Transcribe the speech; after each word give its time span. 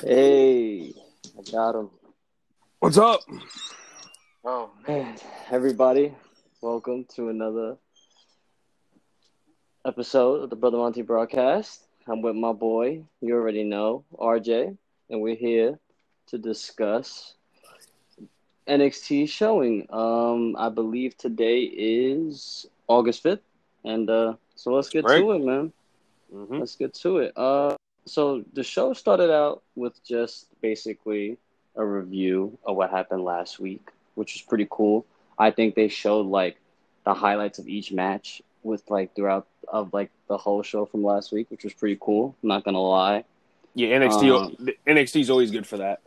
Hey, 0.00 0.92
I 1.38 1.50
got 1.50 1.74
him. 1.74 1.90
What's 2.80 2.98
up? 2.98 3.20
Oh 4.44 4.70
man, 4.86 5.16
everybody, 5.50 6.14
welcome 6.60 7.04
to 7.16 7.28
another 7.30 7.76
episode 9.84 10.42
of 10.44 10.50
the 10.50 10.56
Brother 10.56 10.76
Monty 10.78 11.02
broadcast. 11.02 11.82
I'm 12.06 12.20
with 12.22 12.36
my 12.36 12.52
boy, 12.52 13.04
you 13.20 13.34
already 13.34 13.64
know, 13.64 14.04
RJ, 14.18 14.76
and 15.10 15.20
we're 15.20 15.34
here 15.34 15.78
to 16.28 16.38
discuss 16.38 17.34
NXT 18.68 19.28
showing. 19.28 19.86
Um, 19.90 20.56
I 20.58 20.68
believe 20.68 21.16
today 21.16 21.62
is 21.62 22.66
August 22.88 23.24
5th, 23.24 23.40
and 23.84 24.08
uh, 24.10 24.34
so 24.54 24.72
let's 24.72 24.88
get 24.90 25.04
Right. 25.04 25.20
to 25.20 25.32
it, 25.32 25.38
man. 25.40 25.72
Mhm. 26.32 26.58
Let's 26.60 26.76
get 26.76 26.92
to 26.94 27.18
it. 27.18 27.32
Uh, 27.36 27.74
so 28.06 28.44
the 28.52 28.62
show 28.62 28.92
started 28.92 29.30
out 29.30 29.62
with 29.74 30.02
just 30.04 30.46
basically 30.60 31.38
a 31.74 31.84
review 31.84 32.56
of 32.64 32.76
what 32.76 32.90
happened 32.90 33.24
last 33.24 33.58
week, 33.60 33.90
which 34.14 34.34
was 34.34 34.42
pretty 34.42 34.66
cool. 34.70 35.04
I 35.38 35.50
think 35.50 35.74
they 35.74 35.88
showed 35.88 36.26
like 36.26 36.56
the 37.04 37.14
highlights 37.14 37.58
of 37.58 37.68
each 37.68 37.92
match 37.92 38.42
with 38.62 38.88
like 38.90 39.14
throughout 39.14 39.46
of 39.68 39.92
like 39.92 40.10
the 40.28 40.38
whole 40.38 40.62
show 40.62 40.86
from 40.86 41.02
last 41.02 41.32
week, 41.32 41.50
which 41.50 41.64
was 41.64 41.74
pretty 41.74 41.98
cool. 42.00 42.34
I'm 42.42 42.48
not 42.48 42.64
gonna 42.64 42.80
lie. 42.80 43.24
Yeah, 43.74 43.98
NXT. 43.98 44.40
Um, 44.40 44.56
the 44.58 44.76
NXT's 44.86 45.28
always 45.28 45.50
good 45.50 45.66
for 45.66 45.78
that. 45.78 46.00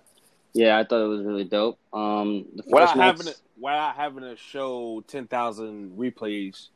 Yeah, 0.54 0.80
I 0.80 0.84
thought 0.84 1.04
it 1.04 1.08
was 1.08 1.22
really 1.22 1.44
dope. 1.44 1.78
Um, 1.94 2.46
the 2.56 2.64
Without 2.66 2.98
match, 2.98 3.18
having 3.18 3.28
to, 3.28 3.36
without 3.60 3.96
having 3.96 4.24
to 4.24 4.36
show 4.36 5.04
ten 5.08 5.28
thousand 5.28 5.98
replays, 5.98 6.70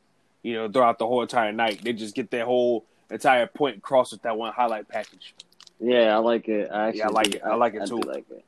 you 0.44 0.54
know, 0.54 0.70
throughout 0.70 1.00
the 1.00 1.08
whole 1.08 1.22
entire 1.24 1.52
night, 1.52 1.82
they 1.84 1.94
just 1.94 2.14
get 2.14 2.30
their 2.30 2.46
whole 2.46 2.86
entire 3.14 3.48
point 3.48 3.78
across 3.78 4.12
with 4.12 4.22
that 4.24 4.38
one 4.38 4.54
highlight 4.54 4.88
package. 4.88 5.36
yeah, 5.80 6.16
I 6.16 6.18
like 6.18 6.48
it. 6.48 6.70
I 6.72 6.88
actually 6.88 7.00
Yeah, 7.00 7.08
I 7.08 7.12
like 7.12 7.36
it. 7.36 7.42
I 7.44 7.56
like 7.56 7.74
it 7.76 7.88
too. 7.88 8.00
like 8.00 8.26
it. 8.30 8.46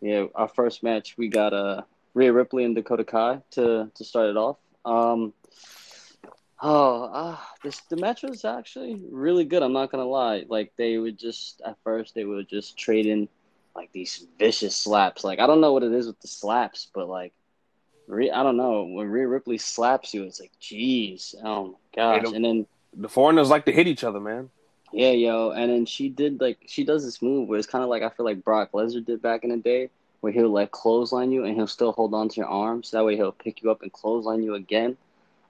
Yeah, 0.00 0.26
our 0.34 0.48
first 0.48 0.82
match 0.82 1.16
we 1.16 1.28
got 1.28 1.52
uh 1.54 1.82
Rhea 2.14 2.32
Ripley 2.32 2.64
and 2.64 2.74
Dakota 2.74 3.04
Kai 3.04 3.40
to 3.52 3.90
to 3.94 4.04
start 4.04 4.30
it 4.30 4.36
off. 4.36 4.58
Um, 4.84 5.32
oh, 6.60 7.10
ah, 7.12 7.52
this 7.62 7.80
the 7.88 7.96
match 7.96 8.22
was 8.22 8.44
actually 8.44 9.00
really 9.10 9.44
good. 9.44 9.62
I'm 9.62 9.72
not 9.72 9.90
gonna 9.90 10.04
lie. 10.04 10.44
Like 10.48 10.72
they 10.76 10.98
would 10.98 11.18
just 11.18 11.62
at 11.64 11.76
first 11.84 12.14
they 12.14 12.24
were 12.24 12.42
just 12.42 12.76
trading 12.76 13.28
like 13.74 13.90
these 13.92 14.26
vicious 14.38 14.76
slaps. 14.76 15.24
Like 15.24 15.40
I 15.40 15.46
don't 15.46 15.60
know 15.60 15.72
what 15.72 15.82
it 15.82 15.92
is 15.92 16.06
with 16.06 16.20
the 16.20 16.28
slaps, 16.28 16.88
but 16.94 17.08
like. 17.08 17.32
I 18.06 18.42
don't 18.42 18.58
know 18.58 18.84
when 18.84 19.08
Rhea 19.08 19.26
Ripley 19.26 19.56
slaps 19.56 20.12
you, 20.12 20.24
it's 20.24 20.38
like, 20.38 20.52
jeez, 20.60 21.34
oh 21.42 21.68
my 21.68 21.78
gosh! 21.96 22.34
And 22.34 22.44
then 22.44 22.66
The 22.96 23.08
foreigners 23.08 23.50
like 23.50 23.64
to 23.66 23.72
hit 23.72 23.86
each 23.86 24.04
other, 24.04 24.20
man. 24.20 24.50
yeah, 24.92 25.10
yo, 25.10 25.50
and 25.50 25.70
then 25.72 25.86
she 25.86 26.08
did 26.08 26.40
like 26.40 26.58
she 26.66 26.84
does 26.84 27.04
this 27.04 27.20
move 27.20 27.48
where 27.48 27.58
it's 27.58 27.66
kind 27.68 27.82
of 27.82 27.90
like 27.90 28.02
I 28.02 28.10
feel 28.10 28.24
like 28.24 28.44
Brock 28.44 28.72
Lesnar 28.72 29.04
did 29.04 29.20
back 29.22 29.42
in 29.44 29.50
the 29.50 29.56
day, 29.56 29.90
where 30.20 30.32
he'll 30.32 30.50
like 30.50 30.70
clothesline 30.70 31.32
you 31.32 31.44
and 31.44 31.54
he'll 31.56 31.66
still 31.66 31.92
hold 31.92 32.14
on 32.14 32.28
to 32.28 32.36
your 32.36 32.46
arm, 32.48 32.82
so 32.82 32.96
that 32.96 33.04
way 33.04 33.16
he'll 33.16 33.32
pick 33.32 33.62
you 33.62 33.70
up 33.70 33.82
and 33.82 33.92
clothesline 33.92 34.42
you 34.42 34.54
again. 34.54 34.96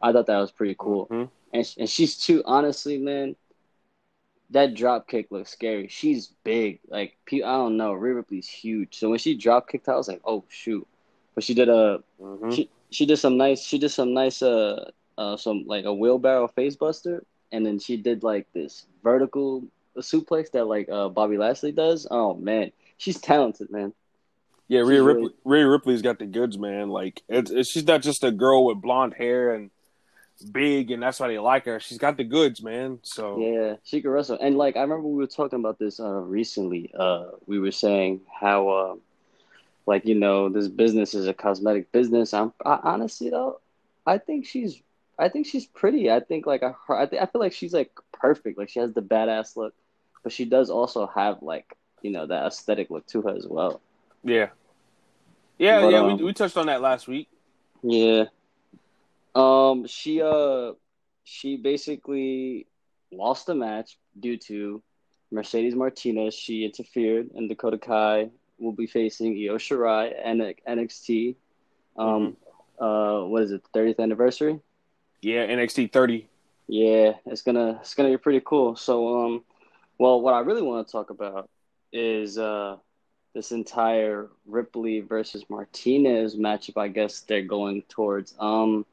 I 0.00 0.12
thought 0.12 0.26
that 0.26 0.38
was 0.38 0.50
pretty 0.50 0.76
cool, 0.78 1.06
Mhm. 1.08 1.28
and 1.52 1.74
and 1.78 1.88
she's 1.90 2.16
too 2.16 2.42
honestly, 2.46 2.98
man. 2.98 3.36
That 4.50 4.74
drop 4.74 5.08
kick 5.08 5.30
looks 5.30 5.50
scary. 5.50 5.88
She's 5.88 6.28
big, 6.44 6.80
like 6.88 7.16
I 7.32 7.38
don't 7.40 7.76
know. 7.76 7.92
Rhea 7.94 8.14
Ripley's 8.14 8.46
huge, 8.48 8.96
so 8.98 9.10
when 9.10 9.18
she 9.18 9.34
drop 9.36 9.68
kicked, 9.68 9.88
I 9.88 9.96
was 9.96 10.06
like, 10.08 10.20
oh 10.24 10.44
shoot. 10.48 10.86
But 11.34 11.44
she 11.44 11.54
did 11.54 11.68
a 11.68 12.02
Mhm. 12.20 12.54
she 12.54 12.70
she 12.90 13.06
did 13.06 13.16
some 13.16 13.36
nice 13.36 13.62
she 13.62 13.78
did 13.78 13.88
some 13.90 14.14
nice 14.14 14.42
uh 14.42 14.90
uh 15.18 15.36
some 15.36 15.64
like 15.66 15.84
a 15.86 15.92
wheelbarrow 15.94 16.46
face 16.48 16.76
buster 16.76 17.24
and 17.54 17.64
then 17.64 17.78
she 17.78 17.96
did 17.96 18.22
like 18.22 18.46
this 18.52 18.86
vertical 19.02 19.64
suplex 19.98 20.50
that 20.52 20.64
like 20.66 20.88
uh 20.88 21.08
Bobby 21.08 21.38
Lashley 21.38 21.72
does. 21.72 22.06
Oh 22.10 22.34
man, 22.34 22.72
she's 22.98 23.20
talented, 23.20 23.70
man. 23.70 23.92
Yeah, 24.68 24.80
She's 24.80 24.88
Rhea 24.88 25.02
really- 25.02 25.22
Ripley. 25.24 25.34
Rhea 25.44 25.68
Ripley's 25.68 26.02
got 26.02 26.18
the 26.18 26.26
goods, 26.26 26.58
man. 26.58 26.88
Like 26.90 27.22
it's, 27.28 27.50
it's 27.50 27.70
she's 27.70 27.86
not 27.86 28.02
just 28.02 28.24
a 28.24 28.30
girl 28.30 28.64
with 28.66 28.80
blonde 28.80 29.14
hair 29.14 29.54
and 29.54 29.70
big, 30.50 30.90
and 30.90 31.02
that's 31.02 31.20
why 31.20 31.28
they 31.28 31.38
like 31.38 31.66
her. 31.66 31.78
She's 31.80 31.98
got 31.98 32.16
the 32.16 32.24
goods, 32.24 32.62
man. 32.62 32.98
So 33.02 33.38
Yeah, 33.38 33.76
she 33.84 34.00
can 34.02 34.10
wrestle. 34.10 34.38
And 34.40 34.56
like 34.56 34.76
I 34.76 34.80
remember 34.80 35.06
we 35.06 35.16
were 35.16 35.26
talking 35.26 35.60
about 35.60 35.78
this 35.78 36.00
uh 36.00 36.20
recently. 36.20 36.92
Uh 36.98 37.26
we 37.46 37.58
were 37.58 37.70
saying 37.72 38.22
how 38.40 38.68
uh 38.68 38.94
like 39.86 40.06
you 40.06 40.14
know 40.14 40.48
this 40.48 40.66
business 40.68 41.14
is 41.14 41.28
a 41.28 41.34
cosmetic 41.34 41.92
business. 41.92 42.32
I'm 42.34 42.52
I, 42.64 42.80
honestly 42.82 43.30
though, 43.30 43.60
I 44.06 44.18
think 44.18 44.46
she's 44.46 44.80
I 45.18 45.28
think 45.28 45.46
she's 45.46 45.66
pretty. 45.66 46.10
I 46.10 46.20
think 46.20 46.46
like 46.46 46.62
I 46.62 46.74
I, 46.90 47.06
think, 47.06 47.22
I 47.22 47.26
feel 47.26 47.40
like 47.40 47.52
she's 47.52 47.72
like 47.72 47.92
perfect. 48.12 48.58
Like 48.58 48.68
she 48.68 48.80
has 48.80 48.92
the 48.92 49.02
badass 49.02 49.56
look, 49.56 49.74
but 50.22 50.32
she 50.32 50.44
does 50.44 50.70
also 50.70 51.06
have 51.06 51.42
like 51.42 51.76
you 52.02 52.10
know 52.10 52.26
that 52.26 52.46
aesthetic 52.46 52.90
look 52.90 53.06
to 53.08 53.22
her 53.22 53.36
as 53.36 53.46
well. 53.46 53.80
yeah, 54.22 54.48
yeah, 55.58 55.80
But, 55.80 55.92
yeah. 55.92 55.98
um, 56.00 56.16
we 56.18 56.24
we 56.24 56.32
touched 56.32 56.56
on 56.56 56.66
that 56.66 56.80
last 56.80 57.06
week. 57.08 57.28
Yeah. 57.82 58.24
Um, 59.34 59.86
she 59.86 60.22
uh 60.22 60.72
she 61.24 61.56
basically 61.56 62.66
lost 63.12 63.46
the 63.46 63.54
match 63.54 63.98
due 64.18 64.36
to 64.36 64.82
Mercedes 65.30 65.74
Martinez. 65.74 66.34
She 66.34 66.64
interfered, 66.64 67.30
and 67.34 67.48
Dakota 67.48 67.78
Kai 67.78 68.30
will 68.58 68.72
be 68.72 68.86
facing 68.86 69.32
Io 69.36 69.56
Shirai 69.56 70.14
and 70.22 70.40
NXT. 70.68 71.36
Um, 71.96 72.36
uh, 72.78 73.20
what 73.22 73.42
is 73.42 73.52
it? 73.52 73.62
Thirtieth 73.72 74.00
anniversary. 74.00 74.60
Yeah, 75.24 75.46
NXT 75.46 75.90
thirty. 75.90 76.28
Yeah, 76.68 77.14
it's 77.24 77.40
gonna 77.42 77.78
it's 77.80 77.94
gonna 77.94 78.10
be 78.10 78.18
pretty 78.18 78.42
cool. 78.44 78.76
So, 78.76 79.24
um, 79.24 79.44
well, 79.98 80.20
what 80.20 80.34
I 80.34 80.40
really 80.40 80.60
want 80.62 80.86
to 80.86 80.92
talk 80.92 81.08
about 81.10 81.48
is 81.92 82.36
uh 82.38 82.76
this 83.32 83.50
entire 83.50 84.28
Ripley 84.46 85.00
versus 85.00 85.44
Martinez 85.48 86.36
matchup. 86.36 86.76
I 86.76 86.88
guess 86.88 87.20
they're 87.20 87.42
going 87.42 87.82
towards. 87.88 88.34
Um, 88.38 88.84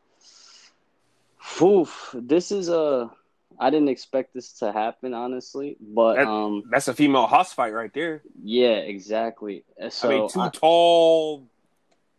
oof, 1.62 2.16
this 2.18 2.52
is 2.52 2.70
a. 2.70 3.12
I 3.59 3.70
didn't 3.70 3.90
expect 3.90 4.34
this 4.34 4.53
to 4.59 4.72
happen, 4.72 5.14
honestly, 5.14 5.75
but 5.80 6.16
That- 6.16 6.28
um, 6.28 6.64
That's 6.72 6.88
a 6.88 6.94
female 6.94 7.28
house 7.28 7.53
fight 7.53 7.74
right 7.74 7.94
there. 7.94 8.24
yeah, 8.41 8.78
exactly. 8.78 9.64
So 9.90 10.08
I 10.08 10.12
mean, 10.14 10.30
two 10.30 10.40
I- 10.40 10.50
tall 10.50 11.47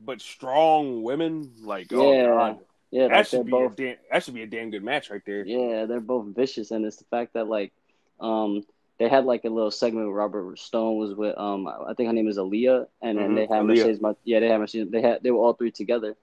but 0.04 0.20
strong 0.20 1.02
women. 1.02 1.52
Like, 1.62 1.92
oh 1.92 2.26
god, 2.26 2.58
yeah, 2.92 3.08
that 3.08 3.16
like, 3.16 3.26
should 3.26 3.46
be 3.46 3.50
both. 3.50 3.72
a 3.72 3.76
damn, 3.76 3.96
that 4.12 4.22
should 4.22 4.34
be 4.34 4.42
a 4.42 4.46
damn 4.46 4.70
good 4.70 4.84
match 4.84 5.10
right 5.10 5.22
there. 5.26 5.44
Yeah, 5.44 5.86
they're 5.86 5.98
both 6.00 6.26
vicious, 6.36 6.70
and 6.70 6.84
it's 6.84 6.98
the 6.98 7.04
fact 7.06 7.32
that 7.34 7.48
like, 7.48 7.72
um, 8.20 8.64
they 8.98 9.08
had 9.08 9.24
like 9.24 9.44
a 9.44 9.48
little 9.48 9.70
segment 9.72 10.06
where 10.06 10.14
Robert 10.14 10.56
Stone 10.58 10.98
was 10.98 11.14
with 11.14 11.36
um, 11.36 11.66
I 11.66 11.94
think 11.94 12.06
her 12.06 12.12
name 12.12 12.28
is 12.28 12.38
Aaliyah, 12.38 12.86
and 13.02 13.18
then 13.18 13.30
Mhm, 13.30 13.34
they 13.34 13.40
had 13.42 13.62
Aaliyah. 13.64 13.66
Mercedes. 13.98 14.16
Yeah, 14.24 14.38
they 14.40 14.48
had 14.48 14.58
Mercedes. 14.60 14.90
They 14.92 15.00
had 15.02 15.22
they 15.24 15.30
were 15.32 15.38
all 15.40 15.54
three 15.54 15.72
together, 15.72 16.14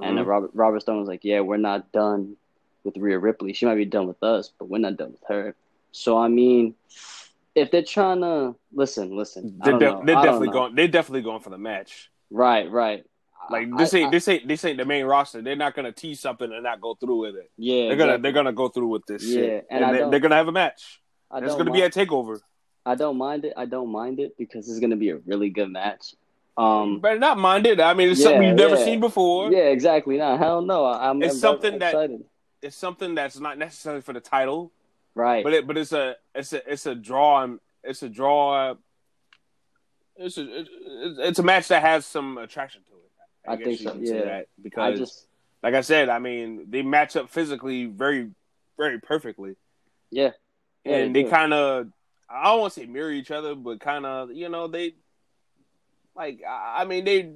and 0.00 0.18
uh, 0.18 0.22
Mhm. 0.22 0.26
Robert 0.26 0.50
Robert 0.54 0.80
Stone 0.80 1.00
was 1.00 1.08
like, 1.08 1.24
"Yeah, 1.24 1.40
we're 1.40 1.58
not 1.58 1.92
done 1.92 2.36
with 2.84 2.96
Rhea 2.96 3.18
Ripley. 3.18 3.52
She 3.52 3.66
might 3.66 3.74
be 3.74 3.84
done 3.84 4.06
with 4.06 4.22
us, 4.22 4.52
but 4.58 4.68
we're 4.68 4.78
not 4.78 4.96
done 4.96 5.10
with 5.12 5.24
her." 5.28 5.54
So 5.92 6.16
I 6.16 6.28
mean, 6.28 6.74
if 7.54 7.70
they're 7.70 7.82
trying 7.82 8.20
to 8.20 8.54
listen, 8.72 9.16
listen, 9.16 9.58
They're, 9.62 9.72
don't 9.72 9.80
de- 9.80 9.90
know. 9.90 10.02
they're 10.04 10.14
definitely 10.16 10.46
know. 10.48 10.52
going. 10.52 10.74
They're 10.76 10.88
definitely 10.88 11.22
going 11.22 11.40
for 11.40 11.50
the 11.50 11.58
match. 11.58 12.10
Right, 12.30 12.70
right. 12.70 13.04
Like 13.50 13.68
this 13.76 13.92
ain't 13.94 14.08
I- 14.08 14.10
this 14.10 14.28
ain't 14.28 14.48
this 14.48 14.64
ain't 14.64 14.78
the 14.78 14.84
main 14.84 15.04
roster. 15.04 15.42
They're 15.42 15.56
not 15.56 15.74
gonna 15.74 15.92
tease 15.92 16.20
something 16.20 16.50
and 16.52 16.62
not 16.62 16.80
go 16.80 16.94
through 16.94 17.18
with 17.20 17.36
it. 17.36 17.50
yeah, 17.56 17.88
They're 17.88 17.96
gonna 17.96 18.12
exactly. 18.12 18.22
they're 18.22 18.32
gonna 18.32 18.52
go 18.52 18.68
through 18.68 18.88
with 18.88 19.06
this 19.06 19.22
Yeah, 19.24 19.34
shit, 19.40 19.66
and 19.70 19.84
and, 19.84 19.94
they, 19.96 20.10
they're 20.10 20.20
gonna 20.20 20.36
have 20.36 20.48
a 20.48 20.52
match. 20.52 21.00
It's 21.34 21.54
gonna 21.54 21.70
be 21.70 21.80
mind- 21.80 21.96
a 21.96 22.06
takeover. 22.06 22.40
I 22.86 22.94
don't 22.94 23.16
mind 23.16 23.44
it. 23.46 23.54
I 23.56 23.64
don't 23.66 23.88
mind 23.90 24.20
it 24.20 24.36
because 24.38 24.68
it's 24.68 24.78
gonna 24.80 24.96
be 24.96 25.10
a 25.10 25.16
really 25.26 25.50
good 25.50 25.70
match. 25.70 26.14
Um, 26.56 27.00
Better 27.00 27.18
not 27.18 27.36
mind 27.38 27.66
it. 27.66 27.80
I 27.80 27.94
mean, 27.94 28.10
it's 28.10 28.20
Yeah, 28.20 28.24
something 28.26 28.42
you've 28.44 28.56
never 28.56 28.76
yeah. 28.76 28.84
seen 28.84 29.00
before. 29.00 29.50
yeah, 29.50 29.58
exactly. 29.70 30.18
Nah, 30.18 30.36
hell 30.36 30.62
no. 30.62 30.84
I, 30.84 31.10
I'm. 31.10 31.22
It's 31.22 31.34
I'm 31.34 31.40
something 31.40 31.78
that- 31.80 31.88
excited. 31.94 32.24
It's 32.62 32.76
something 32.76 33.14
that's 33.14 33.38
not 33.40 33.58
necessarily 33.58 34.00
for 34.00 34.12
the 34.14 34.20
title, 34.20 34.72
Right. 35.14 35.44
but 35.44 35.52
it 35.52 35.66
but 35.66 35.76
it's 35.76 35.92
a 35.92 36.16
it's 36.34 36.52
a 36.54 36.72
it's 36.72 36.86
a 36.86 36.94
draw. 36.94 37.42
and- 37.42 37.60
It's 37.82 38.02
a 38.02 38.08
draw. 38.08 38.74
It's 40.16 40.38
a 40.38 40.60
it's, 40.60 40.70
it's 41.18 41.38
a 41.40 41.42
match 41.42 41.68
that 41.68 41.82
has 41.82 42.06
some 42.06 42.38
attraction 42.38 42.82
to 42.84 42.92
it. 42.92 43.03
I 43.46 43.56
guess 43.56 43.64
think 43.66 43.80
so, 43.80 43.96
yeah. 44.00 44.24
that 44.24 44.32
I 44.34 44.44
because, 44.62 44.98
just. 44.98 45.26
like 45.62 45.74
I 45.74 45.80
said, 45.82 46.08
I 46.08 46.18
mean, 46.18 46.66
they 46.70 46.82
match 46.82 47.16
up 47.16 47.30
physically 47.30 47.86
very 47.86 48.30
very 48.76 49.00
perfectly. 49.00 49.56
Yeah. 50.10 50.30
Yeah, 50.84 50.96
and 50.96 51.16
they 51.16 51.24
kind 51.24 51.52
of 51.54 51.88
I 52.28 52.44
don't 52.44 52.60
want 52.60 52.74
to 52.74 52.80
say 52.80 52.86
mirror 52.86 53.10
each 53.10 53.30
other, 53.30 53.54
but 53.54 53.80
kind 53.80 54.04
of 54.04 54.32
you 54.32 54.48
know 54.48 54.66
they 54.68 54.94
like 56.14 56.40
I 56.46 56.82
I 56.82 56.84
mean 56.84 57.04
they 57.04 57.32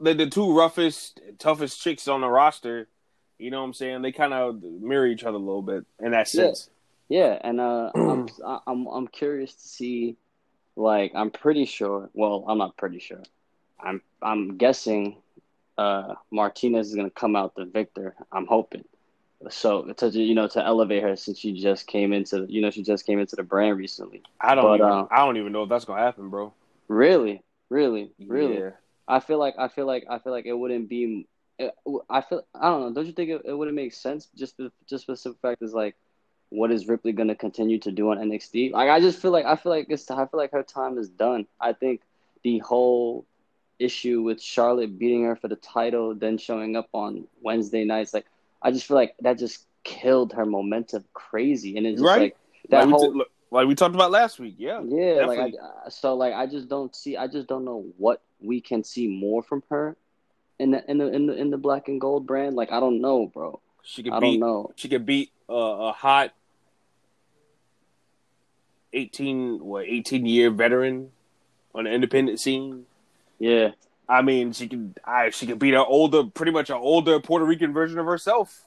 the 0.00 0.14
the 0.14 0.26
two 0.28 0.56
roughest 0.56 1.20
toughest 1.38 1.80
chicks 1.80 2.08
on 2.08 2.20
the 2.20 2.28
roster. 2.28 2.88
You 3.38 3.50
know 3.50 3.60
what 3.60 3.66
I'm 3.68 3.74
saying? 3.74 4.02
They 4.02 4.12
kind 4.12 4.34
of 4.34 4.62
mirror 4.62 5.06
each 5.06 5.24
other 5.24 5.36
a 5.36 5.40
little 5.40 5.62
bit 5.62 5.86
in 5.98 6.10
that 6.12 6.32
Yeah. 6.34 6.44
sense. 6.48 6.70
Yeah, 7.08 7.38
and 7.42 7.58
uh, 7.60 7.90
I'm 7.94 8.26
I'm 8.66 8.86
I'm 8.86 9.08
curious 9.08 9.54
to 9.54 9.68
see. 9.68 10.16
Like, 10.76 11.12
I'm 11.14 11.30
pretty 11.30 11.64
sure. 11.66 12.08
Well, 12.14 12.44
I'm 12.46 12.58
not 12.58 12.76
pretty 12.76 13.00
sure. 13.00 13.22
I'm 13.80 14.00
I'm 14.22 14.56
guessing. 14.56 15.16
Uh, 15.78 16.14
Martinez 16.30 16.88
is 16.88 16.94
gonna 16.94 17.10
come 17.10 17.36
out 17.36 17.54
the 17.54 17.64
victor. 17.64 18.14
I'm 18.32 18.46
hoping. 18.46 18.84
So 19.48 19.84
to 19.84 20.08
you 20.10 20.34
know 20.34 20.48
to 20.48 20.64
elevate 20.64 21.02
her 21.02 21.16
since 21.16 21.38
she 21.38 21.52
just 21.54 21.86
came 21.86 22.12
into 22.12 22.44
you 22.48 22.60
know 22.60 22.70
she 22.70 22.82
just 22.82 23.06
came 23.06 23.18
into 23.18 23.36
the 23.36 23.42
brand 23.42 23.78
recently. 23.78 24.22
I 24.40 24.54
don't 24.54 24.64
But, 24.64 24.80
even, 24.80 24.86
uh, 24.86 25.06
I 25.10 25.24
don't 25.24 25.38
even 25.38 25.52
know 25.52 25.62
if 25.62 25.70
that's 25.70 25.86
gonna 25.86 26.02
happen, 26.02 26.28
bro. 26.28 26.52
Really, 26.88 27.42
really, 27.70 28.12
really. 28.26 28.58
Yeah. 28.58 28.70
I 29.08 29.20
feel 29.20 29.38
like 29.38 29.54
I 29.58 29.68
feel 29.68 29.86
like 29.86 30.04
I 30.10 30.18
feel 30.18 30.32
like 30.32 30.46
it 30.46 30.52
wouldn't 30.52 30.88
be. 30.88 31.26
it- 31.58 31.74
I 32.08 32.20
feel 32.20 32.44
I 32.54 32.68
don't 32.68 32.80
know. 32.82 32.92
Don't 32.92 33.06
you 33.06 33.12
think 33.12 33.30
it, 33.30 33.42
it 33.46 33.54
wouldn't 33.54 33.74
make 33.76 33.94
sense? 33.94 34.28
Just 34.36 34.60
just 34.86 35.06
for 35.06 35.12
the 35.12 35.16
simple 35.16 35.38
fact 35.40 35.62
is 35.62 35.72
like, 35.72 35.96
what 36.50 36.70
is 36.70 36.86
Ripley 36.88 37.12
gonna 37.12 37.34
continue 37.34 37.78
to 37.80 37.90
do 37.92 38.10
on 38.10 38.18
NXT? 38.18 38.72
Like 38.72 38.90
I 38.90 39.00
just 39.00 39.20
feel 39.22 39.30
like 39.30 39.46
I 39.46 39.56
feel 39.56 39.72
like 39.72 39.86
it's 39.88 40.10
I 40.10 40.26
feel 40.26 40.38
like 40.38 40.52
her 40.52 40.62
time 40.62 40.98
is 40.98 41.08
done. 41.08 41.46
I 41.60 41.72
think 41.72 42.02
the 42.42 42.58
whole 42.58 43.24
issue 43.80 44.22
with 44.22 44.40
Charlotte 44.40 44.98
beating 44.98 45.24
her 45.24 45.34
for 45.34 45.48
the 45.48 45.56
title, 45.56 46.14
then 46.14 46.38
showing 46.38 46.76
up 46.76 46.88
on 46.92 47.26
Wednesday 47.42 47.84
nights, 47.84 48.14
like 48.14 48.26
I 48.62 48.70
just 48.70 48.86
feel 48.86 48.96
like 48.96 49.14
that 49.20 49.38
just 49.38 49.64
killed 49.82 50.32
her 50.34 50.46
momentum 50.46 51.04
crazy, 51.14 51.76
and 51.76 51.86
it's 51.86 52.00
just 52.00 52.06
Right. 52.06 52.20
like 52.20 52.36
that 52.68 52.78
like, 52.78 52.86
we 52.86 52.92
whole 52.92 53.12
t- 53.14 53.22
like 53.50 53.66
we 53.66 53.74
talked 53.74 53.94
about 53.94 54.10
last 54.12 54.38
week. 54.38 54.54
Yeah. 54.58 54.80
yeah, 54.84 55.24
like. 55.26 55.54
I, 55.60 55.88
so 55.88 56.14
like 56.14 56.34
I 56.34 56.46
just 56.46 56.68
don't 56.68 56.94
see 56.94 57.16
I 57.16 57.26
just 57.26 57.48
don't 57.48 57.64
know 57.64 57.86
what 57.96 58.20
we 58.40 58.60
can 58.60 58.84
see 58.84 59.08
more 59.08 59.42
from 59.42 59.62
her 59.70 59.96
in 60.58 60.70
the 60.72 60.88
in 60.90 60.98
the 60.98 61.06
in 61.08 61.26
the 61.26 61.34
in 61.34 61.50
the 61.50 61.58
black 61.58 61.88
and 61.88 62.00
gold 62.00 62.26
brand. 62.26 62.54
Like 62.54 62.70
I 62.70 62.78
don't 62.80 63.00
know, 63.00 63.26
bro. 63.26 63.60
She 63.82 64.02
could 64.02 64.12
I 64.12 64.20
beat. 64.20 64.38
don't 64.38 64.40
know. 64.40 64.72
She 64.76 64.88
could 64.88 65.06
beat 65.06 65.32
uh, 65.48 65.54
a 65.54 65.92
hot 65.92 66.32
eighteen 68.92 69.64
what 69.64 69.86
eighteen 69.86 70.26
year 70.26 70.50
veteran 70.50 71.10
on 71.74 71.84
the 71.84 71.90
independent 71.90 72.40
scene. 72.40 72.86
Yeah, 73.40 73.70
I 74.08 74.22
mean, 74.22 74.52
she 74.52 74.68
can. 74.68 74.94
I 75.04 75.30
she 75.30 75.46
can 75.46 75.58
beat 75.58 75.74
an 75.74 75.84
older, 75.86 76.24
pretty 76.24 76.52
much 76.52 76.70
an 76.70 76.76
older 76.76 77.18
Puerto 77.18 77.44
Rican 77.44 77.72
version 77.72 77.98
of 77.98 78.06
herself. 78.06 78.66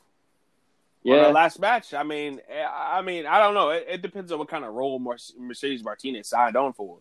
yeah, 1.04 1.28
her 1.28 1.32
last 1.32 1.60
match. 1.60 1.94
I 1.94 2.04
mean, 2.04 2.42
eh, 2.50 2.66
I 2.68 3.02
mean, 3.04 3.26
I 3.26 3.38
don't 3.40 3.54
know. 3.54 3.70
It, 3.70 3.86
it 3.88 4.02
depends 4.02 4.32
on 4.32 4.40
what 4.40 4.50
kind 4.50 4.66
of 4.66 4.74
role 4.74 5.00
Mercedes 5.00 5.84
Martinez 5.84 6.28
signed 6.28 6.58
on 6.58 6.74
for. 6.74 6.98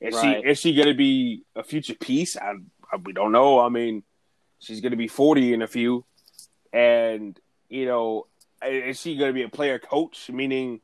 Is 0.00 0.14
Right. 0.14 0.42
she 0.42 0.48
is 0.48 0.58
she 0.58 0.74
going 0.74 0.88
to 0.88 0.94
be 0.94 1.42
a 1.54 1.62
future 1.62 1.94
piece? 1.94 2.36
I, 2.36 2.54
I 2.90 2.96
we 2.96 3.12
don't 3.12 3.32
know. 3.32 3.60
I 3.60 3.68
mean, 3.68 4.02
she's 4.58 4.80
going 4.80 4.92
to 4.92 4.96
be 4.96 5.08
forty 5.08 5.52
in 5.52 5.60
a 5.60 5.66
few, 5.66 6.06
and 6.72 7.38
you 7.68 7.84
know, 7.84 8.26
is 8.66 8.98
she 8.98 9.16
going 9.16 9.28
to 9.28 9.34
be 9.34 9.42
a 9.42 9.48
player 9.50 9.78
coach? 9.78 10.30
Meaning, 10.30 10.80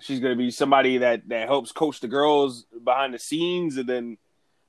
she's 0.00 0.18
going 0.20 0.32
to 0.32 0.38
be 0.42 0.50
somebody 0.50 0.98
that 0.98 1.28
that 1.28 1.46
helps 1.46 1.72
coach 1.72 2.00
the 2.00 2.08
girls 2.08 2.64
behind 2.82 3.12
the 3.12 3.18
scenes, 3.18 3.76
and 3.76 3.86
then 3.88 4.16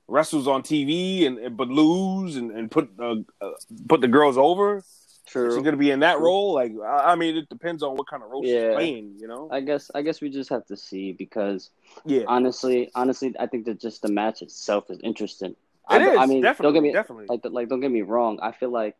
wrestles 0.08 0.46
on 0.46 0.62
TV 0.62 1.26
and, 1.26 1.38
and 1.38 1.56
but 1.56 1.68
lose 1.68 2.36
and, 2.36 2.50
and 2.50 2.70
put 2.70 2.90
uh, 2.98 3.16
uh, 3.40 3.50
put 3.88 4.00
the 4.00 4.08
girls 4.08 4.38
over. 4.38 4.82
true. 5.26 5.54
She's 5.54 5.62
gonna 5.62 5.76
be 5.76 5.90
in 5.90 6.00
that 6.00 6.20
role. 6.20 6.54
Like, 6.54 6.72
I 6.84 7.12
I 7.12 7.14
mean, 7.16 7.36
it 7.36 7.48
depends 7.48 7.82
on 7.82 7.96
what 7.96 8.08
kind 8.08 8.22
of 8.22 8.30
role 8.30 8.44
Yeah. 8.44 8.68
she's 8.68 8.74
playing. 8.74 9.14
You 9.18 9.28
know? 9.28 9.48
I 9.50 9.60
guess 9.60 9.90
I 9.94 10.02
guess 10.02 10.20
we 10.20 10.30
just 10.30 10.50
have 10.50 10.66
to 10.66 10.76
see 10.76 11.12
because 11.12 11.70
Yeah, 12.04 12.22
honestly, 12.26 12.90
honestly, 12.94 13.34
I 13.38 13.46
think 13.46 13.66
that 13.66 13.80
just 13.80 14.02
the 14.02 14.08
match 14.08 14.42
itself 14.42 14.90
is 14.90 15.00
interesting. 15.02 15.50
it 15.50 15.56
I, 15.88 16.10
is. 16.10 16.18
I 16.18 16.26
mean, 16.26 16.42
definitely, 16.42 16.64
don't 16.64 16.74
get 16.74 16.82
me 16.82 16.92
definitely. 16.92 17.26
like 17.28 17.40
like 17.44 17.68
don't 17.68 17.80
get 17.80 17.90
me 17.90 18.02
wrong. 18.02 18.38
I 18.40 18.52
feel 18.52 18.70
like 18.70 18.96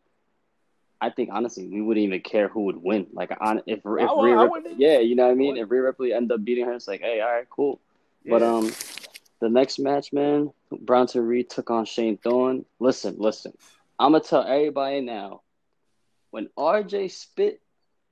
I 0.99 1.09
think 1.09 1.29
honestly 1.31 1.67
we 1.67 1.81
wouldn't 1.81 2.03
even 2.03 2.21
care 2.21 2.47
who 2.47 2.61
would 2.65 2.77
win. 2.77 3.07
Like 3.13 3.31
on 3.39 3.59
if 3.65 3.79
if 3.79 3.85
I 3.85 4.21
Rhea 4.21 4.75
yeah, 4.77 4.99
you 4.99 5.15
know 5.15 5.25
what 5.25 5.31
I 5.31 5.35
mean. 5.35 5.57
If 5.57 5.69
Rhea 5.69 5.83
Ripley 5.83 6.13
end 6.13 6.31
up 6.31 6.43
beating 6.43 6.65
her, 6.65 6.73
it's 6.73 6.87
like 6.87 7.01
hey, 7.01 7.21
all 7.21 7.31
right, 7.31 7.49
cool. 7.49 7.79
But 8.25 8.43
um, 8.43 8.71
the 9.39 9.49
next 9.49 9.79
match, 9.79 10.11
man, 10.13 10.51
Bronson 10.71 11.25
Reed 11.25 11.49
took 11.49 11.69
on 11.69 11.85
Shane 11.85 12.17
Thorne. 12.17 12.65
Listen, 12.79 13.15
listen, 13.17 13.53
I'm 13.99 14.11
gonna 14.13 14.23
tell 14.23 14.43
everybody 14.43 15.01
now. 15.01 15.41
When 16.31 16.49
RJ 16.57 17.11
spit, 17.11 17.61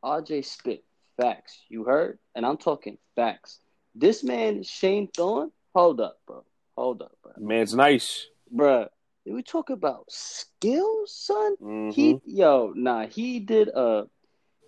RJ 0.04 0.46
spit 0.46 0.84
facts. 1.18 1.60
You 1.70 1.84
heard, 1.84 2.20
and 2.36 2.46
I'm 2.46 2.58
talking 2.58 2.98
facts. 3.16 3.60
This 3.94 4.24
man, 4.24 4.64
Shane 4.64 5.08
Thorne, 5.08 5.52
hold 5.74 6.00
up, 6.02 6.20
bro, 6.26 6.44
hold 6.78 7.02
up, 7.02 7.12
bro, 7.24 7.34
man's 7.38 7.74
nice. 7.74 8.28
bro. 8.52 8.88
We 9.26 9.42
talk 9.42 9.72
about 9.72 10.06
skills, 10.12 11.12
son. 11.12 11.56
Mhm. 11.58 11.94
He 11.94 12.22
yo, 12.26 12.74
nah, 12.76 13.08
he 13.08 13.40
did 13.40 13.70
a 13.70 14.08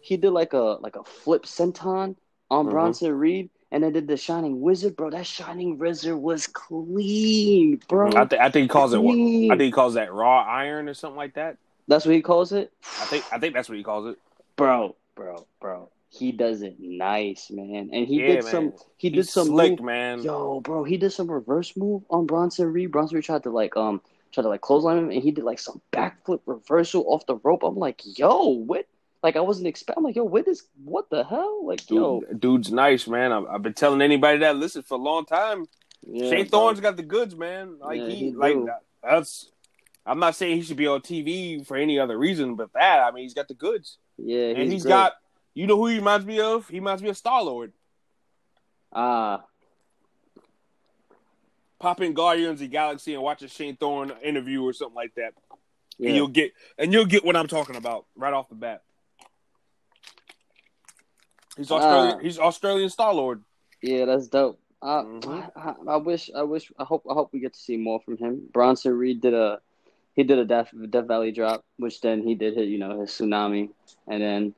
he 0.01 0.17
did 0.17 0.31
like 0.31 0.53
a 0.53 0.77
like 0.81 0.95
a 0.95 1.03
flip 1.03 1.43
senton 1.43 2.15
on 2.49 2.65
Mhm. 2.65 2.71
Bronson 2.71 3.13
Reed 3.13 3.49
and 3.71 3.83
then 3.83 3.93
did 3.93 4.07
the 4.07 4.17
Shining 4.17 4.61
Wizard, 4.61 4.95
bro. 4.95 5.09
That 5.09 5.25
Shining 5.25 5.77
Wizard 5.77 6.15
was 6.17 6.47
clean, 6.47 7.79
bro. 7.87 8.15
I, 8.15 8.25
th- 8.25 8.41
I 8.41 8.49
think 8.49 8.63
he 8.63 8.67
calls 8.67 8.93
it. 8.93 8.99
I 8.99 9.49
think 9.57 9.61
he 9.61 9.71
calls 9.71 9.95
that 9.95 10.13
raw 10.13 10.41
iron 10.43 10.87
or 10.89 10.93
something 10.93 11.17
like 11.17 11.35
that. 11.35 11.57
That's 11.87 12.05
what 12.05 12.15
he 12.15 12.21
calls 12.21 12.51
it? 12.51 12.71
I 13.01 13.05
think. 13.05 13.25
I 13.31 13.39
think 13.39 13.53
that's 13.53 13.69
what 13.69 13.77
he 13.77 13.83
calls 13.83 14.07
it. 14.07 14.17
Bro, 14.55 14.95
bro, 15.15 15.47
bro. 15.61 15.89
He 16.09 16.31
does 16.31 16.61
it 16.61 16.77
nice, 16.79 17.49
man. 17.51 17.89
And 17.93 18.07
he 18.07 18.19
Yeah, 18.19 18.27
did 18.27 18.43
man. 18.43 18.51
some 18.51 18.73
he 18.97 19.09
did 19.09 19.17
He's 19.17 19.29
some 19.29 19.47
slick, 19.47 19.71
move- 19.71 19.81
man. 19.81 20.21
Yo, 20.21 20.61
bro, 20.61 20.83
he 20.83 20.97
did 20.97 21.11
some 21.11 21.29
reverse 21.29 21.75
move 21.77 22.03
on 22.09 22.25
Bronson 22.25 22.71
Reed. 22.71 22.91
Bronson 22.91 23.15
Reed 23.15 23.25
tried 23.25 23.43
to 23.43 23.51
like 23.51 23.75
um 23.77 24.01
try 24.31 24.41
to 24.41 24.49
like 24.49 24.61
clothesline 24.61 24.97
him, 24.97 25.11
and 25.11 25.21
he 25.21 25.31
did 25.31 25.43
like 25.43 25.59
some 25.59 25.81
backflip 25.93 26.39
reversal 26.45 27.05
off 27.07 27.25
the 27.25 27.35
rope. 27.37 27.63
I'm 27.63 27.75
like, 27.75 28.01
yo, 28.17 28.47
what? 28.47 28.85
Like 29.23 29.35
I 29.35 29.41
wasn't 29.41 29.67
expecting. 29.67 30.01
I'm 30.01 30.03
like, 30.05 30.15
yo, 30.15 30.23
what 30.23 30.47
is 30.47 30.63
what 30.83 31.09
the 31.09 31.23
hell? 31.23 31.65
Like, 31.65 31.89
yo, 31.89 32.21
dude's 32.37 32.71
nice, 32.71 33.07
man. 33.07 33.31
I've, 33.31 33.45
I've 33.45 33.61
been 33.63 33.73
telling 33.73 34.01
anybody 34.01 34.39
that 34.39 34.55
listen 34.55 34.83
for 34.83 34.95
a 34.95 35.01
long 35.01 35.25
time. 35.25 35.65
yeah, 36.05 36.29
Shane. 36.29 36.47
Thorne's 36.47 36.79
got 36.79 36.97
the 36.97 37.03
goods, 37.03 37.35
man. 37.35 37.77
Like 37.79 37.99
Yeah, 37.99 38.07
he, 38.09 38.15
he 38.15 38.31
like 38.31 38.57
that's. 39.03 39.49
I'm 40.05 40.19
not 40.19 40.35
saying 40.35 40.55
he 40.55 40.61
should 40.63 40.77
be 40.77 40.87
on 40.87 41.01
TV 41.01 41.65
for 41.65 41.75
any 41.75 41.99
other 41.99 42.17
reason, 42.17 42.55
but 42.55 42.71
that 42.73 42.99
I 42.99 43.11
mean 43.11 43.23
he's 43.23 43.33
got 43.33 43.47
the 43.49 43.53
goods, 43.55 43.97
Yeah, 44.17 44.49
and 44.49 44.59
he's 44.59 44.71
he's 44.71 44.83
great. 44.83 44.91
got. 44.91 45.13
You 45.53 45.65
know 45.65 45.75
who 45.75 45.87
he 45.87 45.95
reminds 45.97 46.25
me 46.25 46.39
of? 46.39 46.67
He 46.69 46.75
reminds 46.79 47.01
me 47.01 47.09
of 47.09 47.17
Star 47.17 47.43
Lord. 47.43 47.73
ah, 48.93 49.43
Pop 51.79 52.01
in 52.01 52.13
Guardians 52.13 52.53
of 52.53 52.59
the 52.59 52.67
Galaxy 52.67 53.13
and 53.13 53.21
watch 53.23 53.41
a 53.41 53.47
Shane 53.47 53.75
Thorne 53.75 54.11
interview 54.23 54.63
or 54.63 54.73
something 54.73 54.95
like 54.95 55.13
that, 55.15 55.33
yeah, 55.97 56.07
and 56.09 56.15
you'll 56.15 56.27
get 56.27 56.53
and 56.77 56.93
you'll 56.93 57.05
get 57.05 57.25
what 57.25 57.35
I'm 57.35 57.47
talking 57.47 57.75
about 57.75 58.05
right 58.15 58.33
off 58.33 58.49
the 58.49 58.55
bat. 58.55 58.83
He's 61.57 61.71
Australian. 61.71 62.15
Ah. 62.15 62.19
he's 62.21 62.39
Australian 62.39 62.89
Star 62.89 63.13
Lord. 63.13 63.43
yeah, 63.81 64.05
that's 64.05 64.27
dope. 64.27 64.59
I, 64.81 65.01
Mhm. 65.01 65.51
I, 65.55 65.73
I 65.93 65.95
wish, 65.97 66.29
I 66.35 66.43
wish, 66.43 66.71
I 66.77 66.83
hope, 66.83 67.03
I 67.09 67.13
hope 67.13 67.33
we 67.33 67.39
get 67.39 67.53
to 67.53 67.59
see 67.59 67.77
more 67.77 67.99
from 67.99 68.17
him. 68.17 68.47
Bronson 68.53 68.93
Reed 68.95 69.21
did 69.21 69.33
a, 69.33 69.59
he 70.15 70.23
did 70.23 70.37
a 70.37 70.45
Death 70.45 70.69
Death 70.89 71.05
Valley 71.07 71.31
drop, 71.31 71.63
which 71.77 71.99
then 72.01 72.21
he 72.21 72.35
did 72.35 72.53
hit, 72.55 72.67
you 72.67 72.77
know, 72.77 73.01
his 73.01 73.09
tsunami, 73.09 73.69
and 74.07 74.21
then 74.21 74.53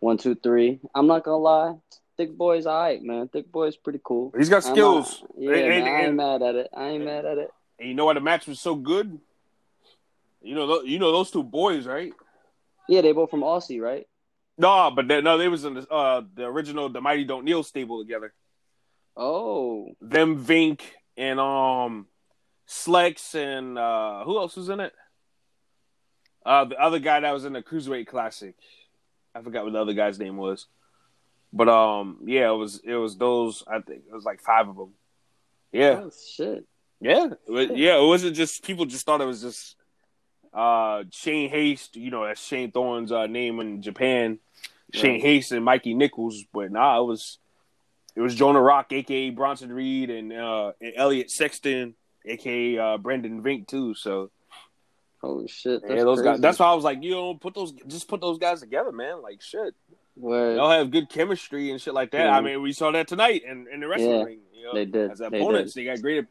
one, 0.00 0.18
two, 0.18 0.34
three. 0.34 0.78
I'm 0.94 1.06
not 1.06 1.24
gonna 1.24 1.38
lie, 1.38 1.74
Thick 2.18 2.36
Boy's 2.36 2.66
alright, 2.66 3.02
man. 3.02 3.28
Thick 3.28 3.50
Boy's 3.50 3.76
pretty 3.76 4.00
cool. 4.04 4.32
He's 4.36 4.50
got 4.50 4.62
skills. 4.62 5.22
not- 5.22 5.30
yeah, 5.38 5.52
And- 5.54 5.68
man, 5.68 5.88
I 5.94 6.04
ain't 6.06 6.14
mad 6.16 6.42
at 6.42 6.54
it. 6.54 6.68
I 6.76 6.88
ain't 6.88 7.04
mad 7.04 7.24
at 7.24 7.38
it. 7.38 7.50
And 7.78 7.88
you 7.88 7.94
know 7.94 8.04
why 8.04 8.14
the 8.14 8.20
match 8.20 8.46
was 8.46 8.60
so 8.60 8.74
good? 8.74 9.18
You 10.42 10.54
know, 10.54 10.82
you 10.82 10.98
know 10.98 11.12
those 11.12 11.30
two 11.30 11.42
boys, 11.42 11.86
right? 11.86 12.12
Yeah, 12.88 13.00
they 13.00 13.12
both 13.12 13.30
from 13.30 13.40
Aussie, 13.40 13.80
right? 13.80 14.06
No, 14.62 14.92
but 14.94 15.08
they, 15.08 15.20
no, 15.20 15.38
they 15.38 15.48
was 15.48 15.64
in 15.64 15.74
the 15.74 15.88
uh 15.90 16.22
the 16.34 16.44
original 16.44 16.88
the 16.88 17.00
Mighty 17.00 17.24
Don't 17.24 17.44
Kneel 17.44 17.64
stable 17.64 18.00
together. 18.00 18.32
Oh, 19.16 19.88
Them 20.00 20.42
Vink 20.42 20.80
and 21.16 21.40
um 21.40 22.06
Slex 22.68 23.34
and 23.34 23.76
uh 23.76 24.22
who 24.24 24.38
else 24.38 24.54
was 24.56 24.68
in 24.68 24.78
it? 24.80 24.92
Uh 26.46 26.64
the 26.66 26.76
other 26.80 27.00
guy 27.00 27.20
that 27.20 27.32
was 27.32 27.44
in 27.44 27.52
the 27.52 27.62
Cruiserweight 27.62 28.06
Classic. 28.06 28.54
I 29.34 29.42
forgot 29.42 29.64
what 29.64 29.72
the 29.72 29.80
other 29.80 29.94
guy's 29.94 30.18
name 30.20 30.36
was. 30.36 30.66
But 31.52 31.68
um 31.68 32.18
yeah, 32.24 32.48
it 32.50 32.56
was 32.56 32.80
it 32.84 32.94
was 32.94 33.16
those 33.16 33.64
I 33.66 33.80
think 33.80 34.04
it 34.08 34.14
was 34.14 34.24
like 34.24 34.40
five 34.40 34.68
of 34.68 34.76
them. 34.76 34.94
Yeah. 35.72 36.02
oh 36.04 36.10
shit. 36.36 36.64
Yeah, 37.00 37.30
it 37.48 37.50
was- 37.50 37.70
yeah. 37.74 37.98
It 37.98 38.06
wasn't 38.06 38.36
just 38.36 38.62
people 38.62 38.84
just 38.84 39.04
thought 39.04 39.20
it 39.20 39.26
was 39.26 39.42
just 39.42 39.74
uh 40.52 41.04
Shane 41.10 41.50
Haste. 41.50 41.96
You 41.96 42.10
know, 42.10 42.26
that's 42.26 42.44
Shane 42.44 42.70
Thorne's 42.72 43.12
uh, 43.12 43.26
name 43.26 43.60
in 43.60 43.82
Japan. 43.82 44.38
Shane 44.92 45.12
Right. 45.12 45.22
Haste 45.22 45.52
and 45.52 45.64
Mikey 45.64 45.94
Nichols, 45.94 46.44
but 46.52 46.70
nah, 46.70 47.00
it 47.00 47.04
was 47.06 47.38
it 48.14 48.20
was 48.20 48.34
Jonah 48.34 48.60
Rock, 48.60 48.92
aka 48.92 49.30
Bronson 49.30 49.72
Reed, 49.72 50.10
and 50.10 50.32
uh 50.32 50.72
and 50.80 50.92
Elliot 50.96 51.30
Sexton, 51.30 51.94
aka 52.26 52.78
uh, 52.78 52.98
Brendan 52.98 53.42
Vink 53.42 53.66
too. 53.68 53.94
So 53.94 54.30
Oh 55.22 55.46
shit. 55.46 55.82
That's 55.82 55.94
yeah, 55.94 56.04
those 56.04 56.18
crazy. 56.18 56.30
guys. 56.32 56.40
That's 56.40 56.58
why 56.58 56.66
I 56.66 56.74
was 56.74 56.84
like, 56.84 57.02
you 57.02 57.12
know, 57.12 57.34
put 57.34 57.54
those 57.54 57.72
just 57.86 58.08
put 58.08 58.20
those 58.20 58.38
guys 58.38 58.60
together, 58.60 58.90
man. 58.92 59.22
Like 59.22 59.40
shit, 59.40 59.72
Word. 60.16 60.56
they'll 60.56 60.68
have 60.68 60.90
good 60.90 61.08
chemistry 61.08 61.70
and 61.70 61.80
shit 61.80 61.94
like 61.94 62.10
that. 62.10 62.24
Yeah. 62.26 62.36
I 62.36 62.40
mean, 62.40 62.60
we 62.60 62.72
saw 62.72 62.90
that 62.90 63.06
tonight 63.08 63.44
in, 63.48 63.66
in 63.72 63.80
the 63.80 63.88
wrestling 63.88 64.10
Yeah, 64.10 64.24
ring. 64.24 64.40
You 64.52 64.64
know, 64.66 64.74
they 64.74 64.84
did. 64.84 65.10
as 65.12 65.18
They 65.20 65.26
opponents, 65.26 65.74
did. 65.74 65.80
they, 65.82 65.84
got 65.94 66.02
great 66.02 66.24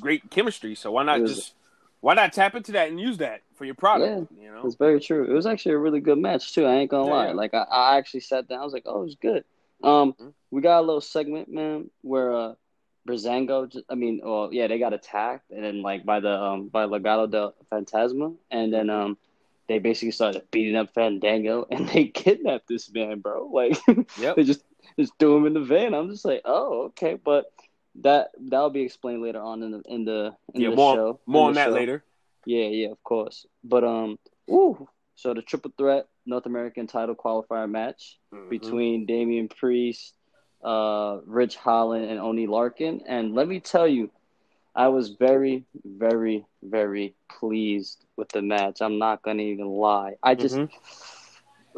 great 0.00 0.30
chemistry. 0.30 0.74
So 0.74 0.90
why 0.92 1.02
not 1.04 1.20
was- 1.20 1.36
just 1.36 1.54
why 2.00 2.14
not 2.14 2.32
tap 2.32 2.54
into 2.54 2.72
that 2.72 2.88
and 2.88 3.00
use 3.00 3.18
that 3.18 3.42
for 3.54 3.64
your 3.64 3.74
product? 3.74 4.30
You 4.40 4.50
know, 4.52 4.62
It's 4.64 4.76
very 4.76 5.00
true. 5.00 5.24
It 5.24 5.32
was 5.32 5.46
actually 5.46 5.72
a 5.74 5.78
really 5.78 6.00
good 6.00 6.18
match 6.18 6.54
too. 6.54 6.64
I 6.64 6.76
ain't 6.76 6.90
gonna 6.90 7.06
Yeah, 7.06 7.12
lie. 7.14 7.32
Like 7.32 7.54
I, 7.54 7.62
I 7.70 7.96
actually 7.98 8.20
sat 8.20 8.48
down. 8.48 8.60
I 8.60 8.64
was 8.64 8.72
like, 8.72 8.84
oh, 8.86 9.02
it 9.02 9.04
was 9.04 9.16
good. 9.16 9.44
Um, 9.82 10.12
Mhm. 10.14 10.32
we 10.50 10.60
got 10.60 10.80
a 10.80 10.86
little 10.86 11.00
segment, 11.00 11.48
man, 11.48 11.90
where 12.02 12.34
uh, 12.34 12.54
Breezango. 13.06 13.68
Just, 13.70 13.84
I 13.88 13.94
mean, 13.94 14.20
well, 14.24 14.50
yeah, 14.52 14.66
they 14.66 14.78
got 14.78 14.92
attacked, 14.92 15.50
and 15.50 15.64
then 15.64 15.82
like 15.82 16.04
by 16.04 16.20
the 16.20 16.30
um 16.40 16.68
by 16.68 16.84
Legado 16.86 17.30
del 17.30 17.54
Fantasma, 17.72 18.34
and 18.50 18.72
then 18.72 18.90
um 18.90 19.16
they 19.68 19.78
basically 19.78 20.10
started 20.12 20.42
beating 20.50 20.76
up 20.76 20.92
Fandango, 20.94 21.66
and 21.70 21.88
they 21.88 22.06
kidnapped 22.06 22.68
this 22.68 22.92
man, 22.92 23.20
bro. 23.20 23.46
Like 23.52 23.78
Yep. 24.20 24.36
they 24.36 24.42
just 24.44 24.64
just 24.98 25.12
threw 25.18 25.36
him 25.36 25.46
in 25.46 25.54
the 25.54 25.60
van. 25.60 25.94
I'm 25.94 26.10
just 26.10 26.24
like, 26.24 26.42
oh, 26.44 26.84
okay, 26.86 27.14
but 27.22 27.52
that 27.96 28.30
that'll 28.38 28.70
be 28.70 28.82
explained 28.82 29.22
later 29.22 29.40
on 29.40 29.62
in 29.62 29.70
the 29.72 29.82
in 29.86 30.04
the 30.04 30.34
in 30.54 30.60
yeah, 30.62 30.70
the 30.70 30.76
more 30.76 30.94
show. 30.94 31.20
more 31.26 31.48
on 31.48 31.54
that 31.54 31.66
show. 31.68 31.72
later. 31.74 32.04
Yeah, 32.46 32.66
yeah, 32.68 32.88
of 32.90 33.02
course. 33.02 33.46
But 33.64 33.84
um, 33.84 34.18
ooh, 34.50 34.88
so 35.16 35.34
the 35.34 35.42
triple 35.42 35.72
threat 35.76 36.06
North 36.26 36.46
American 36.46 36.86
title 36.86 37.14
qualifier 37.14 37.68
match 37.68 38.18
Mhm. 38.32 38.48
between 38.50 39.06
Damian 39.06 39.48
Priest, 39.48 40.14
uh, 40.62 41.18
Ridge 41.26 41.56
Holland, 41.56 42.04
and 42.10 42.20
Oney 42.20 42.46
Lorcan. 42.46 43.02
And 43.06 43.34
let 43.34 43.48
me 43.48 43.60
tell 43.60 43.86
you, 43.88 44.10
I 44.74 44.88
was 44.88 45.10
very, 45.10 45.64
very, 45.84 46.46
very 46.62 47.14
pleased 47.28 48.04
with 48.16 48.28
the 48.30 48.42
match. 48.42 48.80
I'm 48.80 48.98
not 48.98 49.22
gonna 49.22 49.42
even 49.42 49.66
lie. 49.66 50.14
I 50.22 50.34
just 50.34 50.56
Mhm. 50.56 50.70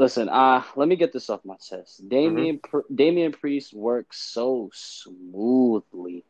Listen. 0.01 0.31
Uh, 0.31 0.65
let 0.77 0.89
me 0.89 0.97
get 0.97 1.13
this 1.13 1.31
off 1.31 1.45
my 1.45 1.57
chest. 1.57 2.09
Damian 2.09 2.59
Mm-hmm. 2.59 2.71
Pr- 2.71 2.93
Damian 2.95 3.33
Priest 3.33 3.75
works 3.75 4.21
so 4.21 4.71
smoothly. 4.75 6.25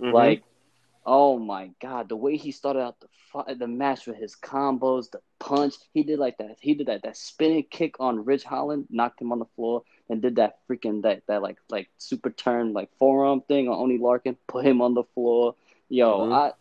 Mhm. 0.00 0.12
Like, 0.12 0.44
oh 1.06 1.38
my 1.38 1.70
god, 1.80 2.08
the 2.08 2.16
way 2.16 2.36
he 2.36 2.52
started 2.52 2.80
out 2.80 3.00
the 3.00 3.08
fi- 3.32 3.54
the 3.54 3.68
match 3.68 4.06
with 4.06 4.16
his 4.16 4.36
combos, 4.36 5.10
the 5.10 5.20
punch, 5.38 5.74
he 5.92 6.02
did 6.04 6.18
like 6.18 6.38
that. 6.38 6.58
He 6.60 6.74
did 6.74 6.88
that 6.88 7.02
that 7.02 7.16
spinning 7.16 7.64
kick 7.70 7.96
on 8.00 8.24
Ridge 8.24 8.44
Holland, 8.44 8.86
knocked 8.90 9.20
him 9.20 9.32
on 9.32 9.38
the 9.40 9.46
floor, 9.56 9.84
and 10.08 10.22
did 10.22 10.36
that 10.36 10.58
freaking 10.68 11.02
that 11.02 11.26
that 11.26 11.42
like 11.42 11.58
like 11.70 11.90
super 11.98 12.30
turn 12.30 12.72
like 12.72 12.90
forearm 12.98 13.42
thing 13.42 13.68
on 13.68 13.78
Oney 13.78 13.98
Lorcan, 13.98 14.36
put 14.48 14.64
him 14.66 14.82
on 14.82 14.94
the 14.94 15.04
floor. 15.04 15.56
Yo, 15.88 16.20
Mhm. 16.20 16.32
I. 16.32 16.52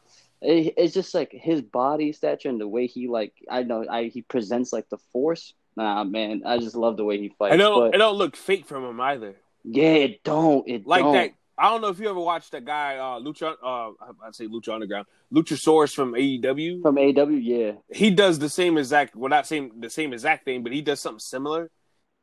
It, 0.41 0.75
it's 0.77 0.93
just 0.93 1.13
like 1.13 1.31
his 1.33 1.61
body 1.61 2.13
stature 2.13 2.49
and 2.49 2.59
the 2.61 2.67
way 2.67 2.87
he 2.87 3.07
like 3.07 3.33
I 3.49 3.63
know 3.63 3.85
I 3.89 4.05
he 4.05 4.21
presents 4.21 4.73
like 4.73 4.89
the 4.89 4.97
force. 4.97 5.53
Nah, 5.75 6.03
man, 6.03 6.43
I 6.45 6.57
just 6.57 6.75
love 6.75 6.97
the 6.97 7.05
way 7.05 7.17
he 7.17 7.29
fights. 7.29 7.53
I 7.53 7.57
don't 7.57 7.79
but 7.91 7.95
it 7.95 7.97
don't 7.99 8.17
look 8.17 8.35
fake 8.35 8.65
from 8.65 8.83
him 8.85 8.99
either. 8.99 9.35
yeah, 9.63 9.93
it 9.93 10.23
don't. 10.23 10.67
It 10.67 10.85
Like 10.87 11.03
don't. 11.03 11.13
that. 11.13 11.31
I 11.57 11.69
don't 11.69 11.81
know 11.81 11.89
if 11.89 11.99
you 11.99 12.09
ever 12.09 12.19
watched 12.19 12.53
that 12.53 12.63
guy, 12.63 12.95
uh, 12.95 13.19
Lucha. 13.19 13.53
Uh, 13.61 13.91
I'd 14.25 14.33
say 14.33 14.47
Lucha 14.47 14.73
Underground, 14.73 15.07
Luchasaurus 15.33 15.93
from 15.93 16.13
AEW. 16.13 16.81
from 16.81 16.95
AEW, 16.95 17.39
Yeah, 17.41 17.71
he 17.93 18.11
does 18.11 18.39
the 18.39 18.47
same 18.49 18.77
exact 18.77 19.15
well 19.15 19.29
not 19.29 19.45
same 19.45 19.71
the 19.79 19.89
same 19.89 20.13
exact 20.13 20.45
thing 20.45 20.63
but 20.63 20.71
he 20.71 20.81
does 20.81 21.01
something 21.01 21.19
similar 21.19 21.69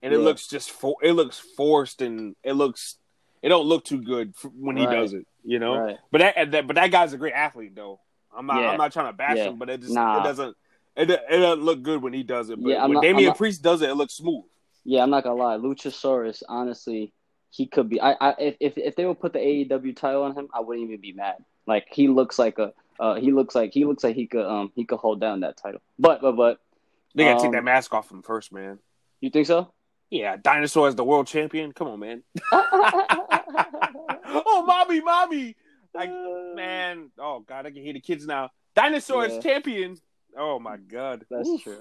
and 0.02 0.12
it 0.14 0.18
looks 0.18 0.48
just 0.48 0.70
for 0.70 0.96
it 1.02 1.12
looks 1.12 1.38
forced 1.56 2.00
and 2.02 2.34
it 2.42 2.52
looks 2.54 2.96
it 3.42 3.48
don't 3.50 3.66
look 3.66 3.84
too 3.84 4.00
good 4.02 4.34
when 4.54 4.76
he 4.76 4.86
Right. 4.86 4.94
does 4.96 5.12
it 5.12 5.26
you 5.44 5.58
know 5.58 5.76
right. 5.76 5.96
but 6.10 6.18
that, 6.18 6.50
that 6.52 6.66
but 6.66 6.76
that 6.76 6.90
guy's 6.90 7.12
a 7.12 7.18
great 7.18 7.32
athlete 7.34 7.74
though 7.74 8.00
i'm 8.36 8.46
not 8.46 8.60
Yeah. 8.62 8.70
i'm 8.70 8.78
not 8.78 8.92
trying 8.92 9.06
to 9.12 9.16
bash 9.16 9.36
Yeah. 9.36 9.44
him 9.50 9.58
but 9.58 9.68
it 9.70 9.80
just 9.80 9.92
Nah. 9.94 10.20
it 10.20 10.24
doesn't 10.24 10.56
it, 10.96 11.10
it 11.10 11.38
doesn't 11.38 11.64
look 11.64 11.82
good 11.82 12.02
when 12.02 12.12
he 12.12 12.22
does 12.22 12.50
it 12.50 12.60
but 12.62 12.68
Yeah, 12.70 12.76
I'm 12.82 12.90
when 12.90 12.94
not- 12.94 13.02
Damian 13.02 13.28
not- 13.28 13.36
Priest 13.38 13.62
does 13.62 13.82
it 13.82 13.90
it 13.90 13.94
looks 13.94 14.14
smooth 14.14 14.44
Yeah, 14.84 15.02
I'm 15.02 15.10
not 15.10 15.24
gonna 15.24 15.36
lie. 15.42 15.56
Luchasaurus, 15.56 16.42
honestly, 16.48 17.12
he 17.50 17.66
could 17.66 17.88
be. 17.88 18.00
I, 18.00 18.12
I 18.20 18.34
if, 18.38 18.56
if 18.60 18.78
if 18.78 18.96
they 18.96 19.04
would 19.06 19.18
put 19.20 19.32
the 19.32 19.38
AEW 19.40 19.96
title 19.96 20.22
on 20.22 20.34
him, 20.36 20.48
I 20.54 20.60
wouldn't 20.60 20.86
even 20.88 21.00
be 21.00 21.12
mad. 21.12 21.36
Like 21.66 21.86
he 21.90 22.06
looks 22.08 22.38
like 22.38 22.58
a. 22.58 22.72
Uh, 23.00 23.14
he 23.16 23.32
looks 23.32 23.54
like 23.54 23.72
he 23.74 23.84
looks 23.84 24.04
like 24.04 24.14
he 24.14 24.26
could 24.26 24.46
um 24.46 24.70
he 24.74 24.84
could 24.84 24.98
hold 24.98 25.20
down 25.20 25.40
that 25.40 25.56
title. 25.56 25.80
But 25.98 26.20
but 26.22 26.32
but 26.36 26.60
they 27.14 27.24
gotta 27.24 27.36
Um, 27.36 27.42
take 27.42 27.52
that 27.52 27.64
mask 27.64 27.92
off 27.94 28.10
him 28.10 28.22
first 28.22 28.52
man 28.52 28.78
you 29.20 29.30
think 29.30 29.46
so? 29.46 29.72
yeah 30.10 30.36
dinosaur 30.36 30.86
as 30.86 30.94
the 30.94 31.02
world 31.02 31.26
champion 31.26 31.72
come 31.72 31.88
on 31.88 31.98
man 31.98 32.22
oh 32.52 34.64
mommy 34.66 35.00
mommy 35.00 35.56
like 35.94 36.10
man 36.54 37.10
oh 37.18 37.40
god 37.40 37.66
i 37.66 37.70
can 37.70 37.82
hear 37.82 37.92
the 37.92 38.00
kids 38.00 38.26
now 38.26 38.50
dinosaur 38.74 39.26
Yeah. 39.26 39.34
is 39.34 39.42
champion 39.42 39.96
oh 40.36 40.58
my 40.58 40.76
god 40.76 41.24
That's 41.30 41.48
Oof. 41.48 41.62
true. 41.62 41.80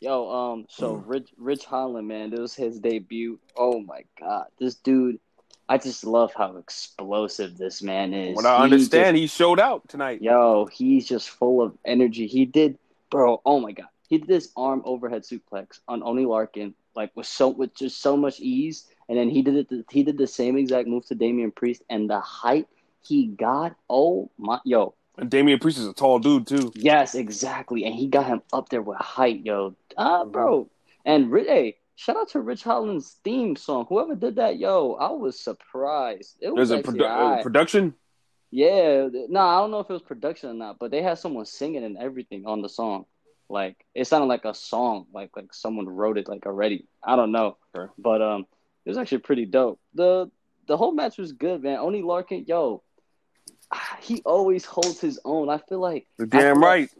Yo, 0.00 0.28
um, 0.28 0.66
so 0.68 0.94
Ridge 0.94 1.28
Ridge 1.38 1.64
Holland, 1.64 2.08
man, 2.08 2.30
this 2.30 2.40
was 2.40 2.54
his 2.56 2.80
debut. 2.80 3.38
Oh 3.56 3.78
my 3.78 4.04
god, 4.18 4.46
this 4.58 4.74
dude, 4.74 5.20
I 5.68 5.78
just 5.78 6.04
love 6.04 6.32
how 6.36 6.56
explosive 6.56 7.56
this 7.56 7.82
man 7.82 8.12
is. 8.12 8.34
What 8.34 8.44
I 8.44 8.58
He 8.58 8.64
understand, 8.64 9.16
he 9.16 9.28
showed 9.28 9.60
out 9.60 9.88
tonight. 9.88 10.20
Yo, 10.20 10.66
he's 10.66 11.06
just 11.06 11.30
full 11.30 11.62
of 11.62 11.78
energy. 11.84 12.26
He 12.26 12.44
did, 12.46 12.78
bro. 13.10 13.40
Oh 13.46 13.60
my 13.60 13.70
god, 13.70 13.86
he 14.08 14.18
did 14.18 14.26
this 14.26 14.48
arm 14.56 14.82
overhead 14.84 15.22
suplex 15.22 15.78
on 15.86 16.02
Oney 16.02 16.24
Lorcan, 16.24 16.74
like 16.96 17.12
with 17.14 17.26
so 17.28 17.48
with 17.50 17.72
just 17.72 18.02
so 18.02 18.16
much 18.16 18.40
ease. 18.40 18.88
And 19.08 19.16
then 19.16 19.28
he 19.28 19.42
did 19.42 19.70
it. 19.70 19.84
He 19.90 20.02
did 20.02 20.18
the 20.18 20.26
same 20.26 20.56
exact 20.56 20.88
move 20.88 21.06
to 21.06 21.14
Damian 21.14 21.52
Priest, 21.52 21.82
and 21.88 22.10
the 22.10 22.18
height 22.18 22.66
he 23.02 23.26
got. 23.28 23.76
Oh 23.88 24.32
my, 24.36 24.58
yo, 24.64 24.94
And 25.18 25.30
Damian 25.30 25.58
Priest 25.58 25.78
is 25.78 25.86
a 25.86 25.92
tall 25.92 26.18
dude 26.18 26.46
too. 26.46 26.72
yes, 26.74 27.14
exactly. 27.14 27.84
And 27.84 27.94
he 27.94 28.06
got 28.08 28.26
him 28.26 28.42
up 28.52 28.68
there 28.70 28.82
with 28.82 28.98
height, 28.98 29.44
yo, 29.44 29.74
ah, 29.98 30.24
Mhm. 30.24 30.32
bro. 30.32 30.70
And 31.04 31.30
hey, 31.32 31.76
shout 31.96 32.16
out 32.16 32.28
to 32.30 32.40
Ridge 32.40 32.62
Holland's 32.62 33.18
theme 33.24 33.54
song. 33.56 33.86
Whoever 33.88 34.14
did 34.14 34.36
that, 34.36 34.58
yo, 34.58 34.94
I 34.94 35.10
was 35.10 35.38
surprised. 35.38 36.36
It 36.40 36.54
was 36.54 36.70
There's 36.70 36.80
a 36.80 36.82
produ- 36.82 37.02
uh, 37.02 37.24
alright. 37.24 37.42
production. 37.42 37.94
Yeah, 38.50 39.08
no, 39.28 39.40
I 39.40 39.60
don't 39.60 39.70
know 39.70 39.80
if 39.80 39.88
it 39.88 39.92
was 39.94 40.02
production 40.02 40.50
or 40.50 40.54
not, 40.54 40.78
but 40.78 40.90
they 40.90 41.02
had 41.02 41.18
someone 41.18 41.46
singing 41.46 41.84
and 41.84 41.96
everything 41.96 42.46
on 42.46 42.60
the 42.62 42.68
song. 42.68 43.06
Like 43.48 43.84
it 43.94 44.06
sounded 44.06 44.26
like 44.26 44.44
a 44.46 44.54
song, 44.54 45.06
like 45.12 45.30
like 45.36 45.52
someone 45.52 45.88
wrote 45.88 46.16
it 46.18 46.28
like 46.28 46.46
already. 46.46 46.86
I 47.02 47.16
don't 47.16 47.32
know, 47.32 47.56
Sure. 47.74 47.92
but 47.98 48.22
um, 48.22 48.46
it 48.84 48.88
was 48.90 48.96
actually 48.98 49.18
pretty 49.18 49.44
dope. 49.46 49.78
the 49.94 50.30
The 50.66 50.76
whole 50.76 50.92
match 50.92 51.18
was 51.18 51.32
good, 51.32 51.62
man. 51.62 51.78
Oney 51.78 52.02
Lorcan, 52.02 52.46
yo, 52.48 52.82
he 54.00 54.22
always 54.24 54.64
holds 54.64 55.00
his 55.00 55.18
own. 55.24 55.48
I 55.48 55.58
feel 55.58 55.78
like 55.80 56.06
You're 56.18 56.28
I 56.28 56.30
feel 56.30 56.40
damn 56.40 56.60
like- 56.60 56.64
right. 56.64 56.90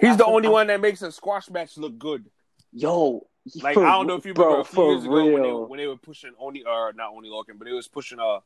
He's 0.00 0.12
I 0.12 0.16
the 0.16 0.24
only 0.26 0.48
I- 0.48 0.52
one 0.52 0.66
that 0.68 0.80
makes 0.80 1.02
a 1.02 1.12
squash 1.12 1.50
match 1.50 1.76
look 1.76 1.98
good. 1.98 2.24
Yo, 2.72 3.26
Like 3.62 3.74
for- 3.74 3.86
I 3.86 3.92
don't 3.92 4.06
know 4.06 4.16
if 4.16 4.24
you 4.26 4.34
bro, 4.34 4.44
remember 4.46 4.60
a 4.62 4.64
few 4.64 4.90
years 4.90 5.04
ago 5.04 5.24
when 5.32 5.42
they, 5.42 5.52
when 5.52 5.78
they 5.78 5.86
were 5.86 5.96
pushing 5.96 6.32
only 6.38 6.64
or 6.64 6.92
not 6.94 7.12
only 7.14 7.28
Larkin, 7.28 7.56
but 7.58 7.68
it 7.68 7.72
was 7.74 7.86
pushing 7.88 8.18
uh 8.18 8.40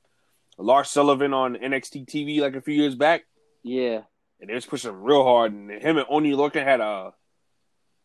Lars 0.59 0.91
Sullivan 0.91 1.33
on 1.33 1.57
NXT 1.57 2.07
TV 2.07 2.41
like 2.41 2.55
a 2.55 2.61
few 2.61 2.75
years 2.75 2.95
back, 2.95 3.25
yeah, 3.63 4.03
and 4.41 4.51
they 4.51 4.55
was 4.55 4.67
pushing 4.67 4.93
real 4.93 5.23
hard. 5.25 5.53
And 5.53 5.71
him 5.71 5.97
and 5.97 6.07
Oney 6.11 6.33
Lorcan 6.33 6.65
had 6.65 6.81
a 6.81 7.15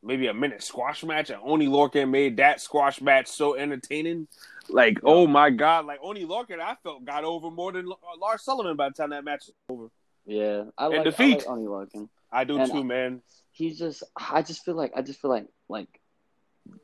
maybe 0.05 0.27
a 0.27 0.33
minute 0.33 0.63
squash 0.63 1.03
match, 1.03 1.29
and 1.29 1.39
Oney 1.43 1.67
Lorcan 1.67 2.09
made 2.09 2.37
that 2.37 2.61
squash 2.61 3.01
match 3.01 3.27
so 3.27 3.55
entertaining. 3.55 4.27
Like, 4.69 4.99
oh 5.03 5.27
my 5.27 5.49
god! 5.49 5.85
Like 5.85 5.99
Oney 6.01 6.25
Lorcan, 6.25 6.59
I 6.59 6.75
felt 6.83 7.03
got 7.05 7.23
over 7.23 7.51
more 7.51 7.71
than 7.71 7.87
uh, 7.91 7.95
Lars 8.19 8.43
Sullivan 8.43 8.75
by 8.77 8.89
the 8.89 8.95
time 8.95 9.09
that 9.11 9.23
match 9.23 9.45
was 9.47 9.53
over. 9.69 9.87
yeah. 10.25 10.63
I 10.77 10.85
And 10.85 10.95
like, 10.95 11.03
defeat. 11.03 11.33
I 11.33 11.35
like 11.37 11.47
Oney 11.49 11.65
Lorcan. 11.67 12.09
I 12.31 12.43
do 12.43 12.57
And 12.59 12.71
too, 12.71 12.83
man. 12.83 13.21
he's 13.51 13.77
just 13.77 14.03
I 14.15 14.41
just 14.41 14.65
feel 14.65 14.75
like 14.75 14.91
I 14.95 15.01
just 15.01 15.21
feel 15.21 15.29
like 15.31 15.45
like 15.69 15.99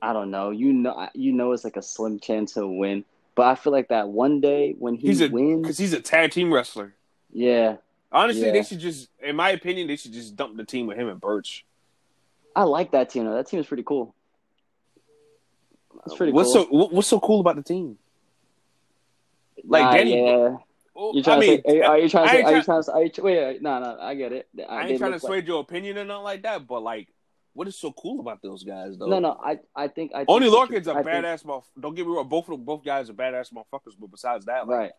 I 0.01 0.13
don't 0.13 0.29
know. 0.31 0.51
You 0.51 0.73
know 0.73 1.07
you 1.15 1.31
know 1.31 1.51
it's 1.53 1.63
like 1.63 1.75
a 1.77 1.81
slim 1.81 2.19
chance 2.19 2.53
he'll 2.53 2.67
win. 2.75 3.03
But 3.33 3.43
I 3.47 3.55
feel 3.55 3.71
like 3.73 3.87
that 3.87 4.09
one 4.09 4.41
day 4.41 4.75
when 4.77 4.93
he 4.95 5.07
He's 5.07 5.21
a 5.21 5.29
wins 5.29 5.61
because 5.63 5.77
he's 5.77 5.93
a 5.93 6.01
tag 6.01 6.31
team 6.31 6.53
wrestler. 6.53 6.93
Yeah. 7.33 7.77
Honestly, 8.11 8.45
Yeah. 8.47 8.51
they 8.51 8.63
should 8.63 8.79
just, 8.79 9.07
in 9.23 9.37
my 9.37 9.51
opinion, 9.51 9.87
they 9.87 9.95
should 9.95 10.11
just 10.11 10.35
dump 10.35 10.57
the 10.57 10.65
team 10.65 10.85
with 10.85 10.97
him 10.97 11.07
and 11.07 11.19
Burch. 11.19 11.65
I 12.55 12.63
like 12.63 12.91
that 12.91 13.09
team 13.09 13.25
though. 13.25 13.33
That 13.35 13.47
team 13.47 13.59
is 13.59 13.67
pretty 13.67 13.83
cool. 13.83 14.13
It's 16.05 16.15
pretty 16.15 16.31
what's 16.33 16.51
cool. 16.53 16.63
so 16.65 16.69
what- 16.71 16.93
what's 16.93 17.07
so 17.07 17.19
cool 17.19 17.39
about 17.41 17.55
the 17.55 17.63
team? 17.63 17.97
like 19.63 19.83
Nah, 19.83 19.91
Danny- 19.93 20.25
yeah. 20.25 20.57
Well, 20.95 21.11
You 21.15 21.23
trying 21.23 21.37
I 21.37 21.39
mean, 21.41 21.61
to 21.63 21.69
say, 21.71 21.81
are 21.81 21.99
you 21.99 22.09
trying 22.09 22.25
to 22.27 22.31
say, 22.31 22.37
ain't 22.39 22.47
are 22.47 22.55
you 22.57 22.63
trying 22.63 22.79
to 22.79 22.83
say, 22.83 22.91
are 22.91 23.03
you, 23.03 23.09
tr- 23.09 23.21
wait, 23.21 23.37
wait, 23.37 23.61
no, 23.61 23.79
no, 23.79 23.97
I 23.99 24.15
get 24.15 24.33
it. 24.33 24.47
I 24.67 24.83
They 24.85 24.89
ain't 24.91 24.99
trying 24.99 25.11
to 25.11 25.15
look 25.17 25.23
like- 25.23 25.29
sway 25.29 25.41
your 25.45 25.61
opinion 25.61 25.97
or 25.99 26.03
nothing 26.05 26.23
like 26.23 26.41
that, 26.43 26.67
but 26.67 26.81
like, 26.81 27.07
what 27.53 27.67
is 27.67 27.79
so 27.79 27.91
cool 27.91 28.19
about 28.19 28.41
those 28.41 28.63
guys 28.63 28.97
though? 28.97 29.05
No, 29.07 29.19
no, 29.19 29.39
I, 29.43 29.59
I 29.75 29.87
think, 29.87 30.11
I 30.15 30.25
Oney 30.27 30.47
Lorcan's 30.49 30.87
a 30.87 30.91
I 30.91 31.03
think- 31.03 31.07
badass. 31.07 31.63
Don't 31.79 31.95
get 31.95 32.07
me 32.07 32.13
wrong, 32.13 32.27
both 32.27 32.45
of 32.45 32.51
them, 32.51 32.63
both 32.65 32.83
guys 32.83 33.09
are 33.09 33.13
badass 33.13 33.53
motherfuckers. 33.53 33.93
But 33.99 34.09
besides 34.11 34.45
that, 34.45 34.67
like, 34.67 34.77
Right. 34.77 34.91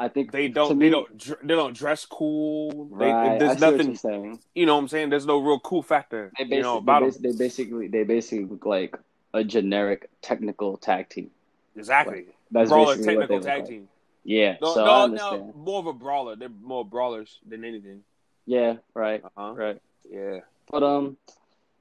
I 0.00 0.08
think 0.08 0.30
they 0.30 0.48
don't, 0.48 0.78
me- 0.78 0.86
they 0.86 0.90
don't, 0.90 1.46
they 1.46 1.54
don't 1.54 1.76
dress 1.76 2.06
cool. 2.06 2.86
They, 2.96 3.06
Right. 3.06 3.34
I 3.34 3.38
there's 3.38 3.60
what 3.60 3.72
nothing, 3.76 4.38
you 4.54 4.64
know 4.64 4.76
what 4.76 4.82
I'm 4.82 4.88
saying? 4.88 5.10
There's 5.10 5.26
no 5.26 5.38
real 5.38 5.58
cool 5.58 5.82
factor, 5.82 6.32
They 6.38 6.44
basically, 6.44 6.56
you 6.56 6.62
know, 6.62 6.78
about 6.78 7.12
they, 7.20 7.30
they 7.30 7.36
basically, 7.36 7.88
they 7.88 8.04
basically 8.04 8.44
look 8.44 8.64
like 8.64 8.96
a 9.34 9.42
generic 9.42 10.08
technical 10.22 10.76
tag 10.76 11.08
team. 11.08 11.30
Exactly. 11.76 12.26
That's 12.50 12.70
Brawler 12.70 12.94
basically 12.96 13.16
what 13.16 13.28
they 13.28 13.34
technical 13.34 13.50
tag 13.50 13.60
like. 13.60 13.68
team. 13.68 13.88
Yeah. 14.24 14.56
No, 14.62 14.74
so 14.74 14.82
I 14.82 14.86
no, 14.86 15.04
understand. 15.04 15.46
no, 15.48 15.52
more 15.54 15.78
of 15.80 15.86
a 15.86 15.92
brawler. 15.92 16.36
They're 16.36 16.48
more 16.62 16.84
brawlers 16.84 17.38
than 17.46 17.64
anything. 17.64 18.02
Yeah. 18.46 18.76
Right. 18.94 19.22
Uh-huh. 19.24 19.54
Right. 19.54 19.82
Yeah. 20.10 20.40
But 20.70 20.82
um, 20.82 21.16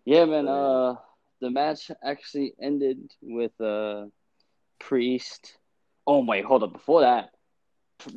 yeah, 0.06 0.26
man. 0.26 0.48
Uh, 0.48 0.96
the 1.40 1.50
match 1.52 1.92
actually 2.04 2.54
ended 2.62 3.12
with 3.22 3.60
uh, 3.62 4.06
Priest. 4.80 5.58
Oh 6.06 6.24
wait, 6.24 6.46
hold 6.46 6.64
up. 6.64 6.74
Before 6.74 7.02
that, 7.02 7.32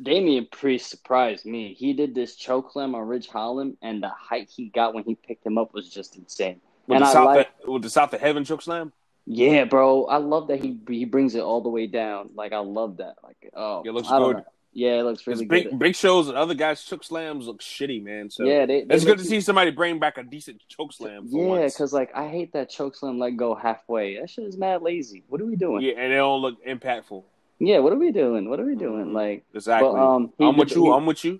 Damian 0.01 0.47
Priest 0.51 0.89
surprised 0.89 1.45
me. 1.45 1.73
He 1.73 1.93
did 1.93 2.13
this 2.15 2.35
choke 2.35 2.71
slam 2.71 2.95
on 2.95 3.07
Ridge 3.07 3.27
Holland, 3.27 3.77
and 3.81 4.01
the 4.01 4.09
height 4.09 4.49
he 4.55 4.65
got 4.69 4.93
when 4.93 5.03
he 5.03 5.15
picked 5.15 5.45
him 5.45 5.57
up 5.57 5.73
was 5.73 5.89
just 5.89 6.15
insane. 6.15 6.61
With 6.87 6.97
And 6.97 7.05
the 7.05 7.09
I 7.09 7.13
South 7.13 7.25
like- 7.25 7.49
of, 7.63 7.69
with 7.73 7.81
the 7.83 7.89
South 7.89 8.13
of 8.13 8.21
Heaven 8.21 8.43
choke 8.43 8.61
slam. 8.61 8.91
Yeah, 9.25 9.65
bro. 9.65 10.05
I 10.05 10.17
love 10.17 10.47
that 10.47 10.61
he 10.63 10.79
he 10.87 11.05
brings 11.05 11.35
it 11.35 11.41
all 11.41 11.61
the 11.61 11.69
way 11.69 11.85
down. 11.87 12.31
Like 12.33 12.53
I 12.53 12.57
love 12.59 12.97
that. 12.97 13.15
Like 13.23 13.51
oh, 13.55 13.83
It 13.85 13.91
looks 13.91 14.07
good. 14.09 14.37
know. 14.37 14.45
Yeah, 14.73 14.99
it 15.01 15.03
looks 15.03 15.27
really 15.27 15.45
big 15.45 15.69
good. 15.69 15.79
big 15.79 15.95
shows 15.95 16.29
and 16.29 16.37
other 16.37 16.53
guys 16.53 16.81
choke 16.83 17.03
slams 17.03 17.45
look 17.45 17.61
shitty, 17.61 18.01
man. 18.01 18.29
So 18.29 18.45
yeah, 18.45 18.65
they, 18.65 18.83
they 18.83 18.95
it's 18.95 19.03
good 19.05 19.17
to 19.19 19.23
see 19.25 19.41
somebody 19.41 19.69
bring 19.69 19.99
back 19.99 20.17
a 20.17 20.23
decent 20.23 20.61
choke 20.69 20.93
slam. 20.93 21.27
Yeah, 21.29 21.65
because 21.65 21.91
like 21.91 22.09
I 22.15 22.29
hate 22.29 22.53
that 22.53 22.69
choke 22.69 22.95
slam 22.95 23.19
let 23.19 23.35
go 23.35 23.53
halfway. 23.53 24.17
That 24.19 24.29
shit 24.29 24.45
is 24.45 24.57
mad 24.57 24.81
lazy. 24.81 25.23
What 25.27 25.41
are 25.41 25.45
we 25.45 25.55
doing? 25.57 25.83
yeah, 25.83 25.93
and 25.97 26.11
they 26.11 26.15
don't 26.15 26.41
look 26.41 26.65
impactful. 26.65 27.23
Yeah, 27.63 27.77
what 27.77 27.93
are 27.93 27.97
we 27.97 28.11
doing? 28.11 28.49
What 28.49 28.59
are 28.59 28.65
we 28.65 28.75
doing? 28.75 29.13
Like 29.13 29.45
Exactly. 29.53 29.91
But, 29.91 29.95
um, 30.15 30.33
I'm 30.39 30.57
with 30.57 30.71
you. 30.75 30.85
he- 30.85 30.91
I'm 30.91 31.05
with 31.05 31.23
you. 31.23 31.39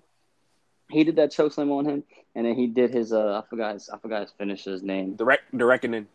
he 0.88 1.02
did 1.02 1.16
that 1.16 1.32
choke 1.32 1.52
slam 1.52 1.72
on 1.72 1.84
him, 1.84 2.04
and 2.36 2.46
then 2.46 2.54
he 2.54 2.68
did 2.68 2.90
his 2.94 3.12
uh 3.12 3.42
I 3.42 3.48
forgot 3.50 3.74
his, 3.74 3.90
I 3.90 3.98
forgot 3.98 4.20
his 4.22 4.30
finisher's 4.38 4.82
name. 4.84 5.16
The, 5.16 5.24
rec- 5.24 5.50
the 5.52 5.64
reckoning. 5.64 6.06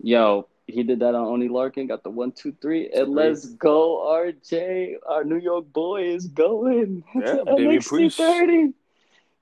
Yo, 0.00 0.46
he 0.68 0.84
did 0.84 1.00
that 1.00 1.14
on 1.16 1.26
Oney 1.26 1.48
Lorcan, 1.48 1.88
got 1.88 2.04
the 2.04 2.10
one, 2.10 2.30
two, 2.30 2.54
three, 2.62 2.84
and 2.90 3.06
Three. 3.06 3.14
let's 3.14 3.46
go, 3.46 4.06
RJ. 4.06 4.94
Our 5.08 5.24
New 5.24 5.38
York 5.38 5.72
boy 5.72 6.04
is 6.04 6.28
going. 6.28 7.02
Yeah, 7.16 7.38
NXT. 7.48 8.14
30. 8.14 8.54
Yo, 8.54 8.72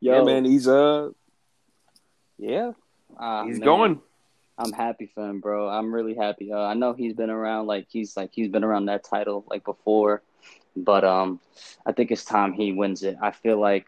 yeah, 0.00 0.22
man. 0.24 0.44
He's 0.46 0.66
uh, 0.66 1.10
yeah, 2.38 2.72
ah, 3.18 3.44
he's 3.44 3.58
man, 3.58 3.64
going. 3.66 4.00
I'm 4.58 4.72
happy 4.72 5.10
for 5.14 5.28
him, 5.28 5.40
bro. 5.40 5.68
I'm 5.68 5.92
really 5.94 6.14
happy. 6.14 6.52
Uh, 6.52 6.58
I 6.60 6.74
know 6.74 6.92
he's 6.94 7.12
been 7.14 7.30
around, 7.30 7.66
like 7.66 7.86
he's 7.90 8.16
like 8.16 8.30
he's 8.32 8.48
been 8.48 8.64
around 8.64 8.86
that 8.86 9.04
title 9.04 9.44
like 9.48 9.64
before, 9.64 10.22
but 10.76 11.04
um, 11.04 11.40
I 11.84 11.92
think 11.92 12.10
it's 12.10 12.24
time 12.24 12.52
he 12.54 12.72
wins 12.72 13.02
it. 13.02 13.16
I 13.20 13.32
feel 13.32 13.58
like 13.60 13.86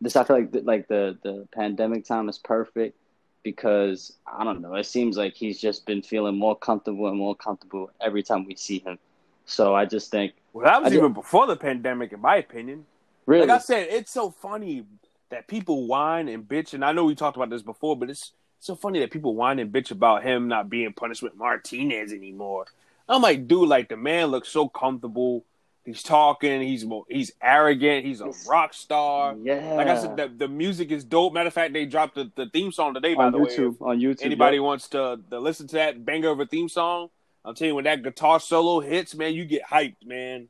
this. 0.00 0.16
I 0.16 0.24
feel 0.24 0.36
like 0.36 0.50
the, 0.52 0.60
like 0.62 0.88
the 0.88 1.16
the 1.22 1.46
pandemic 1.52 2.04
time 2.04 2.28
is 2.28 2.38
perfect 2.38 2.96
because 3.42 4.12
I 4.26 4.44
don't 4.44 4.60
know. 4.60 4.74
It 4.74 4.84
seems 4.86 5.16
like 5.16 5.34
he's 5.34 5.60
just 5.60 5.86
been 5.86 6.02
feeling 6.02 6.36
more 6.36 6.56
comfortable 6.56 7.06
and 7.08 7.16
more 7.16 7.34
comfortable 7.36 7.90
every 8.00 8.22
time 8.22 8.44
we 8.46 8.56
see 8.56 8.80
him. 8.80 8.98
So 9.46 9.74
I 9.74 9.84
just 9.86 10.10
think, 10.10 10.34
Well, 10.52 10.64
that 10.64 10.74
I 10.74 10.78
was 10.80 10.90
did- 10.92 10.98
even 10.98 11.12
before 11.12 11.46
the 11.46 11.56
pandemic, 11.56 12.12
in 12.12 12.20
my 12.20 12.36
opinion. 12.36 12.84
really, 13.26 13.46
Like 13.46 13.60
I 13.60 13.62
said, 13.62 13.88
it's 13.90 14.10
so 14.12 14.30
funny 14.30 14.84
that 15.30 15.46
people 15.48 15.86
whine 15.86 16.28
and 16.28 16.46
bitch, 16.46 16.74
and 16.74 16.84
I 16.84 16.92
know 16.92 17.04
we 17.04 17.14
talked 17.14 17.36
about 17.36 17.48
this 17.50 17.62
before, 17.62 17.96
but 17.96 18.10
it's 18.10 18.32
so 18.60 18.76
funny 18.76 19.00
that 19.00 19.10
people 19.10 19.34
whine 19.34 19.58
and 19.58 19.72
bitch 19.72 19.90
about 19.90 20.22
him 20.22 20.48
not 20.48 20.68
being 20.70 20.92
punished 20.92 21.22
with 21.22 21.34
Martinez 21.34 22.12
anymore. 22.12 22.66
I'm 23.08 23.22
like, 23.22 23.48
dude, 23.48 23.68
like 23.68 23.88
the 23.88 23.96
man 23.96 24.28
looks 24.28 24.48
so 24.48 24.68
comfortable. 24.68 25.44
He's 25.84 26.02
talking. 26.02 26.60
He's 26.60 26.84
he's 27.08 27.32
arrogant. 27.42 28.04
He's 28.04 28.20
a 28.20 28.32
rock 28.46 28.74
star. 28.74 29.34
yeah. 29.42 29.72
Like 29.72 29.88
I 29.88 30.00
said, 30.00 30.16
the, 30.16 30.28
the 30.28 30.46
music 30.46 30.90
is 30.90 31.04
dope. 31.04 31.32
Matter 31.32 31.48
of 31.48 31.54
fact, 31.54 31.72
they 31.72 31.86
dropped 31.86 32.14
the, 32.14 32.30
the 32.36 32.46
theme 32.46 32.70
song 32.70 32.94
today. 32.94 33.14
By 33.14 33.24
on 33.24 33.32
the 33.32 33.38
way, 33.38 33.48
YouTube, 33.48 33.74
If 33.74 33.82
on 33.82 33.98
YouTube, 33.98 34.22
anybody 34.22 34.60
wants 34.60 34.88
to, 34.90 35.18
to 35.30 35.40
listen 35.40 35.66
to 35.68 35.76
that 35.76 36.04
banger 36.04 36.28
of 36.28 36.38
a 36.38 36.46
theme 36.46 36.68
song, 36.68 37.08
I'll 37.44 37.54
tell 37.54 37.66
you, 37.66 37.74
when 37.74 37.84
that 37.84 38.02
guitar 38.02 38.38
solo 38.38 38.80
hits, 38.80 39.14
man, 39.14 39.34
you 39.34 39.46
get 39.46 39.62
hyped, 39.64 40.04
man. 40.04 40.48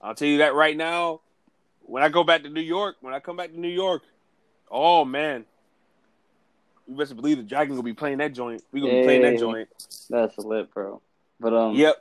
I'll 0.00 0.14
tell 0.14 0.28
you 0.28 0.38
that 0.38 0.54
right 0.54 0.76
now. 0.76 1.20
When 1.82 2.02
I 2.02 2.08
go 2.08 2.24
back 2.24 2.42
to 2.44 2.48
New 2.48 2.62
York, 2.62 2.96
when 3.02 3.12
I 3.12 3.20
come 3.20 3.36
back 3.36 3.52
to 3.52 3.60
New 3.60 3.68
York, 3.68 4.02
oh 4.70 5.04
man, 5.04 5.44
you 6.88 6.96
best 6.96 7.14
believe 7.16 7.36
the 7.38 7.42
Dragon 7.42 7.74
gonna 7.74 7.82
be 7.82 7.92
playing 7.94 8.18
that 8.18 8.32
joint. 8.34 8.62
We 8.72 8.80
gonna 8.80 8.92
be 8.92 9.02
playing 9.04 9.22
that 9.22 9.38
joint. 9.38 9.68
that's 10.10 10.38
lit, 10.38 10.72
bro. 10.72 11.00
But 11.40 11.54
um, 11.54 11.74
Yep. 11.74 11.96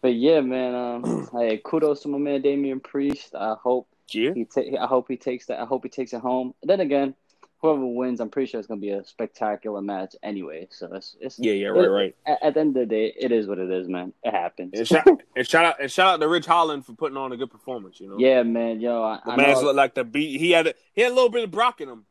But 0.00 0.14
yeah, 0.14 0.40
man. 0.40 0.74
Um, 0.74 1.28
hey, 1.38 1.60
kudos 1.64 2.00
to 2.02 2.08
my 2.08 2.18
man 2.18 2.42
Damian 2.42 2.80
Priest. 2.80 3.34
I 3.34 3.54
hope 3.62 3.88
Yeah. 4.10 4.32
he 4.34 4.44
ta- 4.44 4.82
I 4.82 4.86
hope 4.86 5.06
he 5.08 5.16
takes 5.16 5.46
that. 5.46 5.60
I 5.60 5.64
hope 5.64 5.84
he 5.84 5.88
takes 5.88 6.12
it 6.12 6.20
home. 6.20 6.54
then 6.62 6.80
again, 6.80 7.14
whoever 7.60 7.86
wins, 7.86 8.18
I'm 8.18 8.28
pretty 8.28 8.50
sure 8.50 8.58
it's 8.58 8.66
gonna 8.66 8.80
be 8.80 8.90
a 8.90 9.04
spectacular 9.04 9.80
match 9.80 10.16
anyway. 10.24 10.66
So 10.72 10.92
it's, 10.92 11.16
it's 11.20 11.38
Yeah. 11.38 11.52
Yeah. 11.52 11.68
Right. 11.68 11.84
it- 11.84 11.88
Right. 11.88 12.16
At, 12.26 12.42
at 12.42 12.54
the 12.54 12.60
end 12.60 12.76
of 12.76 12.80
the 12.80 12.86
day, 12.86 13.14
it 13.16 13.30
is 13.30 13.46
what 13.46 13.58
it 13.60 13.70
is, 13.70 13.86
man. 13.88 14.12
It 14.24 14.32
happens. 14.32 14.72
And 14.76 14.88
shout, 14.88 15.06
and 15.36 15.46
shout 15.48 15.64
out 15.64 15.80
and 15.80 15.90
shout 15.90 16.14
out 16.14 16.20
to 16.20 16.28
Ridge 16.28 16.46
Holland 16.46 16.84
for 16.84 16.94
putting 16.94 17.16
on 17.16 17.30
a 17.32 17.36
good 17.36 17.50
performance. 17.50 18.00
You 18.00 18.08
know. 18.08 18.16
yeah, 18.18 18.42
man. 18.42 18.80
Yo, 18.80 19.02
I, 19.02 19.20
The 19.24 19.30
I 19.32 19.36
man's 19.36 19.60
know, 19.60 19.66
look 19.68 19.76
like 19.76 19.94
the 19.94 20.02
beat. 20.04 20.40
He 20.40 20.50
had 20.50 20.66
a, 20.66 20.74
he 20.94 21.02
had 21.02 21.12
a 21.12 21.14
little 21.14 21.30
bit 21.30 21.44
of 21.44 21.52
Brock 21.52 21.80
in 21.80 21.88
him. 21.88 22.04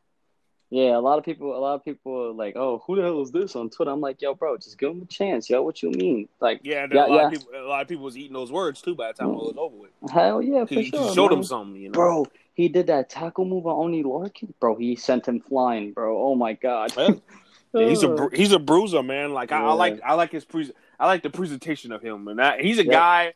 Yeah. 0.72 0.96
A 0.96 1.00
lot 1.00 1.18
of 1.18 1.24
people, 1.24 1.54
a 1.54 1.60
lot 1.60 1.74
of 1.74 1.84
people 1.84 2.28
are 2.28 2.32
like, 2.32 2.56
oh, 2.56 2.82
who 2.86 2.96
the 2.96 3.02
hell 3.02 3.20
is 3.20 3.30
this 3.30 3.54
on 3.56 3.68
Twitter? 3.68 3.90
I'm 3.90 4.00
like, 4.00 4.22
yo, 4.22 4.34
bro, 4.34 4.56
just 4.56 4.78
give 4.78 4.90
him 4.90 5.02
a 5.02 5.04
chance, 5.06 5.50
yo. 5.50 5.60
What 5.62 5.82
you 5.82 5.90
mean? 5.90 6.28
Like, 6.40 6.60
Yeah. 6.62 6.86
Yeah, 6.90 7.06
a 7.06 7.08
lot 7.08 7.10
yeah. 7.10 7.26
of 7.26 7.32
people. 7.32 7.48
A 7.54 7.68
lot 7.68 7.82
of 7.82 7.88
people 7.88 8.04
was 8.04 8.16
eating 8.16 8.32
those 8.32 8.50
words 8.50 8.80
too. 8.80 8.94
By 8.94 9.08
the 9.08 9.18
time 9.18 9.28
it 9.28 9.34
was 9.34 9.54
over 9.58 9.76
with, 9.76 9.90
hell 10.10 10.40
yeah, 10.40 10.64
for 10.64 10.74
he, 10.74 10.84
he 10.84 10.90
sure. 10.90 11.14
showed 11.14 11.30
man. 11.30 11.38
him 11.40 11.44
something. 11.44 11.80
You 11.80 11.88
know. 11.90 11.92
Bro, 11.92 12.26
he 12.54 12.68
did 12.68 12.86
that 12.86 13.10
tackle 13.10 13.44
move 13.44 13.66
on 13.66 13.84
Oney 13.84 14.02
Lorcan. 14.02 14.52
Bro, 14.60 14.76
he 14.76 14.96
sent 14.96 15.28
him 15.28 15.40
flying, 15.40 15.92
bro. 15.92 16.18
Oh 16.18 16.34
my 16.34 16.54
god. 16.54 16.92
Yeah. 16.96 17.10
He's 17.88 18.02
a 18.02 18.28
he's 18.34 18.52
a 18.52 18.58
bruiser, 18.58 19.02
man. 19.02 19.32
Like 19.32 19.50
I, 19.50 19.62
I 19.62 19.72
like 19.72 19.98
I 20.04 20.12
like 20.12 20.30
his 20.30 20.44
pre- 20.44 20.72
I 21.00 21.06
like 21.06 21.22
the 21.22 21.30
presentation 21.30 21.90
of 21.90 22.02
him, 22.02 22.28
and 22.28 22.38
that, 22.38 22.60
he's 22.60 22.78
a 22.78 22.84
Yep. 22.84 22.92
guy 22.92 23.32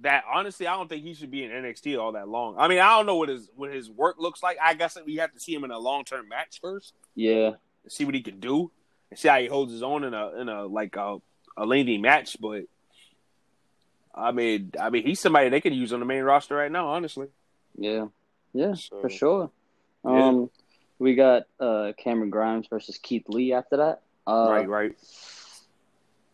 that 0.00 0.24
honestly 0.32 0.66
I 0.66 0.74
don't 0.76 0.88
think 0.88 1.02
he 1.04 1.14
should 1.14 1.30
be 1.30 1.42
in 1.44 1.50
NXT 1.50 1.98
all 1.98 2.12
that 2.12 2.28
long. 2.28 2.56
I 2.58 2.68
mean, 2.68 2.78
I 2.80 2.96
don't 2.96 3.06
know 3.06 3.16
what 3.16 3.28
his 3.28 3.48
what 3.56 3.72
his 3.72 3.90
work 3.90 4.16
looks 4.18 4.42
like. 4.42 4.58
I 4.62 4.74
guess 4.74 4.96
we 5.06 5.16
have 5.16 5.32
to 5.32 5.40
see 5.40 5.54
him 5.54 5.64
in 5.64 5.70
a 5.70 5.78
long 5.78 6.04
term 6.04 6.28
match 6.28 6.60
first, 6.60 6.92
yeah, 7.14 7.52
and 7.82 7.92
see 7.92 8.04
what 8.04 8.14
he 8.14 8.22
can 8.22 8.38
do, 8.40 8.70
and 9.10 9.18
see 9.18 9.28
how 9.28 9.38
he 9.38 9.46
holds 9.46 9.72
his 9.72 9.82
own 9.82 10.04
in 10.04 10.12
a 10.14 10.40
in 10.40 10.48
a 10.48 10.66
like 10.66 10.96
a, 10.96 11.18
a 11.56 11.64
lengthy 11.64 11.98
match. 11.98 12.36
But 12.40 12.64
I 14.14 14.32
mean, 14.32 14.72
I 14.80 14.90
mean, 14.90 15.06
he's 15.06 15.20
somebody 15.20 15.48
they 15.48 15.60
could 15.60 15.74
use 15.74 15.92
on 15.92 16.00
the 16.00 16.06
main 16.06 16.22
roster 16.22 16.56
right 16.56 16.70
now. 16.72 16.88
Honestly, 16.88 17.28
yeah, 17.78 18.06
yeah, 18.52 18.74
So, 18.74 19.00
for 19.00 19.10
sure. 19.10 19.50
yeah. 20.04 20.28
Um, 20.28 20.50
we 20.98 21.14
got 21.14 21.44
uh 21.60 21.92
Cameron 21.98 22.30
Grimes 22.30 22.66
versus 22.68 22.98
Keith 22.98 23.28
Lee 23.28 23.52
after 23.52 23.76
that. 23.78 24.02
Uh, 24.26 24.48
right, 24.50 24.68
right. 24.68 24.96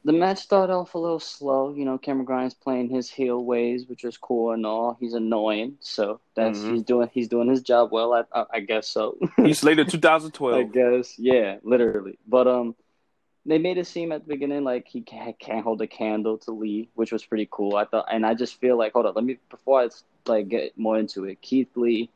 The 0.05 0.13
match 0.13 0.39
started 0.39 0.73
off 0.73 0.95
a 0.95 0.99
little 0.99 1.21
slow. 1.21 1.73
You 1.75 1.85
know, 1.85 1.97
Cameron 1.97 2.25
Grimes 2.25 2.55
playing 2.55 2.89
his 2.91 3.09
heel 3.09 3.45
ways, 3.45 3.87
which 3.87 4.03
is 4.05 4.17
cool 4.17 4.51
and 4.53 4.67
all. 4.67 4.97
He's 4.99 5.15
annoying, 5.15 5.77
so 5.81 6.19
that's 6.35 6.59
Mhm. 6.59 6.73
he's 6.73 6.83
doing 6.83 7.11
he's 7.13 7.29
doing 7.29 7.49
his 7.49 7.63
job 7.63 7.93
well. 7.93 8.13
I 8.13 8.25
I, 8.33 8.45
I 8.55 8.61
guess 8.61 8.89
so. 8.89 9.17
He's 9.37 9.61
slated 9.61 9.87
I 9.89 9.91
2012. 9.91 10.73
guess, 10.73 11.19
yeah, 11.21 11.59
literally. 11.63 12.19
But 12.27 12.49
um, 12.49 12.75
they 13.47 13.59
made 13.59 13.79
it 13.79 13.87
seem 13.87 14.11
at 14.11 14.23
the 14.27 14.29
beginning 14.35 14.65
like 14.65 14.89
he 14.89 15.03
can't, 15.03 15.39
can't 15.39 15.63
hold 15.63 15.81
a 15.83 15.87
candle 15.87 16.39
to 16.39 16.51
Lee, 16.51 16.89
which 16.95 17.13
was 17.13 17.25
pretty 17.25 17.47
cool. 17.51 17.77
I 17.77 17.85
thought, 17.85 18.07
and 18.11 18.27
I 18.27 18.35
just 18.35 18.59
feel 18.61 18.77
like, 18.77 18.95
hold 18.95 19.07
on, 19.07 19.15
let 19.15 19.25
me 19.25 19.39
before 19.51 19.83
I 19.83 19.89
like 20.27 20.49
get 20.49 20.77
more 20.77 20.99
into 20.99 21.25
it. 21.27 21.41
Keith 21.43 21.77
Lee 21.77 22.11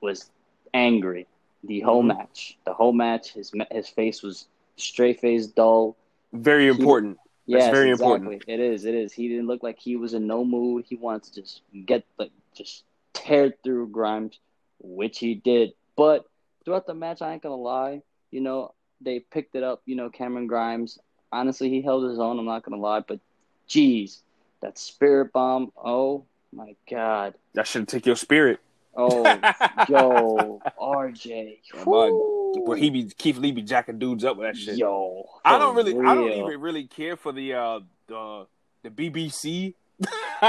was 0.00 0.30
angry 0.74 1.26
the 1.64 1.80
whole 1.80 2.02
Mhm. 2.02 2.08
match. 2.18 2.58
The 2.64 2.72
whole 2.74 2.92
match, 2.92 3.32
his 3.34 3.52
his 3.70 3.88
face 3.88 4.20
was 4.22 4.48
straight 4.76 5.20
face 5.20 5.46
dull. 5.46 5.96
Very 6.32 6.68
important. 6.68 7.16
That's 7.46 7.64
Yes, 7.64 7.70
very 7.70 7.90
exactly. 7.90 8.14
important. 8.14 8.44
It 8.46 8.60
is. 8.60 8.84
It 8.84 8.94
is. 8.94 9.12
He 9.12 9.28
didn't 9.28 9.46
look 9.46 9.62
like 9.62 9.78
he 9.78 9.96
was 9.96 10.12
in 10.12 10.26
no 10.26 10.44
mood. 10.44 10.84
He 10.86 10.96
wanted 10.96 11.32
to 11.32 11.40
just 11.40 11.62
get 11.86 12.04
like 12.18 12.30
just 12.54 12.84
tear 13.14 13.54
through 13.64 13.88
Grimes, 13.88 14.38
which 14.80 15.18
he 15.18 15.34
did. 15.34 15.72
But 15.96 16.26
throughout 16.64 16.86
the 16.86 16.94
match, 16.94 17.22
I 17.22 17.32
ain't 17.32 17.42
gonna 17.42 17.56
lie. 17.56 18.02
You 18.30 18.42
know, 18.42 18.74
they 19.00 19.20
picked 19.20 19.54
it 19.54 19.62
up. 19.62 19.80
You 19.86 19.96
know, 19.96 20.10
Cameron 20.10 20.46
Grimes. 20.46 20.98
Honestly, 21.32 21.70
he 21.70 21.80
held 21.80 22.08
his 22.08 22.18
own. 22.18 22.38
I'm 22.38 22.44
not 22.44 22.62
gonna 22.62 22.80
lie, 22.80 23.00
but 23.00 23.18
geez, 23.66 24.22
that 24.60 24.78
spirit 24.78 25.32
bomb. 25.32 25.72
Oh 25.76 26.24
my 26.52 26.74
god. 26.90 27.34
That 27.54 27.66
should 27.66 27.88
take 27.88 28.04
your 28.06 28.16
spirit. 28.16 28.60
Oh, 29.00 29.22
yo, 29.88 30.60
RJ. 30.80 31.58
Yeah, 31.72 31.84
Where 31.84 32.76
he 32.76 32.90
be 32.90 33.04
Keith 33.16 33.38
Lee 33.38 33.52
be 33.52 33.62
jacking 33.62 33.98
dudes 34.00 34.24
up 34.24 34.36
with 34.36 34.48
that 34.48 34.56
shit. 34.56 34.76
Yo, 34.76 35.24
I 35.44 35.56
don't 35.56 35.76
really, 35.76 35.96
I 35.96 36.14
don't 36.16 36.32
even 36.32 36.60
really 36.60 36.84
care 36.88 37.16
for 37.16 37.30
the 37.32 37.54
uh 37.54 37.80
the 38.08 38.46
the 38.82 38.90
BBC. 38.90 39.74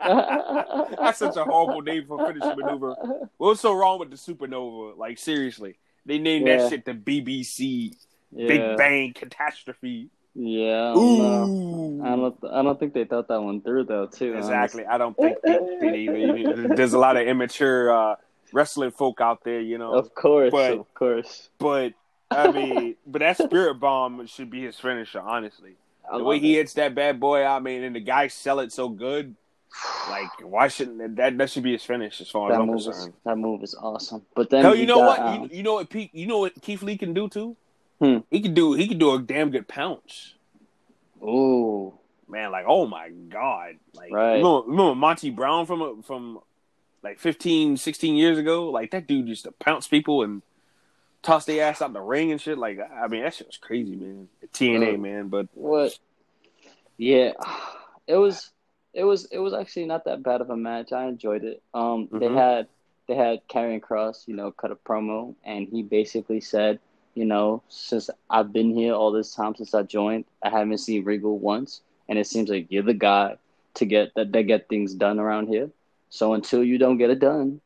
That's 0.00 1.18
such 1.18 1.36
a 1.36 1.44
horrible 1.44 1.82
name 1.82 2.06
for 2.06 2.26
finishing 2.26 2.56
maneuver. 2.56 2.94
What's 3.36 3.60
so 3.60 3.74
wrong 3.74 3.98
with 3.98 4.10
the 4.10 4.16
supernova? 4.16 4.96
Like 4.96 5.18
seriously, 5.18 5.76
they 6.06 6.18
named 6.18 6.46
Yeah. 6.46 6.56
that 6.58 6.70
shit 6.70 6.84
the 6.86 6.94
BBC 6.94 7.92
Yeah. 8.32 8.48
Big 8.48 8.76
Bang 8.78 9.12
Catastrophe. 9.14 10.08
Yeah. 10.38 10.90
I 10.90 10.94
don't 10.94 12.00
I 12.04 12.10
don't. 12.16 12.36
I 12.52 12.62
don't 12.62 12.78
think 12.78 12.92
they 12.92 13.04
thought 13.04 13.28
that 13.28 13.40
one 13.40 13.62
through 13.62 13.84
though. 13.84 14.06
Too 14.06 14.34
exactly. 14.34 14.84
I 14.84 14.98
don't 14.98 15.16
think 15.16 15.38
they 15.42 15.52
did 16.06 16.38
either. 16.38 16.68
There's 16.76 16.92
a 16.92 16.98
lot 16.98 17.16
of 17.16 17.26
immature 17.26 17.90
uh, 17.90 18.16
wrestling 18.52 18.90
folk 18.90 19.20
out 19.20 19.44
there, 19.44 19.60
you 19.60 19.78
know. 19.78 19.92
Of 19.94 20.14
course, 20.14 20.50
But- 20.50 20.72
of 20.78 20.94
course. 20.94 21.48
But 21.58 21.94
I 22.30 22.50
mean, 22.52 22.96
but 23.06 23.20
that 23.20 23.38
spirit 23.38 23.76
bomb 23.80 24.26
should 24.26 24.50
be 24.50 24.62
his 24.64 24.76
finisher, 24.78 25.20
honestly. 25.20 25.72
I 26.12 26.18
the 26.18 26.24
way 26.24 26.38
he 26.38 26.54
it. 26.54 26.58
hits 26.58 26.74
that 26.74 26.94
bad 26.94 27.18
boy, 27.18 27.44
I 27.44 27.58
mean, 27.60 27.82
and 27.82 27.96
the 27.96 28.00
guys 28.00 28.34
sell 28.34 28.60
it 28.60 28.72
so 28.72 28.88
good. 28.88 29.34
Like, 30.08 30.28
why 30.42 30.68
shouldn't 30.68 31.16
that? 31.16 31.36
That 31.38 31.50
should 31.50 31.62
be 31.62 31.72
his 31.72 31.82
finish, 31.84 32.20
as 32.20 32.28
far 32.30 32.50
as 32.50 32.54
that 32.56 32.60
I'm 32.62 32.66
move 32.68 32.78
is 32.78 32.84
concerned. 32.86 33.12
that 33.24 33.36
move 33.36 33.62
is 33.62 33.74
awesome. 33.74 34.22
But 34.34 34.50
then 34.50 34.62
Hell, 34.62 34.74
you 34.74 34.86
know 34.86 34.96
got, 35.00 35.18
what? 35.18 35.20
um, 35.20 35.42
you, 35.50 35.56
you 35.58 35.62
know 35.62 35.74
what? 35.74 35.90
Pete, 35.90 36.14
you 36.14 36.26
know 36.26 36.38
what 36.38 36.60
Keith 36.62 36.82
Lee 36.82 36.96
can 36.96 37.12
do 37.14 37.28
too. 37.28 37.56
Hmm. 38.00 38.18
He 38.30 38.40
could 38.40 38.54
do. 38.54 38.74
He 38.74 38.86
could 38.88 38.98
do 38.98 39.14
a 39.14 39.18
damn 39.22 39.50
good 39.50 39.66
pounce. 39.68 40.34
Oh 41.22 41.94
Man, 42.28 42.50
like, 42.50 42.64
oh 42.66 42.86
my 42.86 43.08
god! 43.10 43.74
Like, 43.94 44.12
Right. 44.12 44.38
remember, 44.38 44.62
remember 44.68 44.94
Monty 44.96 45.30
Brown 45.30 45.64
from 45.64 46.02
from 46.02 46.40
like 47.02 47.20
15, 47.20 47.76
16 47.76 48.16
years 48.16 48.36
ago? 48.36 48.68
Like 48.70 48.90
that 48.90 49.06
dude 49.06 49.28
used 49.28 49.44
to 49.44 49.52
pounce 49.52 49.86
people 49.86 50.24
and 50.24 50.42
toss 51.22 51.44
their 51.44 51.64
ass 51.64 51.80
out 51.80 51.92
the 51.92 52.00
ring 52.00 52.32
and 52.32 52.40
shit. 52.40 52.58
Like, 52.58 52.80
I 52.80 53.06
mean, 53.06 53.22
that 53.22 53.34
shit 53.34 53.46
was 53.46 53.58
crazy, 53.58 53.94
man. 53.94 54.28
TNA, 54.52 54.94
Oh. 54.94 54.96
man. 54.96 55.28
But 55.28 55.46
what? 55.54 55.96
Yeah, 56.96 57.32
it 58.08 58.16
was. 58.16 58.50
It 58.92 59.04
was. 59.04 59.26
It 59.26 59.38
was 59.38 59.54
actually 59.54 59.86
not 59.86 60.04
that 60.06 60.22
bad 60.24 60.40
of 60.40 60.50
a 60.50 60.56
match. 60.56 60.92
I 60.92 61.06
enjoyed 61.06 61.44
it. 61.44 61.62
Um, 61.74 62.08
they 62.10 62.26
Mhm. 62.26 62.34
had 62.36 62.66
they 63.06 63.14
had 63.14 63.46
Karrion 63.46 63.80
Cross, 63.80 64.24
you 64.26 64.34
know, 64.34 64.50
cut 64.50 64.72
a 64.72 64.74
promo, 64.76 65.36
and 65.44 65.68
he 65.68 65.84
basically 65.84 66.40
said, 66.40 66.80
you 67.16 67.24
know, 67.24 67.62
since 67.68 68.08
I've 68.30 68.52
been 68.52 68.72
here 68.74 68.92
all 68.94 69.10
this 69.10 69.34
time 69.34 69.56
since 69.56 69.74
I 69.74 69.82
joined, 69.82 70.26
I 70.42 70.50
haven't 70.50 70.78
seen 70.78 71.02
Regal 71.04 71.38
once, 71.38 71.80
and 72.08 72.18
it 72.18 72.26
seems 72.28 72.48
like 72.50 72.66
you're 72.68 72.82
the 72.84 72.94
guy 72.94 73.38
to 73.74 73.84
get 73.86 74.14
that 74.14 74.30
they 74.32 74.44
get 74.44 74.68
things 74.68 74.94
done 74.94 75.18
around 75.18 75.48
here. 75.48 75.70
So 76.10 76.34
until 76.34 76.62
you 76.62 76.78
don't 76.78 76.98
get 76.98 77.10
it 77.10 77.18
done, 77.18 77.60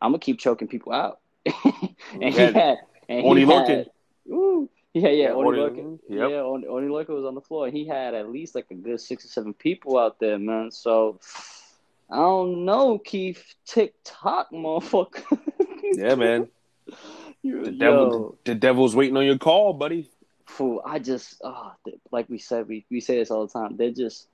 I'm 0.00 0.12
gonna 0.12 0.18
keep 0.20 0.38
choking 0.38 0.68
people 0.68 0.92
out. 0.92 1.18
and 1.46 1.94
he 2.22 2.30
had 2.30 2.78
and 3.08 3.26
Only 3.26 3.40
he 3.40 3.46
looking. 3.46 3.76
had, 3.78 3.90
ooh, 4.30 4.68
yeah, 4.94 5.08
yeah, 5.08 5.10
Yeah, 5.10 5.30
only 5.32 5.58
Oni- 5.58 5.60
looking. 5.60 5.98
yep. 6.08 6.30
Yeah, 6.30 6.36
only, 6.42 6.68
only 6.68 6.88
looking 6.88 7.14
was 7.14 7.24
on 7.24 7.34
the 7.34 7.40
floor. 7.40 7.68
He 7.70 7.86
had 7.86 8.14
at 8.14 8.30
least 8.30 8.54
like 8.54 8.66
a 8.70 8.74
good 8.74 9.00
six 9.00 9.24
or 9.24 9.28
seven 9.28 9.54
people 9.54 9.98
out 9.98 10.20
there, 10.20 10.38
man. 10.38 10.70
So 10.70 11.18
I 12.10 12.16
don't 12.16 12.64
know, 12.64 12.98
Keith. 12.98 13.54
TikTok, 13.66 14.50
motherfucker. 14.52 15.38
Yeah, 15.94 16.14
man. 16.16 16.48
The 17.42 17.70
devil, 17.70 18.38
the 18.44 18.54
devil's 18.54 18.94
waiting 18.94 19.16
on 19.16 19.24
your 19.24 19.38
call, 19.38 19.72
buddy. 19.72 20.08
fool, 20.46 20.82
I 20.84 20.98
just, 20.98 21.40
oh, 21.42 21.72
like 22.10 22.28
we 22.28 22.38
said, 22.38 22.68
we, 22.68 22.84
we 22.90 23.00
say 23.00 23.16
this 23.18 23.30
all 23.30 23.46
the 23.46 23.52
time. 23.52 23.76
They 23.76 23.92
just, 23.92 24.26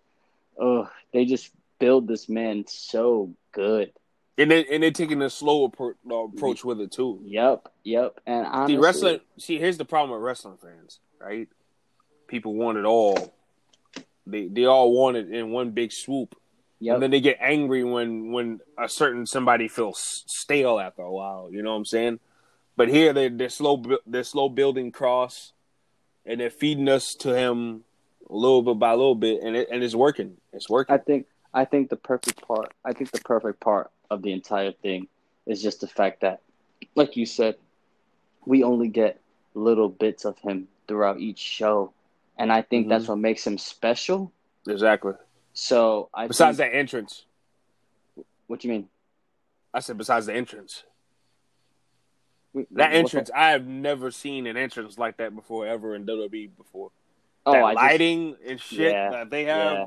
oh, 0.59 0.88
they 1.12 1.25
just 1.25 1.51
build 1.79 2.09
this 2.09 2.29
man 2.29 2.64
so 2.66 3.33
good. 3.53 3.92
And 4.38 4.51
they 4.51 4.66
and 4.66 4.83
they're 4.83 4.90
taking 4.90 5.23
a 5.23 5.31
slow 5.31 5.69
appro- 5.69 5.95
uh, 6.11 6.25
approach 6.25 6.62
with 6.62 6.81
it 6.81 6.92
too. 6.92 7.21
Yep, 7.25 7.69
yep. 7.85 8.21
And 8.27 8.47
honestly, 8.47 8.75
See, 8.75 8.81
wrestling. 8.81 9.21
See, 9.38 9.59
here's 9.59 9.79
the 9.79 9.87
problem 9.87 10.11
with 10.11 10.21
wrestling 10.27 10.59
fans, 10.61 11.01
right? 11.19 11.49
People 12.29 12.53
want 12.55 12.77
it 12.77 12.85
all. 12.85 13.33
They 14.27 14.49
they 14.49 14.66
all 14.66 14.92
want 14.92 15.16
it 15.16 15.31
in 15.33 15.53
one 15.53 15.71
big 15.71 15.90
swoop, 15.90 16.35
yep, 16.81 16.95
and 16.95 17.03
then 17.03 17.12
they 17.12 17.21
get 17.21 17.38
angry 17.40 17.83
when 17.83 18.31
when 18.33 18.61
a 18.77 18.90
certain 18.90 19.25
somebody 19.25 19.69
feels 19.69 20.25
stale 20.27 20.79
after 20.79 21.01
a 21.01 21.12
while. 21.12 21.49
You 21.51 21.62
know 21.62 21.71
what 21.71 21.79
I'm 21.79 21.85
saying? 21.87 22.21
But 22.77 22.89
here 22.89 23.12
they 23.12 23.29
they're 23.29 23.49
slow 23.49 23.83
they're 24.07 24.25
slow 24.25 24.49
building 24.49 24.93
cross, 24.93 25.53
and 26.27 26.41
they're 26.41 26.51
feeding 26.51 26.89
us 26.89 27.15
to 27.21 27.35
him 27.35 27.85
a 28.29 28.35
little 28.35 28.62
bit 28.62 28.79
by 28.79 28.93
a 28.93 28.97
little 28.97 29.15
bit, 29.15 29.43
and 29.43 29.57
it 29.57 29.69
and 29.71 29.83
it's 29.83 29.95
working. 29.95 30.37
It's 30.53 30.69
working. 30.69 30.95
I 30.95 30.99
think, 30.99 31.27
I 31.55 31.65
think 31.65 31.89
the 31.91 31.97
perfect 31.97 32.47
part, 32.47 32.73
I 32.85 32.93
think 32.93 33.11
the 33.12 33.21
perfect 33.21 33.61
part 33.61 33.91
of 34.11 34.23
the 34.23 34.33
entire 34.33 34.73
thing 34.73 35.09
is 35.47 35.62
just 35.62 35.81
the 35.81 35.87
fact 35.87 36.21
that, 36.21 36.41
like 36.95 37.17
you 37.17 37.25
said, 37.25 37.57
we 38.45 38.62
only 38.62 38.89
get 38.89 39.21
little 39.55 39.89
bits 39.89 40.25
of 40.25 40.39
him 40.41 40.69
throughout 40.87 41.19
each 41.19 41.39
show, 41.39 41.93
and 42.37 42.53
I 42.53 42.61
think 42.62 42.89
that's 42.89 43.05
Mhm. 43.07 43.09
what 43.11 43.19
makes 43.19 43.47
him 43.47 43.57
special. 43.59 44.33
exactly. 44.69 45.15
So 45.55 46.11
I 46.12 46.27
Besides 46.27 46.59
think, 46.59 46.73
that 46.73 46.77
entrance, 46.77 47.25
what 48.49 48.62
you 48.65 48.71
mean? 48.71 48.89
I 49.73 49.81
said 49.81 49.97
besides 49.97 50.27
the 50.27 50.35
entrance. 50.35 50.83
That 52.73 52.92
entrance, 52.92 53.31
I 53.35 53.51
have 53.51 53.66
never 53.66 54.11
seen 54.11 54.47
an 54.47 54.57
entrance 54.57 54.99
like 54.99 55.16
that 55.19 55.35
before, 55.35 55.66
ever 55.66 55.95
in 55.95 56.07
WWE 56.07 56.51
before. 56.57 56.90
Oh, 57.45 57.53
that 57.53 57.62
I 57.64 57.73
just- 57.73 57.77
lighting 57.83 58.37
and 58.47 58.61
shit 58.61 58.92
Yeah, 58.92 59.11
that 59.11 59.31
they 59.31 59.45
have, 59.45 59.73
yeah. 59.73 59.87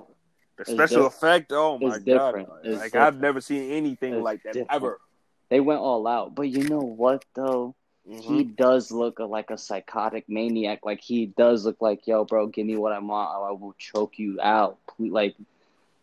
the 0.57 0.65
special 0.65 1.03
diff- 1.03 1.13
effect. 1.15 1.51
Oh 1.51 1.77
my 1.79 1.87
it's 1.95 1.97
god! 1.99 2.05
different. 2.05 2.49
Like 2.49 2.63
different. 2.63 2.95
I've 2.95 3.19
never 3.19 3.41
seen 3.41 3.71
anything 3.71 4.13
It's 4.15 4.23
like 4.23 4.43
that 4.43 4.53
different. 4.53 4.71
ever. 4.73 4.99
they 5.49 5.59
went 5.59 5.79
all 5.81 6.05
out. 6.07 6.35
But 6.35 6.43
you 6.49 6.63
know 6.69 6.79
what 6.79 7.25
though? 7.33 7.75
He 8.07 8.43
Mhm. 8.45 8.55
does 8.55 8.91
look 8.91 9.19
like 9.19 9.49
a 9.51 9.57
psychotic 9.57 10.27
maniac. 10.29 10.85
Like 10.85 11.01
he 11.01 11.25
does 11.27 11.65
look 11.65 11.81
like, 11.81 12.07
yo, 12.07 12.23
bro, 12.23 12.47
give 12.47 12.65
me 12.65 12.75
what 12.77 12.91
I 12.93 12.99
want, 12.99 13.35
or 13.37 13.49
I 13.49 13.51
will 13.51 13.73
choke 13.77 14.17
you 14.19 14.39
out. 14.41 14.77
Like, 14.97 15.35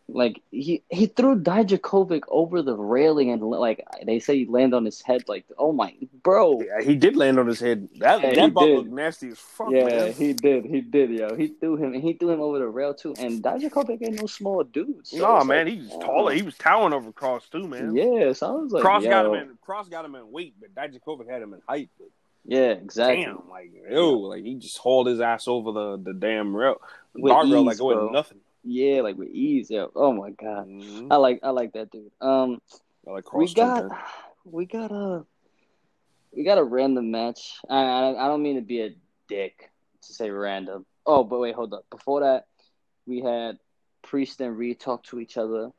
like 0.09 0.41
he 0.51 0.83
he 0.89 1.07
threw 1.07 1.37
Dijakovic 1.37 2.23
over 2.29 2.61
the 2.61 2.75
railing 2.75 3.29
and 3.31 3.41
like 3.41 3.85
they 4.05 4.19
say 4.19 4.37
he 4.37 4.45
landed 4.45 4.77
on 4.77 4.85
his 4.85 5.01
head. 5.01 5.25
Like, 5.27 5.45
oh 5.57 5.73
my, 5.73 5.93
bro. 6.23 6.61
Yeah, 6.65 6.81
he 6.81 6.95
did 6.95 7.17
land 7.17 7.39
on 7.39 7.47
his 7.47 7.59
head. 7.59 7.89
That 7.99 8.21
Yeah, 8.21 8.35
that 8.35 8.53
ball 8.53 8.65
did. 8.65 8.75
looked 8.77 8.91
nasty 8.91 9.29
as 9.29 9.39
fuck, 9.39 9.69
yeah, 9.69 9.83
man. 9.83 10.13
he 10.13 10.31
did. 10.31 10.65
He 10.65 10.79
did, 10.79 11.09
yo. 11.09 11.35
He 11.35 11.47
threw 11.47 11.75
him, 11.75 11.93
and 11.93 12.01
he 12.01 12.13
threw 12.13 12.29
him 12.29 12.39
over 12.39 12.57
the 12.59 12.67
rail 12.67 12.93
too. 12.93 13.15
And 13.17 13.43
Dijakovic 13.43 14.01
ain't 14.01 14.21
no 14.21 14.27
small 14.27 14.63
dude. 14.63 15.05
So 15.05 15.17
no, 15.17 15.43
man, 15.43 15.65
like, 15.65 15.75
he's 15.75 15.91
uh, 15.91 15.99
taller. 15.99 16.33
He 16.33 16.41
was 16.41 16.57
towering 16.57 16.93
over 16.93 17.11
Cross 17.11 17.49
too, 17.49 17.67
man. 17.67 17.95
Yeah, 17.95 18.31
so 18.31 18.47
I 18.47 18.51
was 18.61 18.71
like, 18.71 18.83
Cross 18.83 19.03
got 19.03 19.25
him 19.25 19.33
in. 19.33 19.57
Cross 19.61 19.89
got 19.89 20.05
him 20.05 20.15
in 20.15 20.31
weight, 20.31 20.55
but 20.59 20.73
Dijakovic 20.73 21.29
had 21.29 21.41
him 21.41 21.53
in 21.53 21.61
height. 21.67 21.89
But 21.99 22.07
Yeah, 22.45 22.71
exactly. 22.71 23.25
Damn, 23.25 23.49
like 23.49 23.71
yo, 23.89 24.13
like 24.13 24.43
he 24.43 24.55
just 24.55 24.77
hauled 24.77 25.07
his 25.07 25.19
ass 25.19 25.49
over 25.49 25.73
the 25.73 25.97
the 26.01 26.13
damn 26.13 26.55
rail, 26.55 26.77
guardrail 27.13 27.65
like 27.65 27.77
it 27.77 27.83
wasn't 27.83 28.13
nothing. 28.13 28.39
Yeah, 28.67 29.01
like 29.01 29.17
with 29.17 29.29
ease. 29.29 29.69
Yeah. 29.69 29.85
Oh 29.95 30.11
my 30.11 30.31
god. 30.31 30.67
Mhm. 30.67 31.07
I 31.09 31.15
like 31.15 31.39
I 31.41 31.51
like 31.51 31.73
that 31.73 31.89
dude. 31.89 32.11
Um, 32.19 32.61
I 33.07 33.11
like 33.11 33.33
we 33.33 33.53
got 33.53 33.85
we 34.43 34.65
got 34.65 34.91
a 34.91 35.25
we 36.35 36.43
got 36.43 36.57
a 36.57 36.63
random 36.63 37.09
match. 37.11 37.55
I, 37.69 37.77
I 37.77 38.25
I 38.25 38.27
don't 38.27 38.43
mean 38.43 38.55
to 38.55 38.61
be 38.61 38.81
a 38.81 38.95
dick 39.29 39.71
to 40.03 40.13
say 40.13 40.29
random. 40.29 40.85
Oh, 41.05 41.23
but 41.23 41.39
wait, 41.39 41.55
hold 41.55 41.73
up. 41.73 41.85
Before 41.89 42.19
that, 42.21 42.47
we 43.05 43.21
had 43.21 43.57
Priest 44.01 44.41
and 44.41 44.57
Reed 44.57 44.79
talk 44.79 45.03
to 45.03 45.19
each 45.21 45.37
other, 45.37 45.71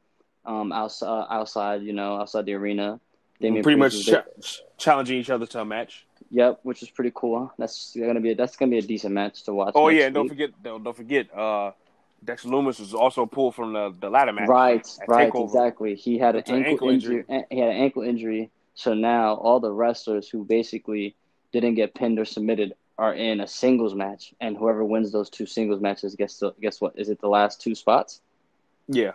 um, 0.47 0.73
outside 0.73 1.27
outside, 1.31 1.83
you 1.83 1.93
know, 1.93 2.17
outside 2.17 2.47
the 2.47 2.55
arena. 2.55 3.01
Damian 3.41 3.63
pretty 3.63 3.79
much 3.79 3.93
Priest 3.93 4.09
cha- 4.09 4.65
challenging 4.79 5.19
each 5.19 5.31
other 5.31 5.47
to 5.47 5.61
a 5.61 5.65
match. 5.65 6.07
Yep, 6.31 6.61
which 6.63 6.83
is 6.83 6.91
pretty 6.91 7.13
cool. 7.15 7.53
That's 7.59 7.95
gonna 7.95 8.21
be 8.21 8.33
that's 8.33 8.57
gonna 8.57 8.71
be 8.71 8.79
a 8.79 8.83
decent 8.83 9.13
match 9.15 9.45
to 9.45 9.53
watch. 9.53 9.73
Oh 9.75 9.89
yeah, 9.89 10.07
and 10.07 10.15
don't 10.15 10.29
forget, 10.29 10.51
don't, 10.63 10.83
don't 10.83 10.97
forget, 10.97 11.33
uh, 11.37 11.73
Dex 12.25 12.45
Lumis 12.45 12.81
was 12.81 12.95
also 12.95 13.27
pulled 13.27 13.55
from 13.55 13.73
the 13.73 13.95
the 14.01 14.11
ladder 14.11 14.33
match. 14.33 14.49
Right, 14.49 14.87
right, 15.07 15.33
TakeOver. 15.33 15.45
exactly. 15.45 15.95
He 15.95 16.19
had 16.19 16.35
an 16.35 16.41
It's 16.41 16.51
an 16.51 16.57
ankle, 16.57 16.71
ankle 16.73 16.91
injury. 16.91 17.25
Eh, 17.29 17.43
he 17.51 17.59
had 17.59 17.71
an 17.71 17.77
ankle 17.77 18.03
injury. 18.03 18.51
So 18.75 18.95
now 18.95 19.35
all 19.35 19.61
the 19.61 19.73
wrestlers 19.73 20.29
who 20.29 20.45
basically 20.45 21.17
didn't 21.53 21.75
get 21.75 21.95
pinned 21.95 22.19
or 22.19 22.25
submitted 22.25 22.75
are 22.99 23.15
in 23.15 23.41
a 23.41 23.47
singles 23.47 23.95
match, 23.95 24.35
and 24.41 24.57
whoever 24.57 24.85
wins 24.85 25.13
those 25.13 25.31
two 25.31 25.47
singles 25.47 25.81
matches 25.81 26.15
gets 26.17 26.39
to 26.41 26.53
guess 26.61 26.81
what? 26.81 26.99
Is 26.99 27.09
it 27.09 27.21
the 27.21 27.29
last 27.29 27.61
two 27.61 27.75
spots? 27.75 28.21
Yeah, 28.89 29.13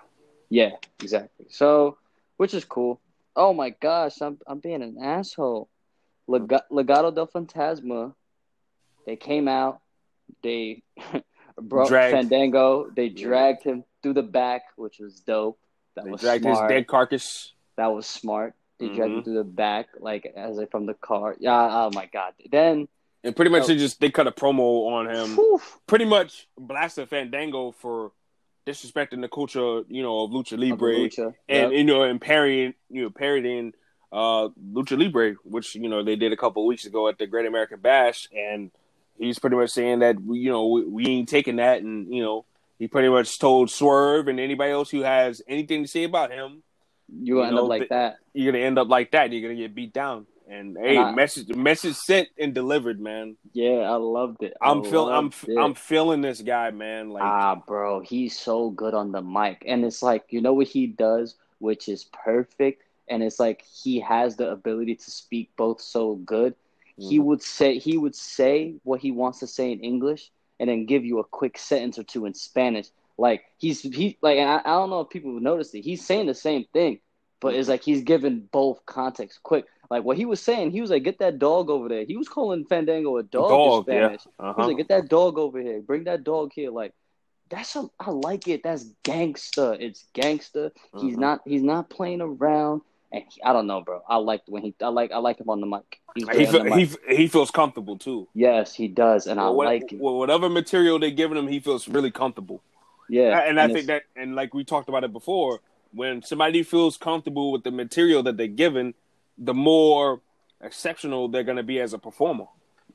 Yeah, 0.49 0.71
exactly. 1.01 1.47
So, 1.49 1.97
which 2.37 2.53
is 2.53 2.63
cool. 2.65 2.99
Oh 3.35 3.53
my 3.53 3.71
gosh, 3.71 4.21
I'm 4.21 4.37
I'm 4.47 4.59
being 4.59 4.81
an 4.81 4.97
asshole. 5.01 5.67
Leg- 6.27 6.47
Legado 6.71 7.13
del 7.13 7.27
Fantasma. 7.27 8.13
They 9.05 9.17
came 9.17 9.47
out. 9.49 9.81
They 10.41 10.83
brought 11.61 11.87
Dragged. 11.89 12.15
Fandango. 12.15 12.89
They 12.95 13.09
dragged 13.09 13.63
him 13.63 13.83
through 14.01 14.13
the 14.13 14.23
back, 14.23 14.63
which 14.75 14.99
was 14.99 15.19
dope. 15.21 15.59
That 15.95 16.05
they 16.05 16.11
was 16.11 16.21
dragged 16.21 16.43
smart. 16.43 16.63
his 16.63 16.77
dead 16.77 16.87
carcass. 16.87 17.53
That 17.77 17.87
was 17.87 18.05
smart. 18.05 18.55
They 18.79 18.87
dragged 18.87 19.13
him 19.13 19.21
Mhm. 19.21 19.23
through 19.23 19.33
the 19.35 19.43
back, 19.43 19.87
like 19.99 20.25
as 20.35 20.57
if 20.57 20.69
from 20.71 20.85
the 20.85 20.93
car. 20.95 21.35
Yeah. 21.39 21.53
Oh 21.85 21.91
my 21.93 22.07
god. 22.07 22.33
Then. 22.51 22.87
And 23.23 23.35
pretty 23.35 23.51
much 23.51 23.63
Oh. 23.63 23.67
they 23.67 23.77
just 23.77 23.99
they 24.01 24.09
cut 24.09 24.27
a 24.27 24.31
promo 24.31 24.87
on 24.87 25.07
him, 25.09 25.59
pretty 25.87 26.03
much 26.05 26.47
blasted 26.57 27.07
Fandango 27.07 27.71
for 27.71 28.11
disrespecting 28.67 29.21
the 29.21 29.27
culture, 29.29 29.83
you 29.87 30.01
know, 30.01 30.23
of 30.23 30.31
lucha 30.31 30.53
of 30.53 30.59
libre, 30.59 30.93
Lucha. 30.95 31.33
and 31.47 31.71
Yep. 31.71 31.77
you 31.77 31.83
know, 31.83 32.03
and 32.03 32.19
parodying, 32.19 32.73
you 32.89 33.03
know, 33.03 33.09
parodying 33.09 33.73
uh, 34.11 34.49
lucha 34.73 34.97
libre, 34.97 35.33
which 35.43 35.73
you 35.75 35.89
know 35.89 36.03
they 36.03 36.15
did 36.15 36.31
a 36.33 36.37
couple 36.37 36.65
weeks 36.67 36.85
ago 36.85 37.07
at 37.07 37.17
the 37.17 37.25
Great 37.27 37.45
American 37.47 37.79
Bash, 37.79 38.27
and 38.35 38.69
he's 39.17 39.39
pretty 39.39 39.55
much 39.55 39.69
saying 39.71 39.99
that 39.99 40.21
we, 40.21 40.39
you 40.39 40.49
know, 40.51 40.67
we, 40.67 40.83
we 40.85 41.07
ain't 41.07 41.29
taking 41.29 41.57
that, 41.57 41.81
and 41.81 42.13
you 42.13 42.23
know, 42.23 42.45
he 42.79 42.87
pretty 42.87 43.09
much 43.09 43.39
told 43.39 43.69
Swerve 43.69 44.27
and 44.27 44.39
anybody 44.39 44.71
else 44.71 44.89
who 44.89 45.01
has 45.01 45.41
anything 45.47 45.83
to 45.83 45.87
say 45.87 46.03
about 46.03 46.31
him, 46.31 46.63
you 47.07 47.37
you 47.37 47.43
end 47.43 47.55
know, 47.55 47.63
up 47.63 47.69
like 47.69 47.81
the- 47.83 47.87
that. 47.95 48.17
you're 48.33 48.51
gonna 48.51 48.63
end 48.63 48.77
up 48.79 48.89
like 48.89 49.11
that. 49.11 49.31
You're 49.31 49.41
gonna 49.41 49.59
get 49.59 49.75
beat 49.75 49.93
down. 49.93 50.25
And 50.49 50.77
hey, 50.77 50.97
I- 50.97 51.13
message 51.13 51.47
message 51.55 51.95
sent 51.95 52.27
and 52.37 52.53
delivered, 52.53 52.99
man. 52.99 53.37
Yeah, 53.53 53.89
I 53.89 53.95
loved 53.95 54.43
it. 54.43 54.53
I 54.61 54.71
I'm 54.71 54.83
feeling 54.83 55.15
I'm 55.15 55.31
it. 55.47 55.57
I'm 55.57 55.73
feeling 55.73 56.21
this 56.21 56.41
guy, 56.41 56.69
man. 56.71 57.09
Like 57.11 57.23
ah, 57.23 57.55
bro, 57.55 58.01
he's 58.01 58.37
so 58.37 58.69
good 58.69 58.93
on 58.93 59.11
the 59.13 59.21
mic, 59.21 59.63
and 59.65 59.85
it's 59.85 60.03
like 60.03 60.25
you 60.29 60.41
know 60.41 60.53
what 60.53 60.67
he 60.67 60.85
does, 60.87 61.35
which 61.59 61.87
is 61.87 62.03
perfect, 62.11 62.83
and 63.07 63.23
it's 63.23 63.39
like 63.39 63.63
he 63.63 64.01
has 64.01 64.35
the 64.35 64.49
ability 64.51 64.95
to 64.95 65.11
speak 65.11 65.49
both 65.55 65.79
so 65.79 66.15
good. 66.15 66.55
He 66.97 67.19
Mhm. 67.19 67.23
would 67.23 67.41
say 67.41 67.79
he 67.79 67.97
would 67.97 68.15
say 68.15 68.75
what 68.83 68.99
he 69.01 69.11
wants 69.11 69.39
to 69.39 69.47
say 69.47 69.71
in 69.71 69.79
English, 69.79 70.31
and 70.59 70.69
then 70.69 70.85
give 70.85 71.03
you 71.05 71.19
a 71.19 71.23
quick 71.23 71.57
sentence 71.57 71.97
or 71.97 72.03
two 72.03 72.25
in 72.25 72.33
Spanish. 72.33 72.87
Like 73.17 73.43
he's 73.57 73.81
he 73.81 74.17
like, 74.21 74.37
and 74.37 74.49
I, 74.49 74.57
I 74.63 74.75
don't 74.75 74.89
know 74.89 75.01
if 75.01 75.09
people 75.09 75.31
noticed 75.39 75.73
it. 75.75 75.81
He's 75.81 76.05
saying 76.05 76.27
the 76.27 76.33
same 76.33 76.65
thing, 76.73 76.99
but 77.39 77.55
it's 77.55 77.69
like 77.69 77.83
he's 77.83 78.03
giving 78.03 78.41
both 78.51 78.85
context 78.85 79.41
quick. 79.43 79.65
Like 79.89 80.03
what 80.03 80.17
he 80.17 80.25
was 80.25 80.39
saying, 80.39 80.71
he 80.71 80.81
was 80.81 80.89
like, 80.89 81.03
"Get 81.03 81.19
that 81.19 81.37
dog 81.39 81.69
over 81.69 81.87
there." 81.89 82.05
He 82.05 82.17
was 82.17 82.27
calling 82.27 82.65
Fandango 82.65 83.17
a 83.17 83.23
dog, 83.23 83.49
Dog, 83.49 83.87
in 83.89 83.93
yeah. 83.93 84.05
Spanish. 84.05 84.23
He 84.23 84.29
was 84.39 84.55
uh-huh. 84.55 84.67
like, 84.67 84.77
"Get 84.77 84.87
that 84.89 85.09
dog 85.09 85.37
over 85.37 85.59
here. 85.59 85.81
Bring 85.81 86.05
that 86.05 86.23
dog 86.23 86.51
here." 86.53 86.71
Like 86.71 86.93
that's 87.49 87.75
a, 87.75 87.87
I 87.99 88.09
like 88.11 88.47
it. 88.47 88.63
That's 88.63 88.85
gangster. 89.03 89.75
It's 89.79 90.07
gangster. 90.13 90.71
He's 90.99 91.15
Mhm. 91.15 91.19
not 91.19 91.41
he's 91.45 91.63
not 91.63 91.89
playing 91.89 92.21
around. 92.21 92.81
And 93.13 93.23
he, 93.29 93.41
I 93.43 93.53
don't 93.53 93.67
know, 93.67 93.81
bro. 93.81 94.01
I 94.09 94.17
like 94.17 94.41
when 94.47 94.63
he 94.63 94.73
I 94.81 94.87
like 94.89 95.11
I 95.11 95.19
like 95.19 95.39
him 95.39 95.49
on 95.49 95.61
the 95.61 95.67
mic. 95.67 95.99
He's 96.15 96.27
he, 96.29 96.45
feel, 96.47 96.63
the 96.63 96.69
mic. 96.75 96.97
he 97.07 97.27
feels 97.27 97.51
comfortable 97.51 97.97
too. 97.97 98.27
yes, 98.33 98.73
he 98.73 98.87
does, 98.87 99.27
and 99.27 99.39
I 99.39 99.49
What- 99.49 99.67
like 99.67 99.93
it. 99.93 99.99
what- 99.99 100.15
whatever 100.15 100.49
material 100.49 100.97
they're 100.99 101.11
giving 101.11 101.37
him, 101.37 101.47
he 101.47 101.59
feels 101.59 101.87
really 101.87 102.11
comfortable. 102.11 102.61
Yeah, 103.09 103.37
and 103.39 103.59
I 103.59 103.67
think 103.67 103.85
that, 103.87 104.03
and 104.15 104.33
like 104.35 104.53
we 104.53 104.63
talked 104.63 104.89
about 104.89 105.03
it 105.03 105.13
before, 105.13 105.61
when 105.93 106.23
somebody 106.23 106.63
feels 106.63 106.97
comfortable 106.97 107.51
with 107.51 107.63
the 107.63 107.69
material 107.71 108.23
that 108.23 108.37
they're 108.37 108.47
given, 108.47 108.95
the 109.37 109.53
more 109.53 110.21
exceptional 110.61 111.27
they're 111.27 111.43
going 111.43 111.57
to 111.57 111.63
be 111.63 111.79
as 111.79 111.93
a 111.93 111.99
performer. 111.99 112.45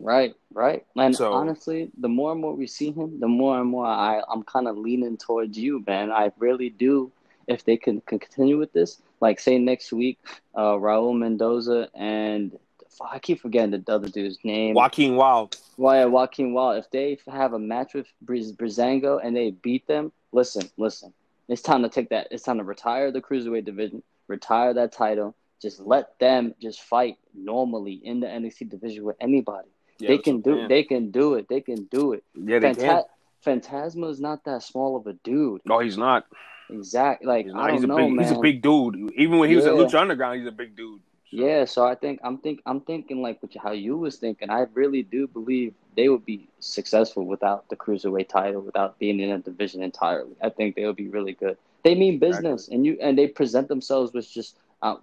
Right, 0.00 0.34
right. 0.52 0.86
And 0.96 1.14
So- 1.14 1.32
honestly, 1.32 1.90
the 1.98 2.08
more 2.08 2.32
and 2.32 2.40
more 2.40 2.54
we 2.54 2.66
see 2.66 2.90
him, 2.92 3.20
the 3.20 3.28
more 3.28 3.60
and 3.60 3.68
more 3.68 3.86
I, 3.86 4.22
I'm 4.28 4.42
kind 4.44 4.66
of 4.68 4.76
leaning 4.78 5.16
towards 5.16 5.58
you, 5.58 5.84
man. 5.86 6.10
I 6.10 6.32
really 6.38 6.70
do. 6.70 7.12
If 7.48 7.64
they 7.64 7.76
can, 7.76 8.00
can 8.02 8.18
continue 8.18 8.58
with 8.58 8.72
this, 8.72 9.00
like 9.20 9.40
say 9.40 9.58
next 9.58 9.92
week, 9.92 10.18
uh, 10.54 10.74
Raul 10.74 11.18
Mendoza 11.18 11.88
and 11.94 12.56
I 13.00 13.18
keep 13.18 13.40
forgetting 13.40 13.70
the 13.70 13.92
other 13.92 14.08
dude's 14.08 14.38
name. 14.44 14.74
Joaquin 14.74 15.16
Wilde. 15.16 15.56
Why 15.76 16.04
Joaquin 16.04 16.52
Wilde? 16.52 16.78
If 16.78 16.90
they 16.90 17.18
have 17.28 17.52
a 17.52 17.58
match 17.58 17.94
with 17.94 18.06
Briz- 18.24 18.54
Breezango 18.54 19.20
and 19.22 19.34
they 19.36 19.50
beat 19.50 19.86
them, 19.86 20.12
listen, 20.32 20.68
listen. 20.76 21.12
It's 21.48 21.62
time 21.62 21.82
to 21.82 21.88
take 21.88 22.10
that. 22.10 22.28
It's 22.30 22.42
time 22.42 22.58
to 22.58 22.64
retire 22.64 23.10
the 23.10 23.22
cruiserweight 23.22 23.64
division, 23.64 24.02
retire 24.26 24.74
that 24.74 24.92
title. 24.92 25.34
Just 25.62 25.80
let 25.80 26.18
them 26.18 26.54
just 26.60 26.82
fight 26.82 27.16
normally 27.34 27.94
in 27.94 28.20
the 28.20 28.26
NXT 28.26 28.68
division 28.68 29.04
with 29.04 29.16
anybody. 29.20 29.68
Yeah, 29.98 30.08
they 30.08 30.18
can 30.18 30.40
do. 30.40 30.60
I'm. 30.60 30.68
They 30.68 30.82
can 30.84 31.10
do 31.10 31.34
it. 31.34 31.48
They 31.48 31.60
can 31.60 31.84
do 31.84 32.12
it. 32.12 32.22
Yeah, 32.34 32.58
they 32.58 32.74
can. 32.74 32.84
Phanta- 32.84 33.04
Fantasma 33.44 34.10
is 34.10 34.20
not 34.20 34.44
that 34.44 34.62
small 34.62 34.96
of 34.96 35.06
a 35.06 35.14
dude. 35.14 35.62
No, 35.64 35.78
he's 35.78 35.96
not. 35.96 36.26
Exactly. 36.70 37.26
Like 37.26 37.46
He's 37.46 37.54
I 37.54 37.68
don't 37.68 37.82
know, 37.88 37.96
big. 37.96 38.12
man. 38.12 38.26
He's 38.26 38.36
a 38.36 38.40
big 38.40 38.62
dude. 38.62 39.12
Even 39.16 39.38
when 39.38 39.48
he 39.48 39.56
was 39.56 39.66
at 39.66 39.74
Lucha 39.74 40.00
Underground, 40.00 40.38
he's 40.38 40.48
a 40.48 40.52
big 40.52 40.76
dude. 40.76 41.00
So- 41.30 41.36
Yeah, 41.36 41.64
so 41.66 41.84
I 41.86 41.94
think 41.94 42.20
I'm 42.22 42.38
think 42.38 42.62
I'm 42.66 42.80
thinking 42.80 43.20
like 43.20 43.38
you- 43.42 43.60
how 43.60 43.72
you 43.72 43.96
was 43.98 44.16
thinking. 44.16 44.48
I 44.50 44.66
really 44.74 45.02
do 45.02 45.26
believe 45.26 45.74
they 45.96 46.08
would 46.08 46.24
be 46.24 46.48
successful 46.60 47.24
without 47.26 47.68
the 47.68 47.76
cruiserweight 47.76 48.28
title, 48.28 48.62
without 48.62 48.98
being 48.98 49.20
in 49.20 49.30
a 49.30 49.38
division 49.38 49.82
entirely. 49.82 50.34
I 50.42 50.48
think 50.48 50.74
they 50.76 50.86
would 50.86 50.96
be 50.96 51.08
really 51.08 51.32
good. 51.32 51.56
They 51.84 51.94
mean 51.94 52.18
business, 52.18 52.68
and 52.68 52.84
you 52.86 52.96
and 53.00 53.16
they 53.18 53.26
present 53.28 53.68
themselves 53.68 54.12
with 54.12 54.28
just 54.30 54.56
uh, 54.82 54.96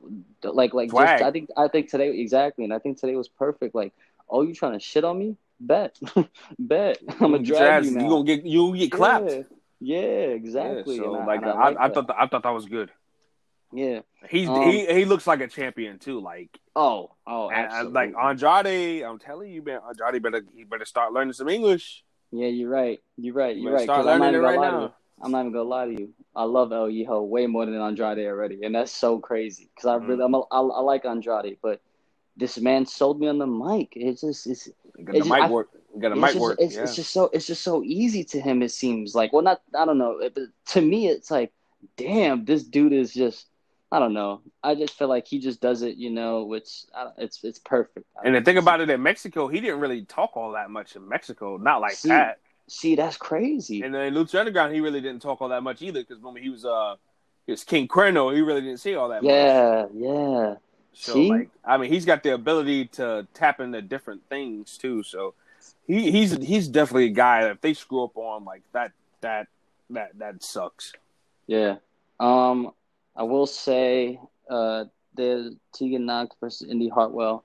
like 0.44 0.74
like 0.74 0.90
just 0.90 1.24
I 1.24 1.32
think 1.32 1.50
I 1.58 1.68
think 1.68 1.90
today 1.90 2.18
exactly, 2.18 2.64
and 2.64 2.74
I 2.74 2.80
think 2.80 2.98
today 2.98 3.16
was 3.16 3.28
perfect. 3.28 3.76
Like, 3.76 3.94
oh, 4.30 4.42
you 4.42 4.54
trying 4.56 4.74
to 4.74 4.80
shit 4.80 5.04
on 5.04 5.20
me? 5.20 5.38
Bet, 5.60 6.00
bet. 6.60 6.98
I'm 7.08 7.32
gonna 7.32 7.40
drag 7.40 7.86
you 7.86 7.92
now. 7.92 8.04
You 8.04 8.10
gonna 8.10 8.24
get 8.26 8.44
you 8.46 8.66
gonna 8.68 8.78
get 8.80 8.92
clapped. 8.92 9.30
Yeah, 9.32 9.42
yeah 9.80 9.98
exactly. 10.40 10.96
Yeah, 10.98 11.04
so 11.04 11.16
and 11.16 11.28
like 11.28 11.42
and 11.42 11.52
I, 11.52 11.70
like 11.70 11.78
I, 11.80 11.88
that. 11.88 11.94
thought 11.94 12.16
I 12.18 12.28
thought 12.28 12.44
that 12.44 12.50
was 12.54 12.66
good. 12.66 12.92
yeah. 13.72 14.02
He's 14.30 14.50
Um, 14.50 14.62
he 14.64 14.86
he 14.86 15.06
looks 15.06 15.28
like 15.28 15.42
a 15.42 15.48
champion 15.48 16.00
too. 16.00 16.20
Like 16.20 16.50
Oh, 16.76 17.12
oh, 17.26 17.50
and, 17.50 17.94
like 17.94 18.14
Andrade, 18.22 19.04
I'm 19.04 19.18
telling 19.20 19.50
you, 19.52 19.62
man, 19.64 19.80
Andrade 19.88 20.22
better 20.22 20.44
he 20.56 20.64
better 20.64 20.86
start 20.86 21.14
learning 21.14 21.34
some 21.34 21.50
English. 21.50 22.04
Yeah, 22.32 22.48
you're 22.48 22.70
right. 22.70 23.00
You're 23.18 23.34
right. 23.34 23.56
You 23.56 23.64
You're 23.64 23.74
right. 23.74 23.84
start 23.84 24.00
'cause 24.00 24.08
I'm 24.08 24.20
not 24.20 24.26
learning 24.34 24.42
it 24.42 24.44
even 24.44 24.46
right 24.46 24.56
gonna 24.56 24.66
lie 24.66 24.72
to 24.72 24.84
you. 24.84 24.88
now. 24.90 24.96
I'm 25.22 25.32
not 25.32 25.40
even 25.42 25.52
gonna 25.54 25.70
lie 25.70 25.86
to 25.86 25.92
you. 25.94 26.10
I 26.36 26.44
love 26.44 26.74
El 26.74 26.88
Hijo 26.90 27.22
way 27.24 27.48
more 27.48 27.66
than 27.66 27.76
Andrade 27.80 28.20
already, 28.28 28.64
and 28.64 28.76
that's 28.76 28.92
so 28.92 29.20
crazy 29.20 29.70
because 29.74 29.88
I 29.88 29.96
really, 29.96 30.22
I'm 30.22 30.34
a, 30.34 30.42
I, 30.52 30.60
I 30.60 30.82
like 30.82 31.06
Andrade, 31.06 31.58
but 31.62 31.80
this 32.36 32.58
man 32.58 32.86
sold 32.86 33.22
me 33.22 33.28
on 33.30 33.38
the 33.38 33.48
mic. 33.48 33.94
It's 33.96 34.20
just, 34.20 34.46
it's, 34.48 34.68
got 35.02 35.14
the 35.14 35.20
It's 35.20 35.30
mic 35.30 35.44
I- 35.44 35.50
work. 35.50 35.70
You 35.96 36.02
got 36.02 36.12
it's 36.12 36.22
mic 36.22 36.32
just, 36.32 36.42
work. 36.42 36.58
it's, 36.60 36.76
yeah. 36.76 36.84
it's 36.84 36.96
just 36.96 37.12
so, 37.12 37.30
it's 37.34 37.48
just 37.48 37.64
so 37.64 37.84
easy 37.84 38.24
to 38.26 38.42
him. 38.42 38.62
It 38.62 38.72
seems 38.72 39.16
like, 39.16 39.32
well, 39.32 39.42
not, 39.42 39.62
I 39.78 39.86
don't 39.86 39.98
know, 39.98 40.20
but 40.34 40.44
to 40.68 40.82
me, 40.82 41.08
it's 41.08 41.32
like, 41.32 41.54
damn, 41.98 42.46
this 42.46 42.64
dude 42.64 42.94
is 42.94 43.14
just, 43.14 43.48
I 43.92 44.00
don't 44.00 44.14
know. 44.14 44.42
I 44.62 44.76
just 44.76 44.98
feel 44.98 45.08
like 45.08 45.26
he 45.26 45.40
just 45.40 45.62
does 45.62 45.82
it, 45.82 45.96
you 45.96 46.10
know, 46.10 46.44
which 46.44 46.84
I, 46.94 47.12
it's, 47.18 47.44
it's 47.44 47.60
perfect. 47.60 48.06
and 48.24 48.36
the 48.36 48.42
thing 48.42 48.58
about 48.58 48.82
it 48.82 48.90
in 48.90 49.02
Mexico, 49.02 49.48
he 49.48 49.62
didn't 49.62 49.80
really 49.80 50.04
talk 50.04 50.36
all 50.36 50.52
that 50.52 50.70
much 50.70 50.96
in 50.96 51.08
Mexico. 51.08 51.58
Not 51.58 51.80
like 51.80 51.94
See, 51.94 52.10
that. 52.10 52.40
see, 52.68 52.96
that's 52.96 53.16
crazy. 53.16 53.84
And 53.84 53.94
then 53.94 54.08
in 54.08 54.14
Lucha 54.14 54.40
Underground, 54.40 54.74
he 54.74 54.82
really 54.82 55.02
didn't 55.02 55.22
talk 55.22 55.42
all 55.42 55.50
that 55.50 55.64
much 55.64 55.82
either. 55.82 56.02
Because 56.02 56.22
when 56.22 56.36
he 56.36 56.50
was 56.50 56.66
uh, 56.66 56.96
he 57.46 57.54
was 57.54 57.64
King 57.64 57.88
Cuerno, 57.88 58.34
he 58.34 58.42
really 58.42 58.62
didn't 58.62 58.80
say 58.80 58.96
all 58.96 59.10
that 59.10 59.24
much. 59.24 59.32
yeah, 59.32 59.86
yeah. 59.94 60.56
So 60.94 61.14
See? 61.14 61.30
like, 61.30 61.50
I 61.64 61.78
mean, 61.78 61.92
he's 61.92 62.06
got 62.06 62.24
the 62.24 62.34
ability 62.34 62.86
to 62.86 63.28
tap 63.34 63.60
into 63.60 63.82
different 63.82 64.28
things 64.28 64.78
too. 64.78 65.04
So 65.04 65.36
he 65.88 66.12
he's 66.12 66.32
he's 66.38 66.68
definitely 66.68 67.06
a 67.06 67.10
guy 67.10 67.44
that 67.44 67.52
if 67.52 67.62
they 67.62 67.74
screw 67.74 68.04
up 68.04 68.16
on 68.18 68.44
like 68.46 68.64
that 68.74 68.92
that 69.22 69.48
that 69.92 70.18
that 70.20 70.44
sucks. 70.44 70.94
Yeah. 71.48 71.76
Um, 72.20 72.72
I 73.16 73.24
will 73.24 73.46
say, 73.46 74.20
uh, 74.50 74.86
the 75.16 75.58
Tegan 75.74 76.06
Nox 76.06 76.36
versus 76.40 76.70
Indy 76.70 76.90
Hartwell. 76.90 77.44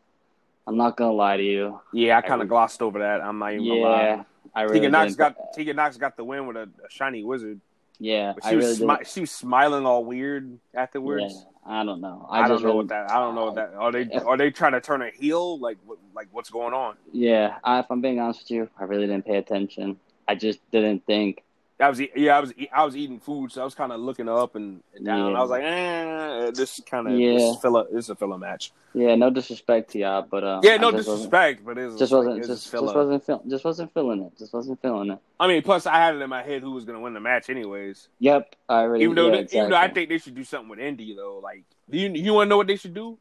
I'm 0.67 0.77
not 0.77 0.97
gonna 0.97 1.13
lie 1.13 1.37
to 1.37 1.43
you. 1.43 1.81
Yeah, 1.93 2.15
I 2.17 2.19
I 2.19 2.21
kind 2.23 2.41
re- 2.41 2.45
of 2.45 2.49
glossed 2.49 2.83
over 2.83 3.01
that. 3.01 3.21
I'm 3.21 3.39
not 3.39 3.53
even 3.53 3.67
gonna 3.67 3.81
Yeah, 3.81 3.87
lie. 3.87 4.25
I 4.55 4.63
really 4.63 4.81
Tegan 4.81 4.93
Nox 4.93 5.15
got 5.15 5.37
Tegan 5.55 5.77
Nox 5.77 5.97
got 5.97 6.17
the 6.17 6.25
win 6.25 6.47
with 6.47 6.57
a, 6.57 6.63
a 6.63 6.91
shiny 6.91 7.25
wizard, 7.25 7.61
Yeah, 8.01 8.33
but 8.33 8.45
I 8.47 8.51
she 8.51 8.57
was 8.57 8.81
really 8.81 8.95
smi- 8.97 9.07
she 9.15 9.21
was 9.21 9.31
smiling 9.31 9.87
all 9.87 10.05
weird 10.05 10.59
Yeah, 10.75 10.83
afterwards. 10.83 11.47
I 11.67 11.85
don't 11.85 12.01
know. 12.01 12.27
I, 12.31 12.39
I, 12.39 12.49
don't 12.49 12.57
just 12.57 12.63
know 12.63 12.69
really, 12.71 12.77
what 12.79 12.89
that. 12.89 13.11
I 13.11 13.19
don't 13.19 13.35
know 13.35 13.45
what 13.45 13.55
that. 13.57 13.75
Are 13.75 13.93
they 13.93 14.03
If- 14.11 14.25
are 14.27 14.37
they 14.39 14.51
trying 14.51 14.73
to 14.73 14.81
turn 14.81 15.03
a 15.03 15.11
heel? 15.11 15.59
Like 15.59 15.77
what 15.85 15.99
like 16.15 16.29
what's 16.33 16.49
going 16.51 16.73
on? 16.73 16.97
Yeah, 17.13 17.59
I, 17.63 17.81
if 17.81 17.87
I'm 17.91 18.01
being 18.01 18.19
honest 18.19 18.41
with 18.41 18.51
you, 18.51 18.71
I 18.79 18.85
really 18.85 19.07
didn't 19.07 19.27
pay 19.27 19.37
attention. 19.37 20.01
I 20.27 20.35
just 20.35 20.59
didn't 20.73 21.05
think. 21.07 21.45
I 21.81 21.89
was 21.89 22.01
yeah 22.15 22.37
I 22.37 22.41
was 22.41 22.53
I 22.73 22.85
was 22.85 22.97
eating 22.97 23.19
food, 23.21 23.53
so 23.53 23.63
I 23.63 23.65
was 23.65 23.75
kind 23.75 23.91
of 23.93 24.01
looking 24.01 24.29
up 24.29 24.55
and, 24.55 24.83
and 24.95 25.05
down. 25.05 25.33
Yeah. 25.33 25.39
I 25.39 25.41
was 25.41 25.51
like, 25.51 25.63
eh, 25.63 26.51
this 26.55 26.81
kind 26.85 27.09
of 27.09 27.15
Yeah. 27.19 27.35
this 27.35 27.57
filler 27.63 27.85
this 27.91 28.05
is 28.05 28.11
a 28.11 28.15
filler 28.15 28.37
match. 28.39 28.73
Yeah, 28.93 29.15
no 29.15 29.31
disrespect 29.31 29.91
to 29.93 29.99
y'all, 30.01 30.23
but 30.23 30.43
um, 30.45 30.61
Yeah, 30.65 30.77
no 30.77 30.91
disrespect, 30.91 31.65
but 31.65 31.79
it's 31.79 31.97
Just 31.97 32.13
wasn't 32.13 32.39
it's 32.39 32.49
just, 32.49 32.71
just 32.73 32.83
wasn't 32.95 33.25
feel, 33.25 33.43
just 33.49 33.65
wasn't 33.65 33.95
feeling 33.95 34.21
it. 34.23 34.37
Just 34.39 34.53
wasn't 34.53 34.83
feeling 34.83 35.11
it. 35.13 35.19
I 35.39 35.47
mean, 35.47 35.63
plus 35.63 35.87
I 35.87 35.97
had 35.97 36.17
it 36.17 36.21
in 36.21 36.29
my 36.29 36.43
head 36.43 36.63
who 36.63 36.73
was 36.73 36.85
going 36.85 36.99
to 36.99 37.01
win 37.03 37.15
the 37.15 37.21
match, 37.21 37.49
anyways. 37.51 38.09
Yep, 38.19 38.57
I 38.69 38.81
already. 38.81 39.05
Even 39.05 39.15
though, 39.17 39.33
yeah, 39.33 39.43
they- 39.43 39.59
even 39.59 39.71
though 39.71 39.77
I 39.77 39.89
think 39.89 40.09
they 40.09 40.19
should 40.19 40.35
do 40.35 40.43
something 40.45 40.69
with 40.69 40.81
Indy, 40.81 41.15
though. 41.15 41.39
Like, 41.43 41.63
do 41.89 41.99
you 41.99 42.11
you 42.11 42.35
want 42.35 42.47
to 42.47 42.51
know 42.51 42.57
what 42.57 42.67
they 42.67 42.77
should 42.77 42.95
do? 42.95 43.17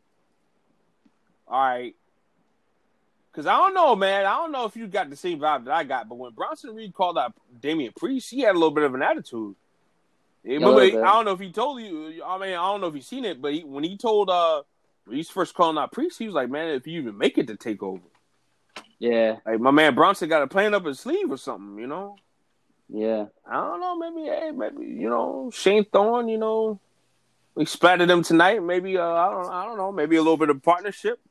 All 1.48 1.60
right, 1.62 1.96
because 3.40 3.50
I 3.50 3.56
don't 3.56 3.74
know, 3.74 3.96
man. 3.96 4.26
I 4.26 4.36
don't 4.36 4.52
know 4.52 4.66
if 4.66 4.76
you 4.76 4.86
got 4.86 5.10
the 5.10 5.16
same 5.16 5.40
vibe 5.40 5.64
that 5.64 5.74
I 5.74 5.86
got, 5.86 6.10
but 6.10 6.18
when 6.18 6.34
Bronson 6.34 6.76
Reed 6.76 6.94
called 6.94 7.18
out 7.18 7.34
Damian 7.62 7.94
Priest, 7.96 8.30
he 8.30 8.42
had 8.42 8.52
a 8.52 8.60
little 8.60 8.72
bit 8.72 8.84
of 8.84 8.94
an 8.94 9.02
attitude. 9.02 9.56
Remember. 10.44 10.82
I 10.82 11.14
don't 11.14 11.24
know 11.24 11.32
if 11.32 11.40
he 11.40 11.50
told 11.50 11.82
you. 11.82 12.22
I 12.26 12.38
mean, 12.38 12.50
I 12.50 12.56
don't 12.56 12.82
know 12.82 12.88
if 12.88 12.96
you 12.96 13.02
seen 13.02 13.24
it, 13.24 13.42
but 13.42 13.54
he, 13.54 13.64
when 13.64 13.86
he 13.86 13.96
told 13.96 14.30
uh, 14.30 14.64
when 15.06 15.16
he's 15.16 15.30
first 15.30 15.54
calling 15.54 15.78
out 15.78 15.94
Priest, 15.94 16.20
he 16.20 16.26
was 16.26 16.36
like, 16.36 16.50
"Man, 16.50 16.68
if 16.68 16.86
you 16.86 17.00
even 17.00 17.18
make 17.18 17.38
it 17.38 17.48
to 17.48 17.56
take 17.56 17.82
over, 17.82 18.04
Yeah, 19.00 19.38
like 19.46 19.62
my 19.62 19.72
man 19.72 19.96
Bronson 19.96 20.28
got 20.28 20.42
a 20.42 20.48
plan 20.48 20.74
up 20.74 20.86
his 20.86 21.00
sleeve 21.00 21.32
or 21.32 21.38
something, 21.38 21.80
you 21.80 21.88
know." 21.88 22.18
yeah, 22.90 23.28
I 23.50 23.54
don't 23.54 23.80
know. 23.80 23.98
Maybe, 23.98 24.28
hey, 24.28 24.52
maybe 24.52 24.86
you 24.86 25.10
know, 25.10 25.50
Shane 25.54 25.86
Thorne. 25.86 26.28
You 26.28 26.40
know, 26.40 26.80
we 27.56 27.64
splattered 27.64 28.10
him 28.10 28.22
tonight. 28.22 28.62
Maybe, 28.62 28.98
uh, 28.98 29.06
I 29.06 29.30
don't, 29.30 29.50
I 29.50 29.64
don't 29.64 29.78
know. 29.78 29.94
Maybe 29.94 30.18
a 30.18 30.22
little 30.22 30.36
bit 30.36 30.50
of 30.50 30.62
partnership. 30.62 31.22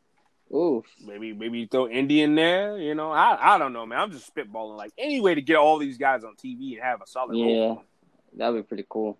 Oof. 0.54 0.84
Maybe, 1.04 1.32
maybe 1.32 1.66
throw 1.66 1.88
Indy 1.88 2.22
in 2.22 2.34
there. 2.34 2.78
You 2.78 2.94
know, 2.94 3.10
I, 3.10 3.54
I 3.54 3.58
don't 3.58 3.72
know, 3.72 3.86
man. 3.86 4.00
I'm 4.00 4.12
just 4.12 4.34
spitballing. 4.34 4.76
Like 4.76 4.92
any 4.98 5.20
way 5.20 5.34
to 5.34 5.42
get 5.42 5.56
all 5.56 5.78
these 5.78 5.98
guys 5.98 6.24
on 6.24 6.34
TV 6.36 6.74
and 6.74 6.82
have 6.82 7.02
a 7.02 7.06
solid. 7.06 7.36
Yeah, 7.36 7.76
that'd 8.34 8.54
be 8.54 8.66
pretty 8.66 8.86
cool. 8.88 9.18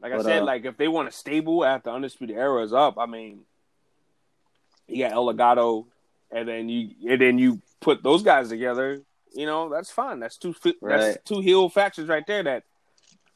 Like 0.00 0.12
I 0.12 0.22
said, 0.22 0.42
uh, 0.42 0.44
like 0.44 0.64
if 0.64 0.76
they 0.76 0.88
want 0.88 1.08
a 1.08 1.12
stable 1.12 1.64
after 1.64 1.90
Undisputed 1.90 2.36
Era 2.36 2.62
is 2.62 2.72
up, 2.72 2.98
I 2.98 3.06
mean, 3.06 3.40
you 4.86 5.02
got 5.02 5.12
El 5.12 5.26
Legado, 5.26 5.86
and 6.30 6.46
then 6.46 6.68
you 6.68 6.90
and 7.08 7.20
then 7.20 7.38
you 7.38 7.60
put 7.80 8.02
those 8.02 8.22
guys 8.22 8.48
together. 8.48 9.00
You 9.34 9.46
know, 9.46 9.68
that's 9.68 9.90
fine. 9.90 10.20
That's 10.20 10.36
two 10.36 10.54
Right. 10.80 11.00
that's 11.00 11.18
two 11.24 11.40
heel 11.40 11.68
factions 11.68 12.08
right 12.08 12.26
there 12.26 12.42
that 12.42 12.64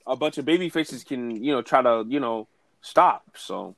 a 0.06 0.16
bunch 0.16 0.38
of 0.38 0.44
baby 0.44 0.68
faces 0.68 1.04
can 1.04 1.30
you 1.42 1.52
know 1.52 1.62
try 1.62 1.82
to 1.82 2.04
you 2.08 2.20
know 2.20 2.46
stop. 2.82 3.24
So 3.36 3.74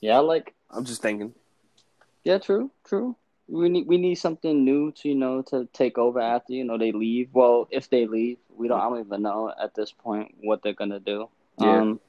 Yeah, 0.00 0.16
I 0.16 0.20
like. 0.20 0.54
I'm 0.70 0.84
just 0.84 1.00
thinking. 1.00 1.32
Yeah, 2.28 2.36
true, 2.36 2.70
true. 2.84 3.16
We 3.48 3.70
need 3.70 3.86
we 3.86 3.96
need 3.96 4.16
something 4.16 4.62
new 4.62 4.92
to 4.92 5.08
you 5.08 5.14
know 5.14 5.40
to 5.48 5.66
take 5.72 5.96
over 5.96 6.20
after 6.20 6.52
you 6.52 6.62
know 6.62 6.76
they 6.76 6.92
leave. 6.92 7.30
Well, 7.32 7.66
if 7.70 7.88
they 7.88 8.06
leave, 8.06 8.36
we 8.54 8.68
don't. 8.68 8.78
I 8.78 8.84
don't 8.90 9.00
even 9.00 9.22
know 9.22 9.50
at 9.58 9.74
this 9.74 9.92
point 9.92 10.34
what 10.42 10.62
they're 10.62 10.74
gonna 10.74 11.00
do. 11.00 11.30
Yeah. 11.58 11.80
Um, 11.80 12.00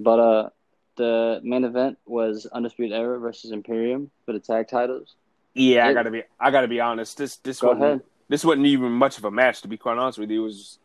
but 0.00 0.18
uh, 0.18 0.50
the 0.96 1.40
main 1.44 1.62
event 1.62 1.98
was 2.06 2.44
Undisputed 2.46 2.92
Era 2.92 3.20
versus 3.20 3.52
Imperium 3.52 4.10
for 4.26 4.32
the 4.32 4.40
tag 4.40 4.66
titles. 4.66 5.14
Yeah, 5.54 5.86
I 5.86 5.92
gotta 5.92 6.10
be 6.10 6.24
I 6.40 6.50
gotta 6.50 6.66
be 6.66 6.80
honest. 6.80 7.16
This 7.16 7.36
this 7.36 7.60
Go 7.60 7.68
wasn't 7.68 7.84
ahead. 7.84 8.00
this 8.28 8.44
wasn't 8.44 8.66
even 8.66 8.90
much 8.90 9.16
of 9.16 9.24
a 9.24 9.30
match 9.30 9.62
to 9.62 9.68
be 9.68 9.76
quite 9.76 9.96
honest 9.96 10.18
with 10.18 10.28
you. 10.32 10.40
It 10.42 10.44
was 10.44 10.80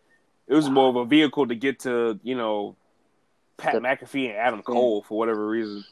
it 0.47 0.53
was 0.53 0.69
more 0.69 0.89
of 0.89 0.97
a 0.97 1.05
vehicle 1.05 1.47
to 1.47 1.55
get 1.55 1.79
to 1.79 2.19
you 2.21 2.35
know 2.35 2.75
Pat 3.57 3.73
The- 3.73 3.79
McAfee 3.79 4.29
and 4.29 4.37
Adam 4.37 4.61
Cole 4.61 5.01
for 5.01 5.17
whatever 5.17 5.47
reason. 5.47 5.83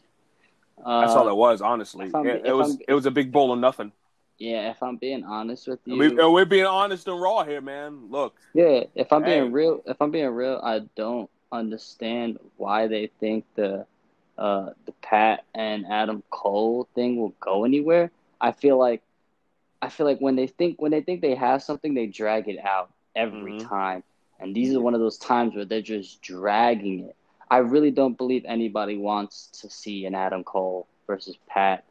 Uh, 0.83 1.01
That's 1.01 1.13
all 1.13 1.27
it 1.29 1.35
was, 1.35 1.61
honestly. 1.61 2.07
It, 2.07 2.45
it 2.45 2.53
was 2.53 2.71
I'm- 2.71 2.79
it 2.87 2.93
was 2.93 3.05
a 3.05 3.11
big 3.11 3.31
bowl 3.31 3.51
of 3.53 3.59
nothing. 3.59 3.91
Yeah, 4.37 4.69
if 4.71 4.83
I'm 4.83 4.97
being 4.97 5.23
honest 5.23 5.65
with 5.67 5.79
you, 5.85 5.97
we, 5.97 6.09
we're 6.09 6.43
being 6.45 6.65
honest 6.65 7.07
and 7.07 7.21
raw 7.21 7.43
here, 7.45 7.61
man. 7.61 8.11
Look, 8.11 8.35
Yeah, 8.53 8.83
if 8.93 9.13
I'm 9.13 9.23
Hey. 9.23 9.39
being 9.39 9.53
real, 9.53 9.81
if 9.85 10.01
I'm 10.01 10.11
being 10.11 10.27
real, 10.29 10.59
I 10.61 10.79
don't 10.95 11.29
understand 11.51 12.37
why 12.57 12.87
they 12.87 13.07
think 13.19 13.45
the 13.55 13.85
uh 14.37 14.71
the 14.85 14.91
Pat 15.01 15.45
and 15.53 15.85
Adam 15.87 16.21
Cole 16.29 16.89
thing 16.93 17.15
will 17.15 17.33
go 17.39 17.63
anywhere. 17.63 18.11
I 18.41 18.51
feel 18.51 18.77
like 18.77 19.01
I 19.81 19.87
feel 19.87 20.05
like 20.05 20.19
when 20.19 20.35
they 20.35 20.47
think 20.47 20.81
when 20.81 20.91
they 20.91 21.01
think 21.01 21.21
they 21.21 21.35
have 21.35 21.63
something, 21.63 21.93
they 21.93 22.07
drag 22.07 22.49
it 22.49 22.59
out 22.63 22.91
every 23.15 23.53
Mhm. 23.53 23.69
time. 23.69 24.03
And 24.41 24.53
these 24.53 24.75
are 24.75 24.81
one 24.81 24.93
of 24.93 24.99
those 24.99 25.17
times 25.17 25.55
where 25.55 25.63
they're 25.63 25.81
just 25.81 26.21
dragging 26.21 27.05
it. 27.05 27.15
I 27.49 27.57
really 27.57 27.91
don't 27.91 28.17
believe 28.17 28.43
anybody 28.45 28.97
wants 28.97 29.47
to 29.61 29.69
see 29.69 30.05
an 30.05 30.15
Adam 30.15 30.43
Cole 30.43 30.87
versus 31.07 31.37
Pat 31.47 31.85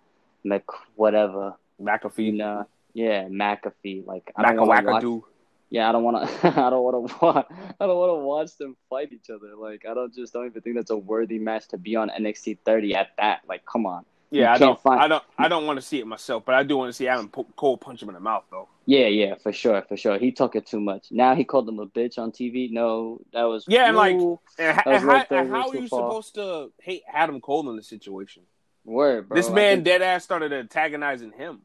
Mc 0.45 0.65
whatever. 0.97 1.55
McAfee, 1.81 2.33
know, 2.35 2.67
yeah, 2.93 3.25
McAfee. 3.25 4.07
Like 4.07 4.33
I 4.37 4.53
don't 4.53 4.67
want 4.67 4.87
to 4.87 5.11
watch. 5.11 5.23
Yeah, 5.71 5.89
I 5.89 5.93
don't 5.93 6.05
want 6.05 6.29
to. 6.29 6.49
I 6.65 6.71
don't 6.71 6.83
want 6.85 7.09
to. 7.09 7.17
watch. 7.21 7.47
I 7.81 7.87
don't 7.87 7.97
want 7.97 8.11
to 8.11 8.25
watch 8.25 8.57
them 8.59 8.77
fight 8.89 9.13
each 9.13 9.31
other. 9.31 9.57
Like, 9.57 9.85
I 9.89 9.95
don't 9.95 10.15
just 10.15 10.33
don't 10.33 10.47
even 10.47 10.63
think 10.63 10.77
that's 10.77 10.91
a 10.91 10.97
worthy 10.97 11.39
match 11.39 11.69
to 11.69 11.79
be 11.79 11.97
on 11.97 12.11
NXT 12.11 12.59
30 12.65 12.95
at 12.95 13.09
that. 13.19 13.41
Like, 13.49 13.65
come 13.67 13.87
on. 13.87 14.05
Yeah, 14.35 14.53
I 14.53 14.59
don't, 14.59 14.81
find- 14.81 15.01
I 15.01 15.09
don't, 15.09 15.23
I 15.39 15.49
don't 15.49 15.67
want 15.67 15.79
to 15.79 15.83
see 15.87 15.99
it 16.01 16.07
myself, 16.07 16.45
but 16.45 16.55
I 16.55 16.63
do 16.63 16.77
want 16.77 16.89
to 16.91 16.93
see 16.93 17.09
Adam 17.09 17.29
Cole 17.29 17.77
punch 17.77 18.03
him 18.03 18.09
in 18.09 18.15
the 18.15 18.21
mouth, 18.21 18.45
though. 18.51 18.69
Yeah, 18.87 19.07
yeah, 19.07 19.37
for 19.37 19.53
sure, 19.53 19.83
for 19.89 19.97
sure. 19.97 20.19
He 20.19 20.33
took 20.33 20.57
it 20.57 20.67
too 20.67 20.81
much. 20.81 21.07
Now 21.11 21.35
he 21.35 21.45
called 21.45 21.69
him 21.69 21.79
a 21.79 21.87
bitch 21.87 22.19
on 22.19 22.33
TV. 22.33 22.71
No, 22.71 23.21
that 23.33 23.45
was 23.45 23.65
Yeah, 23.69 23.89
and, 23.89 23.97
like, 23.97 24.17
And, 24.17 24.39
and 24.59 24.79
how, 25.05 25.25
and 25.31 25.51
how 25.51 25.69
are 25.71 25.75
you 25.77 25.89
supposed 25.89 26.35
to 26.35 26.71
hate 26.83 27.03
Adam 27.13 27.41
Cole 27.41 27.69
in 27.71 27.77
this 27.77 27.89
situation? 27.89 28.43
word, 28.87 29.29
bro. 29.29 29.37
this 29.37 29.49
man 29.49 29.77
think- 29.79 29.85
dead 29.87 30.03
ass 30.03 30.25
started 30.25 30.53
antagonizing 30.53 31.33
him. 31.33 31.61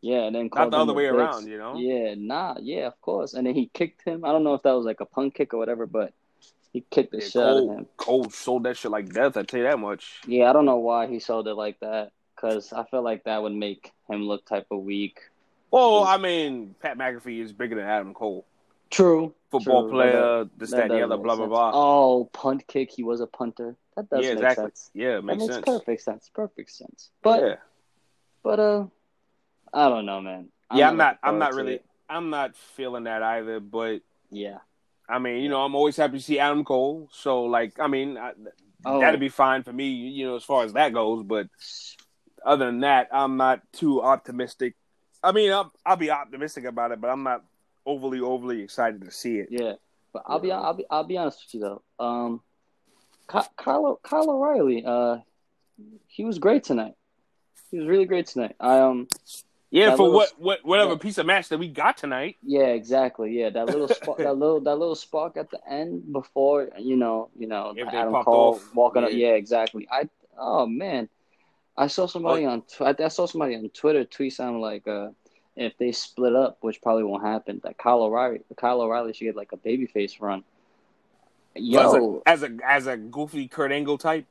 Yeah, 0.00 0.22
and 0.22 0.34
then 0.34 0.48
Not 0.52 0.70
the 0.70 0.78
other 0.78 0.94
way 0.94 1.04
bitch. 1.04 1.12
around, 1.12 1.46
you 1.46 1.58
know? 1.58 1.76
Yeah, 1.76 2.14
nah, 2.16 2.56
yeah, 2.60 2.86
of 2.86 3.00
course. 3.00 3.34
And 3.34 3.46
then 3.46 3.54
he 3.54 3.66
kicked 3.72 4.02
him. 4.04 4.24
I 4.24 4.32
don't 4.32 4.42
know 4.42 4.54
if 4.54 4.62
that 4.62 4.72
was 4.72 4.84
like 4.84 5.00
a 5.00 5.04
punk 5.06 5.34
kick 5.34 5.54
or 5.54 5.58
whatever, 5.58 5.86
but 5.86 6.12
he 6.72 6.84
kicked 6.90 7.12
the 7.12 7.18
Yeah, 7.18 7.24
shit 7.28 7.42
out 7.42 7.56
of 7.56 7.68
him. 7.68 7.86
Cole 7.96 8.30
sold 8.30 8.64
that 8.64 8.76
shit 8.76 8.90
like 8.90 9.12
death. 9.12 9.36
I 9.36 9.42
tell 9.42 9.58
you 9.60 9.66
that 9.66 9.78
much. 9.78 10.20
Yeah, 10.26 10.48
I 10.48 10.52
don't 10.52 10.64
know 10.64 10.78
why 10.78 11.06
he 11.06 11.18
sold 11.20 11.46
it 11.48 11.54
like 11.54 11.78
that. 11.80 12.12
Cause 12.36 12.72
I 12.72 12.84
feel 12.84 13.02
like 13.02 13.24
that 13.24 13.42
would 13.42 13.52
make 13.52 13.92
him 14.08 14.22
look 14.24 14.44
type 14.46 14.66
of 14.70 14.80
weak. 14.80 15.20
Well, 15.70 16.02
I 16.04 16.16
mean, 16.16 16.74
Pat 16.80 16.98
McAfee 16.98 17.40
is 17.40 17.52
bigger 17.52 17.76
than 17.76 17.84
Adam 17.84 18.14
Cole. 18.14 18.44
True. 18.90 19.32
Football 19.50 19.82
True. 19.84 19.90
player, 19.92 20.12
That 20.44 20.50
this, 20.58 20.70
that, 20.72 20.88
the 20.88 21.02
other, 21.02 21.16
blah, 21.18 21.36
blah, 21.36 21.46
blah. 21.46 21.70
Oh, 21.74 22.24
punt 22.32 22.66
kick. 22.66 22.90
He 22.90 23.02
was 23.02 23.20
a 23.20 23.26
punter. 23.26 23.76
That 23.96 24.08
does 24.10 24.24
yeah, 24.24 24.30
make 24.34 24.38
exactly. 24.42 24.64
sense. 24.64 24.90
Yeah, 24.94 25.14
That 25.16 25.22
makes 25.22 25.38
makes 25.40 25.54
sense. 25.54 25.64
perfect 25.66 26.02
sense. 26.02 26.30
Perfect 26.34 26.70
sense. 26.72 27.10
But 27.22 27.42
yeah, 27.42 27.54
but 28.42 28.58
uh, 28.60 28.84
I 29.72 29.88
don't 29.88 30.04
know, 30.06 30.20
man. 30.20 30.48
yeah. 30.74 30.88
I'm 30.88 30.96
not. 30.96 31.18
I'm 31.22 31.38
not 31.38 31.54
really. 31.54 31.74
it. 31.74 31.84
I'm 32.08 32.30
not 32.30 32.56
feeling 32.56 33.04
that 33.04 33.22
either. 33.22 33.60
But 33.60 34.00
Yeah. 34.30 34.58
I 35.12 35.18
mean, 35.18 35.42
you 35.42 35.48
know, 35.48 35.62
I'm 35.62 35.74
always 35.74 35.96
happy 35.96 36.18
to 36.18 36.22
see 36.22 36.38
Adam 36.38 36.64
Cole. 36.64 37.08
So, 37.12 37.44
like, 37.44 37.78
I 37.78 37.86
mean, 37.86 38.16
I, 38.16 38.32
Oh, 38.84 39.00
that'd 39.00 39.20
be 39.20 39.28
fine 39.28 39.62
for 39.62 39.72
me. 39.72 39.88
You 39.88 40.26
know, 40.26 40.36
as 40.36 40.44
far 40.44 40.64
as 40.64 40.72
that 40.72 40.92
goes. 40.92 41.22
But 41.22 41.48
other 42.44 42.66
than 42.66 42.80
that, 42.80 43.08
I'm 43.12 43.36
not 43.36 43.60
too 43.72 44.02
optimistic. 44.02 44.74
I 45.22 45.32
mean, 45.32 45.52
I'll, 45.52 45.72
I'll 45.86 45.96
be 45.96 46.10
optimistic 46.10 46.64
about 46.64 46.90
it, 46.92 47.00
but 47.00 47.08
I'm 47.08 47.22
not 47.22 47.44
overly, 47.86 48.20
overly 48.20 48.62
excited 48.62 49.02
to 49.02 49.10
see 49.10 49.38
it. 49.38 49.48
Yeah, 49.50 49.74
but 50.12 50.24
I'll 50.26 50.40
be 50.40 50.50
I'll 50.50 50.74
be 50.74 50.84
I'll 50.90 51.04
be 51.04 51.16
honest 51.16 51.44
with 51.46 51.54
you 51.54 51.60
though. 51.60 52.04
Um, 52.04 52.40
Kyle 53.28 54.00
Kyle 54.02 54.30
O'Reilly, 54.30 54.84
uh, 54.84 55.18
he 56.08 56.24
was 56.24 56.38
great 56.38 56.64
tonight. 56.64 56.94
He 57.70 57.78
was 57.78 57.86
really 57.86 58.04
great 58.04 58.26
tonight. 58.26 58.56
I 58.58 58.80
um 58.80 59.08
Yeah, 59.74 59.86
That 59.90 59.96
for 59.96 60.02
little- 60.02 60.16
what, 60.18 60.32
what, 60.38 60.64
whatever 60.64 60.90
yeah. 60.92 60.98
piece 60.98 61.16
of 61.18 61.24
match 61.24 61.48
that 61.48 61.58
we 61.58 61.66
got 61.68 61.96
tonight. 61.96 62.36
yeah 62.42 62.66
exactly 62.66 63.32
yeah 63.40 63.48
that 63.50 63.66
little 63.66 63.88
spark 64.00 64.18
that 64.18 64.36
little 64.36 64.60
that 64.60 64.76
little 64.76 64.94
spark 64.94 65.36
at 65.38 65.50
the 65.50 65.58
end 65.66 66.12
before 66.12 66.68
you 66.78 66.96
know 66.96 67.30
you 67.38 67.46
know 67.46 67.72
If 67.76 67.88
Adam 67.88 68.12
Cole 68.22 68.54
off, 68.56 68.74
walking 68.74 69.02
up 69.02 69.10
yeah. 69.12 69.28
yeah 69.28 69.32
exactly 69.32 69.88
I 69.90 70.08
oh 70.38 70.66
man 70.66 71.08
I 71.76 71.86
saw 71.86 72.06
somebody 72.06 72.44
on 72.44 72.62
I 72.80 72.94
I 73.02 73.08
saw 73.08 73.24
somebody 73.26 73.56
on 73.56 73.66
Twitter 73.70 74.04
tweet 74.04 74.34
something 74.34 74.60
like 74.60 74.86
uh 74.86 75.08
if 75.56 75.76
they 75.78 75.92
split 75.92 76.34
up 76.36 76.58
which 76.60 76.80
probably 76.82 77.04
won't 77.04 77.24
happen 77.24 77.60
that 77.64 77.78
Kyle 77.78 78.02
O'Reilly 78.02 78.40
Kyle 78.56 78.82
O'Reilly 78.82 79.14
should 79.14 79.24
get 79.24 79.36
like 79.36 79.52
a 79.52 79.56
babyface 79.56 80.20
run. 80.20 80.44
Yo, 81.54 82.22
as 82.26 82.42
a, 82.42 82.44
as 82.46 82.50
a 82.50 82.58
as 82.66 82.86
a 82.86 82.96
goofy 82.96 83.46
Kurt 83.48 83.72
Angle 83.72 83.98
type, 83.98 84.24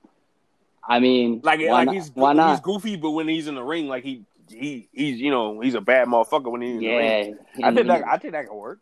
I 0.84 1.00
mean, 1.00 1.42
like 1.44 1.60
why 1.60 1.68
like 1.72 1.86
not? 1.86 1.96
he's 1.96 2.10
why 2.16 2.50
he's 2.52 2.60
goofy, 2.60 2.96
but 2.96 3.12
when 3.12 3.28
he's 3.28 3.48
in 3.48 3.54
the 3.54 3.62
ring, 3.64 3.88
like 3.88 4.04
he 4.04 4.24
he 4.54 4.90
he's 4.92 5.20
you 5.20 5.32
know 5.32 5.60
he's 5.60 5.74
a 5.76 5.82
bad 5.82 6.08
motherfucker 6.08 6.52
when 6.52 6.62
he's 6.62 6.76
in 6.76 6.80
the 6.82 6.88
ring. 6.88 7.38
Yeah, 7.58 7.68
I 7.68 7.74
think 7.74 7.88
that 7.88 8.04
I 8.08 8.18
think 8.18 8.34
that 8.34 8.48
could 8.48 8.56
work. 8.56 8.80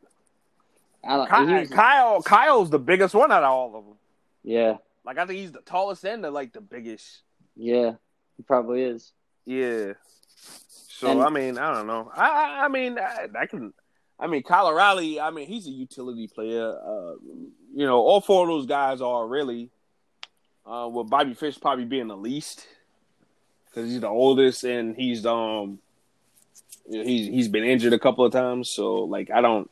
I 1.04 1.16
don't, 1.16 1.30
Kyle, 1.30 1.60
was- 1.60 1.70
Kyle 1.70 2.22
Kyle's 2.22 2.70
the 2.70 2.80
biggest 2.80 3.14
one 3.16 3.32
out 3.32 3.44
of 3.44 3.50
all 3.52 3.68
of 3.78 3.86
them. 3.86 3.96
yeah, 4.44 4.78
Like 5.06 5.18
I 5.18 5.26
think 5.26 5.40
he's 5.40 5.52
the 5.52 5.62
tallest 5.62 6.04
and 6.04 6.24
the 6.24 6.32
like 6.32 6.52
the 6.54 6.62
biggest. 6.62 7.22
yeah, 7.56 7.94
he 8.38 8.44
probably 8.44 8.84
is. 8.84 9.14
Yeah. 9.46 9.94
So 10.36 11.08
And- 11.10 11.22
I 11.24 11.30
mean, 11.30 11.58
I 11.58 11.74
don't 11.74 11.88
know. 11.88 12.12
I 12.16 12.30
I, 12.30 12.66
I 12.66 12.68
mean, 12.68 13.00
I, 13.00 13.28
I 13.40 13.46
can. 13.46 13.74
I 14.20 14.28
mean, 14.28 14.44
Kyle 14.44 14.68
O'Reilly. 14.68 15.20
I 15.22 15.30
mean, 15.32 15.48
he's 15.48 15.66
a 15.68 15.72
utility 15.72 16.28
player. 16.28 16.78
Uh, 16.78 17.14
you 17.74 17.86
know, 17.86 18.00
all 18.00 18.20
four 18.20 18.44
of 18.44 18.50
those 18.50 18.66
guys 18.66 19.00
are 19.02 19.26
really. 19.26 19.70
Uh, 20.66 20.88
with 20.88 21.10
Bobby 21.10 21.34
Fish 21.34 21.60
probably 21.60 21.86
being 21.86 22.08
the 22.10 22.18
least, 22.18 22.68
because 23.80 23.92
he's 23.92 24.02
the 24.02 24.08
oldest 24.08 24.64
and 24.64 24.96
he's 24.96 25.26
um, 25.26 25.80
you 26.90 27.00
know, 27.00 27.04
he's 27.04 27.28
he's 27.28 27.48
been 27.48 27.64
injured 27.64 27.94
a 27.94 28.00
couple 28.00 28.26
of 28.26 28.32
times. 28.32 28.70
So 28.70 29.04
like, 29.04 29.32
I 29.32 29.42
don't. 29.42 29.70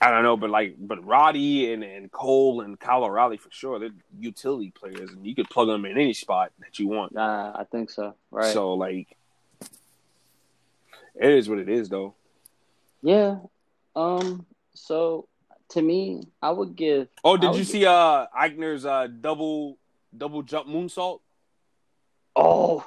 I 0.00 0.10
don't 0.10 0.22
know, 0.22 0.36
but 0.36 0.50
like, 0.50 0.74
but 0.78 1.02
Roddy 1.06 1.72
and, 1.72 1.82
and 1.82 2.12
Cole 2.12 2.60
and 2.60 2.78
Kyle 2.78 3.04
O'Reilly 3.04 3.38
for 3.38 3.48
sure, 3.50 3.78
they're 3.78 3.88
utility 4.18 4.70
players, 4.70 5.10
and 5.10 5.24
you 5.24 5.34
could 5.34 5.48
plug 5.48 5.68
them 5.68 5.86
in 5.86 5.92
any 5.92 6.12
spot 6.12 6.52
that 6.58 6.78
you 6.78 6.88
want. 6.88 7.16
Uh, 7.16 7.52
I 7.54 7.64
think 7.64 7.88
so. 7.88 8.14
Right. 8.30 8.52
So 8.52 8.74
like, 8.74 9.16
it 11.14 11.30
is 11.30 11.48
what 11.48 11.58
it 11.58 11.70
is, 11.70 11.88
though. 11.88 12.14
yeah. 13.02 13.38
Um. 13.96 14.44
So 14.74 15.26
to 15.70 15.80
me, 15.80 16.24
I 16.42 16.50
would 16.50 16.76
give. 16.76 17.08
Oh, 17.24 17.38
did 17.38 17.50
would 17.50 17.58
you 17.58 17.64
see 17.64 17.86
uh 17.86 18.26
Eichner's 18.38 18.84
uh 18.84 19.06
double 19.06 19.78
double 20.14 20.42
jump 20.42 20.68
moonsault? 20.68 21.20
Oh, 22.36 22.84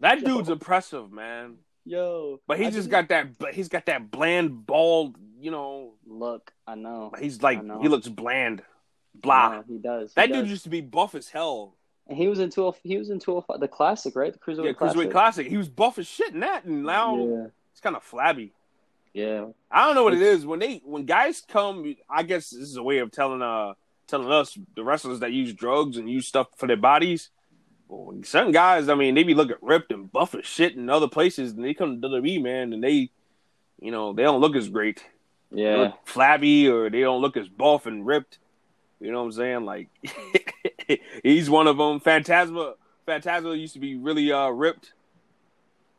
That 0.00 0.20
Yo. 0.20 0.26
dude's 0.36 0.48
impressive, 0.48 1.12
man. 1.12 1.56
yo. 1.84 2.40
But 2.46 2.58
he 2.58 2.66
I 2.66 2.70
just 2.70 2.88
didn't- 2.88 2.90
got 2.90 3.08
that. 3.08 3.38
But 3.38 3.54
he's 3.54 3.68
got 3.68 3.86
that 3.86 4.10
bland, 4.10 4.66
bald. 4.66 5.16
You 5.38 5.50
know, 5.50 5.94
look. 6.06 6.52
I 6.66 6.74
know. 6.74 7.12
he's 7.18 7.42
like 7.42 7.62
know. 7.64 7.80
he 7.80 7.88
looks 7.88 8.08
bland, 8.08 8.62
blah. 9.14 9.56
know, 9.56 9.64
he 9.66 9.78
does. 9.78 10.10
he 10.10 10.14
That 10.20 10.28
does. 10.28 10.38
dude 10.42 10.48
used 10.50 10.64
to 10.64 10.70
be 10.70 10.80
buff 10.82 11.14
as 11.14 11.28
hell. 11.30 11.74
And 12.06 12.16
he 12.18 12.28
was 12.28 12.38
in 12.40 12.50
two. 12.50 12.72
He 12.82 12.96
was 12.98 13.10
in 13.10 13.18
two. 13.20 13.42
The 13.58 13.68
classic, 13.68 14.16
right? 14.16 14.32
The 14.32 14.38
cruiserweight 14.38 14.64
Yeah, 14.64 14.72
classic. 14.72 14.98
cruiserweight 15.00 15.12
classic. 15.12 15.46
He 15.46 15.56
was 15.56 15.68
buff 15.68 15.98
as 15.98 16.06
shit 16.06 16.32
in 16.34 16.40
that, 16.40 16.64
and 16.64 16.82
now 16.84 17.16
Yeah. 17.16 17.46
it's 17.72 17.80
kind 17.80 17.96
of 17.96 18.02
flabby. 18.02 18.52
Yeah. 19.14 19.46
I 19.70 19.86
don't 19.86 19.94
know 19.94 20.04
what 20.04 20.14
it 20.14 20.22
is 20.22 20.46
when 20.46 20.58
they 20.60 20.78
when 20.84 21.04
guys 21.04 21.40
come. 21.46 21.94
I 22.08 22.22
guess 22.22 22.50
this 22.50 22.60
is 22.62 22.76
a 22.76 22.82
way 22.82 22.98
of 22.98 23.10
telling 23.10 23.42
uh 23.42 23.74
telling 24.06 24.30
us 24.30 24.58
the 24.74 24.82
wrestlers 24.84 25.20
that 25.20 25.32
use 25.32 25.52
drugs 25.52 25.96
and 25.96 26.08
use 26.10 26.26
stuff 26.26 26.48
for 26.56 26.66
their 26.66 26.76
bodies. 26.76 27.30
Well, 27.90 28.16
certain 28.22 28.52
guys, 28.52 28.88
I 28.88 28.94
mean, 28.94 29.14
they 29.16 29.24
be 29.24 29.34
looking 29.34 29.56
ripped 29.60 29.90
and 29.92 30.10
buff 30.12 30.34
as 30.36 30.46
shit 30.46 30.76
in 30.76 30.88
other 30.88 31.08
places, 31.08 31.52
and 31.52 31.64
they 31.64 31.74
come 31.74 32.00
to 32.00 32.08
WWE, 32.08 32.40
man, 32.42 32.72
and 32.72 32.82
they, 32.84 33.10
you 33.80 33.90
know, 33.90 34.12
they 34.12 34.22
don't 34.22 34.40
look 34.40 34.54
as 34.54 34.68
great. 34.68 35.04
They 35.50 35.62
Yeah. 35.62 35.76
look 35.76 35.94
flabby, 36.06 36.68
or 36.68 36.88
they 36.88 37.00
don't 37.00 37.20
look 37.20 37.36
as 37.36 37.48
buff 37.48 37.86
and 37.86 38.06
ripped. 38.06 38.38
You 39.00 39.10
know 39.10 39.18
what 39.20 39.24
I'm 39.26 39.32
saying? 39.32 39.64
Like, 39.64 39.88
he's 41.22 41.50
one 41.50 41.66
of 41.66 41.78
them. 41.78 41.98
Fantasma, 42.00 42.74
Fantasma 43.08 43.58
used 43.58 43.74
to 43.74 43.80
be 43.80 43.96
really 43.96 44.30
uh 44.30 44.48
ripped. 44.50 44.92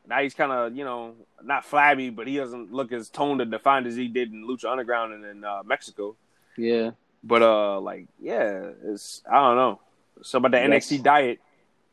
Now 0.08 0.22
he's 0.22 0.34
kind 0.34 0.52
of, 0.52 0.76
you 0.76 0.84
know, 0.84 1.14
not 1.44 1.66
flabby, 1.66 2.10
but 2.10 2.28
he 2.28 2.38
doesn't 2.38 2.72
look 2.74 2.92
as 2.92 3.10
toned 3.10 3.42
and 3.42 3.52
defined 3.52 3.86
as 3.88 3.96
he 3.96 4.08
did 4.08 4.32
in 4.32 4.48
Lucha 4.48 4.66
Underground 4.72 5.14
and 5.14 5.26
in 5.26 5.44
uh, 5.44 5.62
Mexico. 5.66 6.16
Yeah. 6.58 6.92
But 7.24 7.42
uh, 7.44 7.80
like, 7.82 8.08
yeah, 8.20 8.70
it's 8.86 9.22
I 9.30 9.36
don't 9.42 9.56
know. 9.58 9.80
Something 10.24 10.48
about 10.52 10.62
the 10.70 10.74
Yes. 10.74 10.88
NXT 10.90 11.04
diet. 11.04 11.40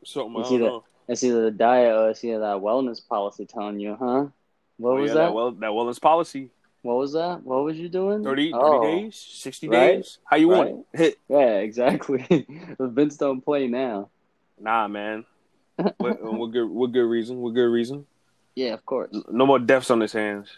Something 0.04 0.36
I 0.36 0.40
It's 0.40 0.48
don't 0.50 0.62
either-. 0.62 0.78
It's 1.08 1.24
either 1.24 1.42
the 1.44 1.50
diet 1.50 1.96
or 1.96 2.10
it's 2.10 2.22
either 2.22 2.40
that 2.40 2.58
wellness 2.58 3.06
policy 3.06 3.46
telling 3.46 3.80
you, 3.80 3.96
huh? 3.98 4.26
What 4.76 4.90
Oh, 4.90 5.00
was 5.00 5.08
yeah, 5.08 5.14
that? 5.14 5.32
well, 5.34 5.50
that 5.52 5.70
wellness 5.70 6.00
policy. 6.00 6.50
What 6.82 6.96
was 6.98 7.12
that? 7.14 7.42
What 7.42 7.64
was 7.64 7.76
you 7.76 7.88
doing? 7.88 8.22
30, 8.22 8.52
30 8.52 8.62
Oh, 8.62 8.82
days, 8.82 9.16
sixty 9.16 9.68
right, 9.68 9.96
days. 9.96 10.18
How 10.24 10.36
you 10.36 10.48
want 10.48 10.70
it? 10.92 10.98
Hit. 10.98 11.18
Yeah, 11.28 11.56
exactly. 11.58 12.46
Vince 12.78 13.16
don't 13.16 13.40
play 13.40 13.66
now. 13.66 14.10
Nah, 14.60 14.86
man. 14.88 15.24
what, 15.76 15.96
what 16.22 16.52
good? 16.52 16.68
What 16.68 16.92
good 16.92 17.02
reason? 17.08 17.38
What 17.38 17.54
good 17.54 17.66
reason? 17.66 18.06
Yeah, 18.54 18.74
of 18.74 18.84
course. 18.86 19.10
No 19.30 19.46
more 19.46 19.58
deaths 19.58 19.90
on 19.90 20.00
his 20.00 20.12
hands, 20.12 20.48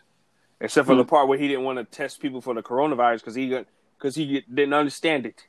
except 0.61 0.87
for 0.87 0.95
Hmm. 0.95 0.99
the 0.99 1.05
part 1.05 1.29
where 1.29 1.39
he 1.39 1.49
didn't 1.49 1.65
want 1.65 1.79
to 1.79 1.85
test 1.85 2.21
people 2.21 2.41
for 2.41 2.55
the 2.55 2.63
coronavirus 2.63 3.21
because 3.21 3.35
he 3.35 3.49
got 3.49 3.67
because 3.99 4.15
he 4.15 4.41
didn't 4.53 4.75
understand 4.75 5.27
it. 5.27 5.47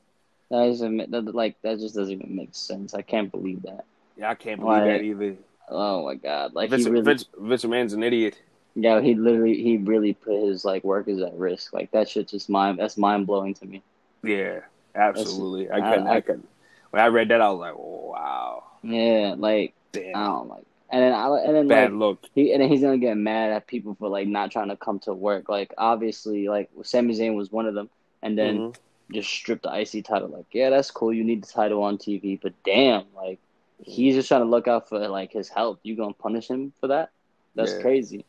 That 0.52 0.66
doesn't 0.68 1.12
that, 1.12 1.34
like 1.34 1.56
that 1.64 1.80
just 1.80 1.96
doesn't 1.96 2.14
even 2.14 2.36
make 2.36 2.50
sense. 2.52 2.94
I 2.94 3.02
can't 3.02 3.32
believe 3.32 3.64
that. 3.64 3.86
Yeah, 4.18 4.30
I 4.30 4.36
can't 4.36 4.60
believe 4.60 4.82
Why? 4.84 4.88
that 4.88 5.02
either. 5.02 5.36
Oh 5.70 6.06
my 6.06 6.16
god! 6.16 6.54
Like 6.54 6.70
Vince, 6.70 6.84
he 6.86 6.92
really, 6.92 7.04
Vince, 7.06 7.26
Vince 7.38 7.64
McMahon's 7.64 7.94
an 7.94 8.04
idiot. 8.04 8.38
yeah, 8.76 9.00
he 9.02 9.16
literally, 9.16 9.62
he 9.64 9.78
really 9.78 10.14
put 10.14 10.46
his 10.46 10.64
like 10.66 10.84
workers 10.84 11.22
at 11.22 11.34
risk. 11.34 11.74
Like 11.74 11.90
that 11.92 12.08
shit 12.10 12.28
just 12.28 12.50
mind 12.50 12.78
that's 12.80 12.98
mind 12.98 13.26
blowing 13.26 13.54
to 13.56 13.66
me. 13.66 13.82
Yeah, 14.24 14.60
absolutely. 14.94 15.70
I 15.72 15.78
I- 15.78 15.90
couldn't. 15.92 16.08
I, 16.08 16.16
I- 16.16 16.22
couldn't. 16.22 16.48
When 16.92 17.02
I 17.02 17.08
read 17.08 17.30
that, 17.30 17.40
I 17.42 17.50
was 17.50 17.60
like, 17.60 17.78
wow, 17.78 18.64
Yeah, 18.84 19.36
like 19.38 19.74
damn, 19.94 20.14
I 20.14 20.26
don't 20.26 20.50
like, 20.50 20.66
and 20.90 21.02
then 21.02 21.14
I 21.14 21.28
and 21.46 21.56
then 21.56 21.68
bad 21.70 21.94
like 21.94 22.00
look. 22.00 22.26
he 22.36 22.52
and 22.52 22.62
then 22.62 22.70
he's 22.70 22.82
gonna 22.82 22.98
get 22.98 23.16
mad 23.16 23.52
at 23.54 23.66
people 23.68 23.96
for 23.98 24.10
like 24.10 24.28
not 24.28 24.52
trying 24.52 24.68
to 24.68 24.76
come 24.76 25.00
to 25.00 25.14
work. 25.14 25.48
Like 25.48 25.74
obviously, 25.78 26.50
like 26.50 26.70
Sami 26.84 27.14
Zayn 27.18 27.36
was 27.36 27.50
one 27.50 27.66
of 27.66 27.74
them, 27.76 27.90
and 28.22 28.38
then 28.38 28.58
Mhm. 28.58 28.76
Just 29.14 29.30
strip 29.30 29.62
the 29.62 29.70
IC 29.80 30.06
title. 30.06 30.30
Like, 30.30 30.46
yeah, 30.52 30.70
that's 30.70 30.92
cool. 30.92 31.14
You 31.14 31.24
need 31.24 31.44
the 31.44 31.48
title 31.48 31.84
on 31.84 31.98
TV, 31.98 32.40
but 32.42 32.54
damn, 32.64 33.06
like 33.16 33.40
he's 33.84 34.16
just 34.16 34.28
trying 34.28 34.42
to 34.42 34.48
look 34.48 34.68
out 34.68 34.90
for 34.90 35.00
like 35.08 35.32
his 35.32 35.50
health. 35.50 35.80
You 35.84 35.96
gonna 35.96 36.14
punish 36.14 36.48
him 36.50 36.74
for 36.80 36.88
that? 36.88 37.12
That's 37.56 37.74
Yeah. 37.74 37.82
crazy. 37.82 38.26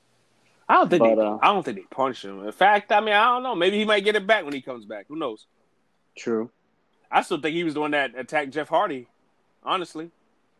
I 0.68 0.74
don't 0.76 0.88
think 0.88 1.00
But, 1.00 1.16
they. 1.16 1.20
uh, 1.22 1.38
I 1.42 1.46
don't 1.52 1.62
think 1.64 1.76
they 1.76 1.82
punch 1.94 2.24
him. 2.24 2.44
In 2.44 2.52
fact, 2.52 2.90
I 2.92 3.00
mean, 3.00 3.14
I 3.14 3.26
don't 3.26 3.42
know. 3.42 3.54
Maybe 3.54 3.78
he 3.78 3.84
might 3.84 4.04
get 4.04 4.16
it 4.16 4.26
back 4.26 4.44
when 4.44 4.54
he 4.54 4.62
comes 4.62 4.84
back. 4.86 5.06
Who 5.08 5.16
knows? 5.16 5.46
True. 6.16 6.50
I 7.10 7.22
still 7.22 7.40
think 7.40 7.54
he 7.54 7.64
was 7.64 7.74
the 7.74 7.80
one 7.80 7.90
that 7.90 8.16
attacked 8.16 8.52
Jeff 8.52 8.68
Hardy. 8.68 9.06
Honestly, 9.64 10.10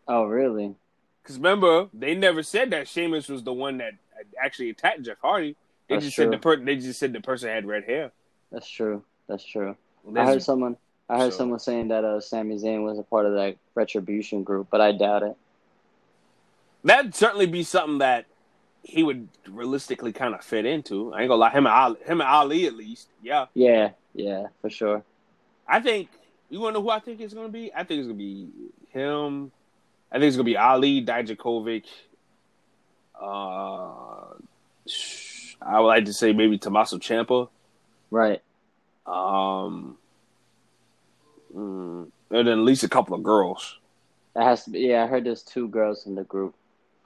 Oh, 0.07 0.25
really? 0.25 0.75
because 1.23 1.37
remember 1.37 1.89
they 1.95 2.14
never 2.14 2.43
said 2.43 2.70
that 2.70 2.89
Sheamus 2.89 3.29
was 3.29 3.43
the 3.43 3.53
one 3.53 3.79
that 3.79 3.95
actually 4.41 4.70
attacked 4.70 5.03
Jeff 5.03 5.18
Hardy. 5.23 5.57
They 5.89 5.97
That's 5.97 6.07
just 6.07 6.14
true. 6.16 6.25
said 6.27 6.33
the 6.33 6.39
per- 6.39 6.57
They 6.62 6.77
just 6.77 7.01
said 7.01 7.12
the 7.12 7.20
person 7.20 7.49
had 7.49 7.66
red 7.66 7.85
hair. 7.85 8.12
That's 8.51 8.68
true. 8.68 9.03
That's 9.29 9.45
true. 9.45 9.77
I 10.17 10.25
heard 10.25 10.43
someone. 10.43 10.77
I 11.09 11.19
heard 11.19 11.33
So- 11.33 11.39
someone 11.39 11.59
saying 11.59 11.89
that 11.89 12.05
uh, 12.05 12.21
Sami 12.21 12.57
Zayn 12.57 12.85
was 12.85 12.99
a 12.99 13.03
part 13.03 13.27
of 13.27 13.35
that 13.35 13.57
retribution 13.75 14.43
group, 14.45 14.69
but 14.71 14.81
I 14.81 14.93
doubt 14.93 15.23
it. 15.23 15.37
That'd 16.85 17.15
certainly 17.15 17.47
be 17.47 17.63
something 17.63 17.99
that 17.99 18.27
he 18.83 19.03
would 19.03 19.29
realistically 19.49 20.13
kind 20.13 20.35
of 20.35 20.43
fit 20.45 20.65
into. 20.67 21.13
I 21.15 21.21
ain't 21.21 21.29
gonna 21.29 21.41
lie, 21.41 21.51
him 21.51 21.67
and 21.67 21.75
Ali, 21.75 21.97
him 22.05 22.21
and 22.21 22.29
Ali 22.29 22.67
at 22.67 22.75
least. 22.75 23.09
Yeah, 23.23 23.47
Yeah, 23.55 23.91
yeah, 24.15 24.49
for 24.61 24.71
sure. 24.71 25.03
I 25.69 25.81
think 25.81 26.09
you 26.51 26.59
want 26.61 26.75
to 26.75 26.81
know 26.81 26.83
who 26.83 26.91
I 26.91 26.99
think 26.99 27.21
it's 27.21 27.35
gonna 27.35 27.49
be. 27.49 27.73
I 27.73 27.85
think 27.85 27.99
it's 28.01 28.09
gonna 28.09 28.19
be 28.19 28.49
him. 28.91 29.53
I 30.11 30.17
think 30.17 30.25
it's 30.29 30.37
gonna 30.37 30.45
be 30.45 30.57
Ali 30.57 31.05
Dijakovic. 31.05 31.85
Uh, 33.21 34.35
I 35.65 35.79
would 35.81 35.87
like 35.87 36.05
to 36.07 36.13
say 36.13 36.33
maybe 36.33 36.59
Tommaso 36.59 36.99
Ciampa. 36.99 37.49
Right. 38.11 38.43
Um, 39.07 39.97
mm, 41.55 42.09
and 42.31 42.47
then 42.47 42.49
at 42.49 42.59
least 42.59 42.85
a 42.85 42.89
couple 42.89 43.15
of 43.15 43.23
girls. 43.23 43.79
That 44.35 44.45
has 44.45 44.65
to 44.65 44.71
be. 44.71 44.81
Yeah, 44.81 45.05
I 45.05 45.07
heard 45.07 45.25
there's 45.25 45.43
two 45.43 45.69
girls 45.69 46.07
in 46.07 46.15
the 46.15 46.25
group. 46.25 46.55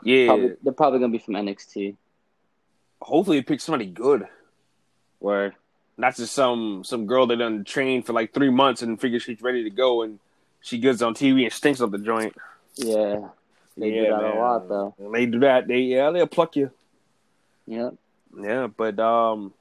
Yeah, 0.03 0.27
Probably, 0.27 0.53
they're 0.63 0.73
probably 0.73 0.99
gonna 1.01 1.13
be 1.13 1.19
from 1.19 1.35
NXT. 1.35 1.97
hopefully 3.01 3.43
pick 3.43 3.61
somebody 3.61 3.87
good. 3.87 4.29
Word. 5.21 5.55
not 5.97 6.15
just 6.15 6.35
some 6.35 6.85
some 6.85 7.07
girl 7.07 7.27
that 7.27 7.37
done 7.37 7.65
trained 7.65 8.05
for 8.05 8.13
like 8.13 8.35
three 8.35 8.51
months 8.51 8.83
and 8.83 9.01
figures 9.01 9.23
she's 9.23 9.41
ready 9.41 9.65
to 9.65 9.71
go 9.71 10.03
and 10.03 10.19
she 10.61 10.79
gets 10.79 11.01
on 11.01 11.15
TV 11.15 11.45
and 11.45 11.53
stinks 11.53 11.81
up 11.81 11.91
the 11.91 11.99
joint. 11.99 12.37
Yeah. 12.77 13.29
They 13.79 13.91
do 13.91 14.03
that 14.03 14.23
man. 14.23 14.37
a 14.37 14.39
lot 14.39 14.69
though. 14.69 14.95
When 14.99 15.13
they 15.13 15.27
do 15.27 15.41
that, 15.41 15.67
they 15.67 15.79
yeah 15.81 16.11
they'll 16.11 16.27
pluck 16.27 16.57
you. 16.57 16.71
Yep. 17.67 17.95
Yeah, 18.39 18.67
but 18.67 18.99
um, 19.01 19.55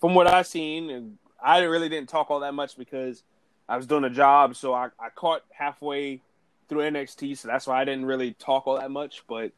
from 0.00 0.14
what 0.14 0.26
I've 0.26 0.46
seen, 0.46 0.90
and 0.90 1.18
I 1.42 1.60
really 1.60 1.88
didn't 1.88 2.08
talk 2.08 2.30
all 2.30 2.40
that 2.40 2.54
much 2.54 2.76
because 2.76 3.22
I 3.68 3.76
was 3.76 3.86
doing 3.86 4.04
a 4.04 4.10
job, 4.10 4.56
so 4.56 4.72
I, 4.74 4.86
I 4.98 5.10
caught 5.14 5.42
halfway 5.50 6.20
through 6.68 6.82
NXT, 6.90 7.38
so 7.38 7.48
that's 7.48 7.66
why 7.66 7.80
I 7.80 7.84
didn't 7.84 8.06
really 8.06 8.32
talk 8.34 8.66
all 8.66 8.78
that 8.78 8.90
much. 8.90 9.24
But 9.28 9.52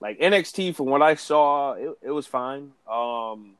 like 0.00 0.18
NXT, 0.18 0.74
from 0.74 0.86
what 0.86 1.02
I 1.02 1.14
saw, 1.14 1.72
it, 1.72 1.98
it 2.02 2.10
was 2.10 2.26
fine. 2.26 2.72
Um, 2.90 3.54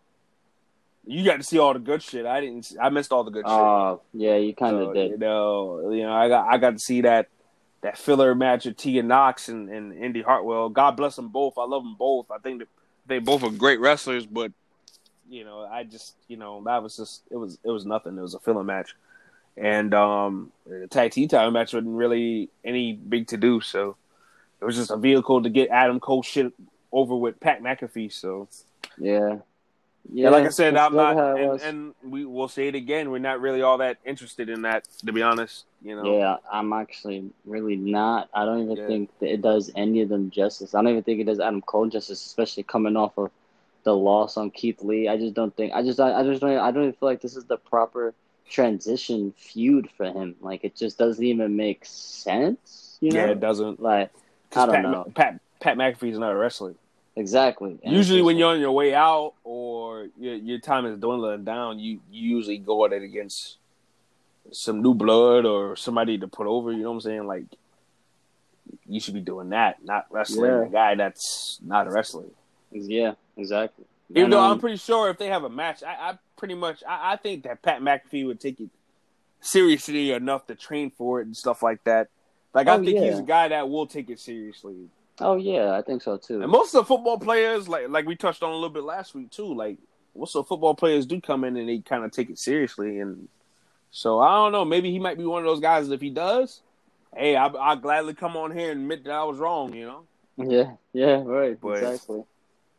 you 1.07 1.25
got 1.25 1.39
to 1.39 1.43
see 1.43 1.59
all 1.59 1.73
the 1.73 1.81
good 1.81 2.03
shit. 2.03 2.27
I 2.27 2.41
didn't. 2.41 2.73
I 2.81 2.89
missed 2.91 3.13
all 3.13 3.25
the 3.25 3.31
good 3.31 3.45
shit. 3.45 3.51
Oh, 3.53 4.03
yeah, 4.13 4.37
you 4.37 4.55
kind 4.55 4.77
of 4.77 4.89
So, 4.89 4.93
did. 4.93 5.11
You 5.13 5.19
know, 5.19 5.91
you 5.91 6.03
know, 6.03 6.13
I 6.13 6.29
got 6.29 6.47
I 6.49 6.59
got 6.59 6.73
to 6.73 6.79
see 6.79 7.03
that 7.03 7.29
that 7.83 7.99
filler 7.99 8.35
match 8.35 8.67
of 8.67 8.77
Tegan 8.77 9.09
Nox 9.09 9.49
and, 9.49 9.69
and 9.69 9.93
Indy 9.93 10.23
Hartwell. 10.23 10.69
God 10.69 10.97
bless 10.97 11.17
them 11.17 11.29
both. 11.29 11.59
I 11.59 11.65
love 11.65 11.83
them 11.83 11.97
both. 11.99 12.31
I 12.31 12.39
think 12.39 12.61
that 12.61 12.69
they 13.07 13.19
both 13.19 13.43
are 13.43 13.51
great 13.51 13.81
wrestlers, 13.81 14.25
but 14.25 14.53
you 15.33 15.45
know, 15.45 15.61
I 15.61 15.83
just 15.85 16.15
you 16.29 16.37
know 16.37 16.63
that 16.67 16.83
was 16.83 16.97
just 16.97 17.23
it 17.31 17.37
was 17.37 17.59
it 17.65 17.71
was 17.71 17.87
nothing. 17.87 18.19
It 18.19 18.21
was 18.21 18.35
a 18.35 18.39
filler 18.39 18.63
match, 18.63 18.95
and 19.57 19.95
um, 19.95 20.53
the 20.67 20.87
tag 20.87 21.13
team 21.13 21.27
title 21.29 21.51
match 21.51 21.73
wasn't 21.73 21.97
really 21.97 22.51
any 22.63 22.93
big 22.93 23.29
to 23.29 23.39
do. 23.39 23.63
So 23.63 23.97
it 24.61 24.65
was 24.67 24.77
just 24.77 24.91
a 24.91 24.97
vehicle 24.99 25.43
to 25.43 25.49
get 25.49 25.71
Adam 25.71 26.01
Cole 26.01 26.23
shit 26.23 26.53
over 26.93 27.17
with 27.17 27.41
Pat 27.41 27.63
McAfee. 27.63 28.13
So 28.13 28.47
Yeah. 28.99 29.39
yeah, 30.13 30.29
like 30.29 30.45
I 30.45 30.51
said, 30.51 30.77
I'm 30.77 30.95
not, 30.95 31.17
and, 31.17 31.61
and 31.63 31.95
we 32.05 32.27
will 32.27 32.49
say 32.49 32.69
it 32.69 32.75
again. 32.75 33.11
We're 33.11 33.19
not 33.19 33.41
really 33.41 33.63
all 33.63 33.79
that 33.79 33.97
interested 34.05 34.51
in 34.51 34.63
that, 34.63 34.85
to 35.07 35.13
be 35.13 35.23
honest. 35.23 35.65
You 35.83 35.97
know, 35.97 36.19
Yeah, 36.19 36.37
I'm 36.53 36.75
actually 36.75 37.31
really 37.47 37.77
not. 37.77 38.29
I 38.35 38.45
don't 38.45 38.65
even 38.65 38.77
Yeah. 38.77 38.87
think 38.87 39.19
that 39.21 39.33
it 39.33 39.41
does 39.41 39.71
any 39.75 40.03
of 40.03 40.11
them 40.11 40.31
justice. 40.31 40.75
I 40.75 40.83
don't 40.83 40.91
even 40.93 41.03
think 41.03 41.21
it 41.21 41.25
does 41.25 41.41
Adam 41.41 41.63
Cole 41.63 41.87
justice, 41.89 42.25
especially 42.27 42.65
coming 42.65 42.97
off 42.97 43.17
of 43.17 43.31
the 43.85 43.95
loss 43.97 44.37
on 44.37 44.51
Keith 44.51 44.83
Lee. 44.83 45.09
I 45.09 45.17
just 45.17 45.35
don't 45.35 45.55
think. 45.57 45.73
I 45.75 45.83
just. 45.83 45.99
I, 46.01 46.21
I 46.21 46.23
just 46.25 46.41
don't. 46.41 46.57
I 46.57 46.71
don't 46.71 46.83
even 46.85 46.93
feel 46.95 47.09
like 47.09 47.21
this 47.21 47.37
is 47.37 47.45
the 47.45 47.57
proper 47.57 48.15
transition 48.49 49.33
feud 49.37 49.89
for 49.97 50.07
him. 50.07 50.35
Like 50.41 50.65
it 50.65 50.77
just 50.77 50.99
doesn't 50.99 51.25
even 51.25 51.57
make 51.57 51.85
sense. 51.85 52.97
You 53.01 53.11
know, 53.13 53.25
yeah, 53.25 53.31
it 53.33 53.41
doesn't. 53.41 53.81
like 53.81 54.11
I 54.55 54.67
don't 54.67 54.75
Pat, 54.75 54.83
know. 54.83 55.13
Pat 55.15 55.41
Pat 55.61 55.77
McAfee's 55.77 56.19
not 56.19 56.33
a 56.33 56.37
wrestler. 56.37 56.75
exactly. 57.17 57.79
And 57.83 57.95
usually, 57.95 58.23
when 58.23 58.37
you're 58.37 58.51
on 58.53 58.61
your 58.61 58.73
way 58.73 58.95
out 58.95 59.35
or 59.45 60.09
your 60.19 60.35
your 60.35 60.59
time 60.59 60.87
is 60.87 60.99
dwindling 60.99 61.45
down, 61.45 61.79
you 61.79 62.01
you 62.11 62.37
usually 62.37 62.59
go 62.59 62.85
at 62.85 62.93
it 62.93 63.03
against 63.03 63.57
some 64.53 64.83
new 64.83 64.93
blood 64.95 65.47
or 65.47 65.77
somebody 65.77 66.19
to 66.19 66.29
put 66.29 66.47
over. 66.47 66.73
You 66.73 66.83
know 66.83 66.91
what 66.91 66.95
I'm 66.97 67.01
saying? 67.01 67.27
Like 67.27 67.45
you 68.87 69.01
should 69.01 69.15
be 69.15 69.21
doing 69.21 69.51
that, 69.51 69.85
not 69.85 70.07
wrestling 70.11 70.51
Yeah. 70.51 70.63
a 70.67 70.69
guy 70.69 70.95
that's 70.95 71.59
not 71.65 71.87
a 71.87 71.91
wrestler. 71.91 72.25
yeah, 72.71 73.15
exactly. 73.37 73.85
Even 74.15 74.31
though 74.31 74.41
um, 74.43 74.53
I'm 74.53 74.59
pretty 74.61 74.77
sure 74.77 75.09
if 75.09 75.17
they 75.19 75.29
have 75.29 75.45
a 75.45 75.49
match, 75.51 75.83
I, 75.83 76.11
I 76.11 76.19
pretty 76.37 76.55
much 76.55 76.83
I, 76.87 77.13
I 77.13 77.17
think 77.17 77.45
that 77.45 77.63
Pat 77.63 77.81
McAfee 77.81 78.27
would 78.27 78.41
take 78.41 78.61
it 78.61 78.69
seriously 79.41 80.13
enough 80.13 80.47
to 80.47 80.55
train 80.55 80.91
for 80.91 81.21
it 81.21 81.27
and 81.27 81.37
stuff 81.37 81.63
like 81.63 81.83
that. 81.85 82.09
Like 82.55 82.69
I 82.69 82.75
Oh, 82.77 82.85
think 82.85 82.99
he's 82.99 83.19
a 83.19 83.23
guy 83.23 83.49
that 83.49 83.69
will 83.69 83.87
take 83.87 84.11
it 84.11 84.21
seriously. 84.21 84.77
Oh 85.19 85.37
yeah, 85.37 85.73
I 85.73 85.83
think 85.83 86.03
so 86.03 86.17
too. 86.19 86.43
And 86.43 86.51
most 86.51 86.75
of 86.75 86.83
the 86.83 86.85
football 86.87 87.19
players, 87.19 87.69
like 87.69 87.89
like 87.89 88.07
we 88.07 88.17
touched 88.17 88.43
on 88.43 88.51
a 88.51 88.55
little 88.55 88.69
bit 88.71 88.83
last 88.85 89.15
week 89.15 89.31
too, 89.31 89.55
like 89.55 89.79
most 90.17 90.37
of 90.37 90.45
the 90.45 90.49
football 90.49 90.75
players 90.75 91.07
do 91.07 91.21
come 91.21 91.45
in 91.45 91.57
and 91.57 91.69
they 91.69 91.79
kind 91.79 92.05
of 92.05 92.13
take 92.13 92.29
it 92.29 92.39
seriously. 92.39 92.99
And 92.99 93.29
so 93.91 94.21
I 94.21 94.35
don't 94.35 94.53
know, 94.53 94.65
maybe 94.65 94.91
he 94.91 94.99
might 94.99 95.17
be 95.17 95.25
one 95.25 95.41
of 95.43 95.47
those 95.47 95.61
guys. 95.61 95.89
If 95.91 96.01
he 96.03 96.11
does, 96.11 96.61
hey, 97.17 97.35
I, 97.37 97.47
I'll 97.47 97.77
gladly 97.77 98.13
come 98.15 98.37
on 98.37 98.51
here 98.57 98.71
and 98.73 98.83
admit 98.83 99.05
that 99.05 99.13
I 99.13 99.25
was 99.25 99.39
wrong. 99.39 99.73
You 99.75 99.87
know, 99.87 100.05
Yeah, 100.37 100.73
yeah, 100.93 101.23
right, 101.25 101.59
But- 101.59 101.83
exactly. 101.83 102.25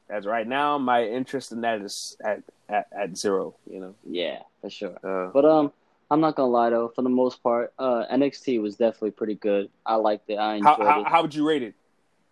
As 0.10 0.26
right 0.26 0.47
now, 0.47 0.78
my 0.78 1.06
interest 1.06 1.51
in 1.51 1.62
that 1.62 1.82
is 1.82 2.18
at 2.24 2.43
at, 2.70 2.88
at 2.91 3.18
zero. 3.18 3.56
You 3.70 3.80
know, 3.80 3.95
Yeah, 4.10 4.39
for 4.62 4.70
sure. 4.70 4.97
uh, 5.04 5.32
But 5.32 5.45
um, 5.45 5.72
I'm 6.12 6.22
not 6.22 6.36
gonna 6.36 6.51
lie 6.51 6.70
though. 6.70 6.89
For 6.89 7.01
the 7.01 7.10
most 7.10 7.41
part, 7.43 7.74
uh, 7.80 8.06
NXT 8.12 8.62
was 8.62 8.76
definitely 8.76 9.12
pretty 9.12 9.36
good. 9.36 9.70
I 9.86 9.95
liked 9.95 10.30
it. 10.30 10.36
I 10.36 10.56
enjoyed 10.56 10.78
how 10.80 11.01
it. 11.01 11.08
how 11.08 11.22
would 11.22 11.34
you 11.36 11.47
rate 11.47 11.64
it? 11.64 11.74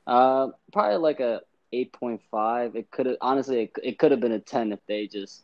Uh, 0.08 0.50
probably 0.74 0.98
like 0.98 1.20
a 1.20 1.42
eight 1.74 1.92
point 1.94 2.22
five. 2.30 2.76
It 2.76 2.92
could 2.92 3.06
have 3.06 3.18
honestly, 3.22 3.64
it, 3.64 3.72
it 3.84 4.00
could 4.00 4.12
have 4.12 4.20
been 4.20 4.32
a 4.34 4.40
ten 4.40 4.72
if 4.72 4.80
they 4.88 5.08
just 5.08 5.42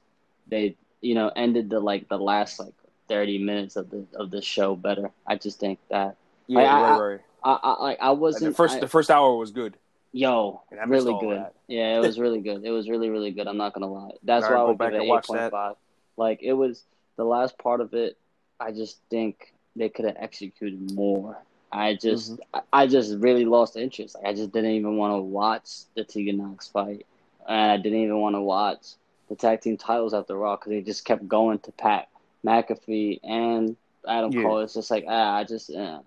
they 0.47 0.75
you 1.01 1.15
know 1.15 1.31
ended 1.35 1.69
the 1.69 1.79
like 1.79 2.07
the 2.09 2.17
last 2.17 2.59
like 2.59 2.73
thirty 3.07 3.37
minutes 3.37 3.75
of 3.75 3.89
the 3.89 4.05
of 4.15 4.31
the 4.31 4.41
show 4.41 4.75
better. 4.75 5.11
I 5.25 5.35
just 5.37 5.59
think 5.59 5.79
that 5.89 6.15
Yeah, 6.47 6.59
I- 6.59 6.63
I- 6.65 6.97
right, 6.97 7.11
right. 7.11 7.19
I 7.43 7.59
I 7.63 7.81
like 7.83 7.97
I 8.01 8.11
wasn't 8.11 8.51
the 8.51 8.55
first 8.55 8.77
I- 8.77 8.79
the 8.81 8.87
first 8.87 9.09
hour 9.11 9.35
was 9.37 9.51
good. 9.51 9.77
Yo 10.17 10.61
And 10.71 10.89
really 10.89 11.13
good. 11.19 11.37
that. 11.37 11.53
Yeah, 11.67 11.97
it 11.97 11.99
was 11.99 12.19
really 12.19 12.41
good. 12.41 12.63
It 12.65 12.71
was 12.71 12.89
really 12.89 13.09
really 13.09 13.31
good. 13.31 13.47
I'm 13.47 13.57
not 13.57 13.73
gonna 13.73 13.91
lie. 13.91 14.11
That's 14.23 14.43
Gotta 14.45 14.55
why 14.55 14.61
I 14.61 14.63
would 14.65 14.77
back 14.77 14.91
give 14.91 15.01
it 15.01 15.05
eight 15.05 15.23
point 15.23 15.51
five. 15.51 15.75
Like 16.17 16.39
it 16.41 16.53
was 16.53 16.83
the 17.17 17.23
last 17.25 17.57
part 17.57 17.81
of 17.81 17.93
it. 17.93 18.17
I 18.59 18.71
just 18.71 18.99
think 19.09 19.53
they 19.75 19.89
could 19.89 20.05
have 20.05 20.17
executed 20.19 20.91
more. 20.93 21.37
I 21.71 21.95
just 21.95 22.31
Mm-hmm. 22.33 22.59
I, 22.73 22.87
just 22.87 23.17
really 23.19 23.45
lost 23.45 23.75
interest. 23.75 24.15
Like, 24.15 24.25
I 24.25 24.33
just 24.33 24.51
didn't 24.53 24.71
even 24.71 24.97
want 24.97 25.13
to 25.13 25.21
watch 25.21 25.69
the 25.95 26.03
Tegan 26.03 26.37
Nox 26.37 26.67
fight, 26.67 27.05
and 27.47 27.71
I 27.71 27.77
didn't 27.77 27.99
even 27.99 28.17
want 28.19 28.35
to 28.35 28.41
watch 28.41 28.93
the 29.29 29.35
tag 29.35 29.61
team 29.61 29.77
titles 29.77 30.13
after 30.13 30.35
Raw 30.35 30.55
because 30.55 30.71
they 30.71 30.81
just 30.81 31.03
kept 31.05 31.27
going 31.27 31.59
to 31.59 31.71
Pat 31.73 32.07
McAfee 32.45 33.19
and 33.23 33.75
Adam 34.07 34.31
Yeah. 34.31 34.43
Cole. 34.43 34.59
It's 34.59 34.73
just 34.73 34.89
like 34.89 35.05
ah, 35.07 35.35
I 35.35 35.43
just 35.43 35.69
uh, 35.69 35.99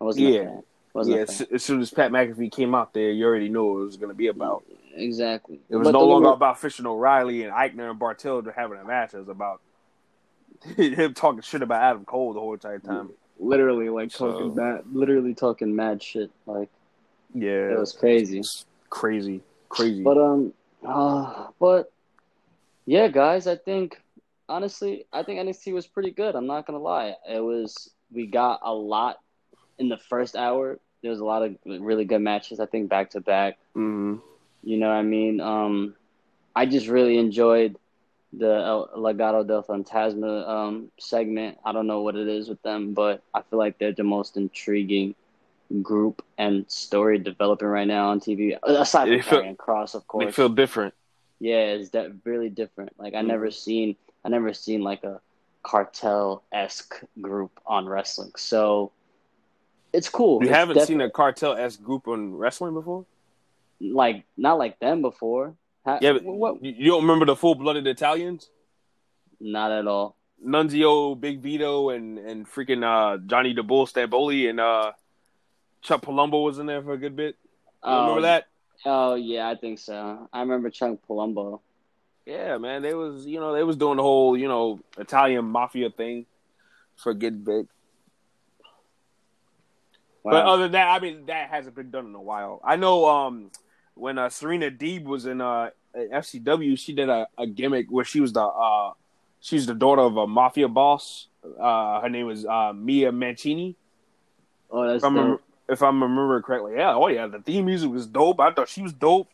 I 0.00 0.04
wasn't 0.04 0.26
Yeah. 0.28 0.60
Wasn't 0.96 1.14
Yeah, 1.16 1.46
as, 1.54 1.62
soon 1.62 1.80
as 1.82 1.90
Pat 1.90 2.10
McAfee 2.10 2.50
came 2.50 2.74
out 2.74 2.94
there, 2.94 3.10
you 3.10 3.26
already 3.26 3.50
knew 3.50 3.64
what 3.64 3.80
it 3.80 3.84
was 3.84 3.96
going 3.98 4.08
to 4.08 4.14
be 4.16 4.28
about. 4.28 4.64
Exactly. 4.94 5.60
It 5.68 5.76
was 5.76 5.86
But 5.86 5.92
no 5.92 6.04
longer 6.06 6.30
about 6.30 6.58
Fisher 6.58 6.86
O'Reilly 6.88 7.42
and 7.42 7.52
Eichner 7.52 7.90
and 7.90 7.98
Bartel 7.98 8.42
having 8.56 8.78
a 8.78 8.84
match. 8.84 9.12
It 9.12 9.18
was 9.18 9.28
about 9.28 9.60
him 10.76 11.12
talking 11.12 11.42
shit 11.42 11.60
about 11.60 11.82
Adam 11.82 12.06
Cole 12.06 12.32
the 12.32 12.40
whole 12.40 12.54
entire 12.54 12.78
time. 12.78 13.10
literally 13.38 13.90
like 13.90 14.10
So- 14.10 14.32
talking 14.32 14.54
mad, 14.54 14.84
literally 14.90 15.34
talking 15.34 15.76
mad 15.76 16.02
shit. 16.02 16.30
Like 16.46 16.70
Yeah, 17.34 17.72
it 17.72 17.78
was 17.78 17.92
crazy. 17.92 18.42
Crazy, 18.88 19.42
crazy. 19.68 20.02
But 20.02 20.16
um, 20.16 20.54
uh, 20.82 21.48
but 21.60 21.92
yeah, 22.86 23.08
guys, 23.08 23.46
I 23.46 23.56
think 23.56 24.00
honestly, 24.48 25.04
I 25.12 25.24
think 25.24 25.40
NXT 25.40 25.74
was 25.74 25.86
pretty 25.86 26.10
good. 26.12 26.34
I'm 26.34 26.46
not 26.46 26.66
gonna 26.66 26.78
lie. 26.78 27.16
It 27.28 27.40
was 27.40 27.90
we 28.10 28.26
got 28.26 28.60
a 28.62 28.72
lot 28.72 29.18
in 29.78 29.90
the 29.90 29.98
first 29.98 30.36
hour. 30.36 30.78
There 31.06 31.12
was 31.12 31.20
a 31.20 31.24
lot 31.24 31.42
of 31.44 31.54
really 31.64 32.04
good 32.04 32.18
matches. 32.18 32.58
I 32.58 32.66
think 32.66 32.88
back 32.88 33.10
to 33.10 33.20
back. 33.20 33.58
Mhm. 33.76 34.20
You 34.64 34.76
know 34.76 34.88
what 34.88 34.96
I 34.96 35.02
mean? 35.02 35.40
Um, 35.40 35.94
I 36.56 36.66
just 36.66 36.88
really 36.88 37.16
enjoyed 37.16 37.76
the 38.32 38.52
El 38.52 38.88
Legado 38.96 39.46
del 39.46 39.62
Fantasma 39.62 40.48
um, 40.48 40.90
segment. 40.98 41.58
I 41.64 41.70
don't 41.70 41.86
know 41.86 42.02
what 42.02 42.16
it 42.16 42.26
is 42.26 42.48
with 42.48 42.60
them, 42.62 42.92
but 42.92 43.22
I 43.32 43.42
feel 43.42 43.60
like 43.60 43.78
they're 43.78 43.92
the 43.92 44.02
most 44.02 44.36
intriguing 44.36 45.14
group 45.80 46.24
and 46.38 46.68
story 46.68 47.18
developing 47.20 47.68
right 47.68 47.86
now 47.86 48.08
on 48.08 48.18
TV. 48.18 48.58
Aside 48.64 49.08
They 49.08 49.20
from 49.20 49.42
feel- 49.44 49.54
Kross, 49.54 49.94
of 49.94 50.08
course. 50.08 50.24
they 50.24 50.32
feel 50.32 50.48
different. 50.48 50.92
Yeah, 51.38 51.66
it's 51.74 51.90
de- 51.90 52.14
really 52.24 52.48
different. 52.48 52.98
Like 52.98 53.14
I 53.14 53.22
never 53.22 53.52
seen, 53.52 53.94
I 54.24 54.28
never 54.28 54.52
seen 54.52 54.82
like 54.82 55.04
a 55.04 55.20
cartel 55.62 56.42
esque 56.50 57.00
group 57.20 57.60
on 57.64 57.86
wrestling. 57.88 58.32
So 58.36 58.90
it's 59.96 60.08
cool. 60.08 60.42
You 60.42 60.48
It's 60.48 60.56
haven't 60.56 60.76
def- 60.76 60.86
seen 60.86 61.00
a 61.00 61.10
cartel 61.10 61.54
S 61.56 61.76
group 61.76 62.06
on 62.08 62.34
wrestling 62.36 62.74
before? 62.74 63.04
like 63.80 64.24
not 64.36 64.56
like 64.58 64.78
them 64.78 65.02
before. 65.02 65.54
Ha- 65.84 65.98
Yeah, 66.00 66.14
but 66.14 66.24
what? 66.24 66.64
you 66.64 66.90
don't 66.90 67.02
remember 67.02 67.26
the 67.26 67.36
full 67.36 67.54
blooded 67.54 67.86
Italians? 67.86 68.48
Not 69.38 69.70
at 69.70 69.86
all. 69.86 70.16
Nunzio, 70.44 71.18
Big 71.18 71.40
Vito, 71.40 71.90
and 71.90 72.18
and 72.18 72.46
freaking 72.46 72.82
uh, 72.84 73.18
Johnny 73.26 73.52
the 73.54 73.62
Bull 73.62 73.86
Stamboli 73.86 74.48
and 74.50 74.60
uh, 74.60 74.92
Chuck 75.82 76.02
Palumbo 76.02 76.44
was 76.44 76.58
in 76.58 76.66
there 76.66 76.82
for 76.82 76.92
a 76.92 76.98
good 76.98 77.16
bit. 77.16 77.36
You 77.84 77.90
remember 77.92 78.16
Um, 78.16 78.22
that? 78.22 78.46
Oh 78.84 79.14
yeah, 79.14 79.48
I 79.48 79.54
think 79.56 79.78
so. 79.78 80.28
I 80.32 80.40
remember 80.40 80.70
Chuck 80.70 80.98
Palumbo. 81.08 81.60
Yeah, 82.24 82.58
man. 82.58 82.82
They 82.82 82.94
was 82.94 83.26
you 83.26 83.40
know 83.40 83.52
they 83.52 83.62
was 83.62 83.76
doing 83.76 83.96
the 83.98 84.02
whole 84.02 84.36
you 84.36 84.48
know 84.48 84.80
Italian 84.98 85.44
mafia 85.44 85.90
thing 85.90 86.26
for 86.96 87.10
a 87.10 87.14
good 87.14 87.44
bit. 87.44 87.68
But 90.32 90.44
other 90.46 90.62
than 90.64 90.72
that, 90.72 90.88
I 90.88 91.00
mean 91.00 91.26
that 91.26 91.50
hasn't 91.50 91.74
been 91.74 91.90
done 91.90 92.06
in 92.06 92.14
a 92.14 92.20
while. 92.20 92.60
I 92.64 92.76
know 92.76 93.06
um 93.08 93.50
when 93.94 94.18
uh, 94.18 94.28
Serena 94.28 94.70
Deeb 94.70 95.04
was 95.04 95.26
in 95.26 95.40
uh 95.40 95.70
FCW, 95.96 96.78
she 96.78 96.92
did 96.92 97.08
a, 97.08 97.26
a 97.38 97.46
gimmick 97.46 97.86
where 97.90 98.04
she 98.04 98.20
was 98.20 98.32
the 98.32 98.42
uh 98.42 98.92
she's 99.40 99.66
the 99.66 99.74
daughter 99.74 100.02
of 100.02 100.16
a 100.16 100.26
mafia 100.26 100.68
boss. 100.68 101.28
Uh, 101.60 102.00
her 102.00 102.08
name 102.08 102.26
was 102.26 102.44
uh, 102.44 102.72
Mia 102.74 103.12
Mancini. 103.12 103.76
oh, 104.70 104.86
that's 104.86 104.98
If 104.98 105.04
I 105.04 105.08
remember, 105.08 105.30
dope. 105.36 105.42
if 105.68 105.82
I 105.82 105.86
remember 105.86 106.42
correctly, 106.42 106.72
yeah. 106.76 106.94
Oh 106.94 107.06
yeah, 107.06 107.28
the 107.28 107.38
theme 107.40 107.66
music 107.66 107.90
was 107.90 108.06
dope. 108.06 108.40
I 108.40 108.52
thought 108.52 108.68
she 108.68 108.82
was 108.82 108.92
dope. 108.92 109.28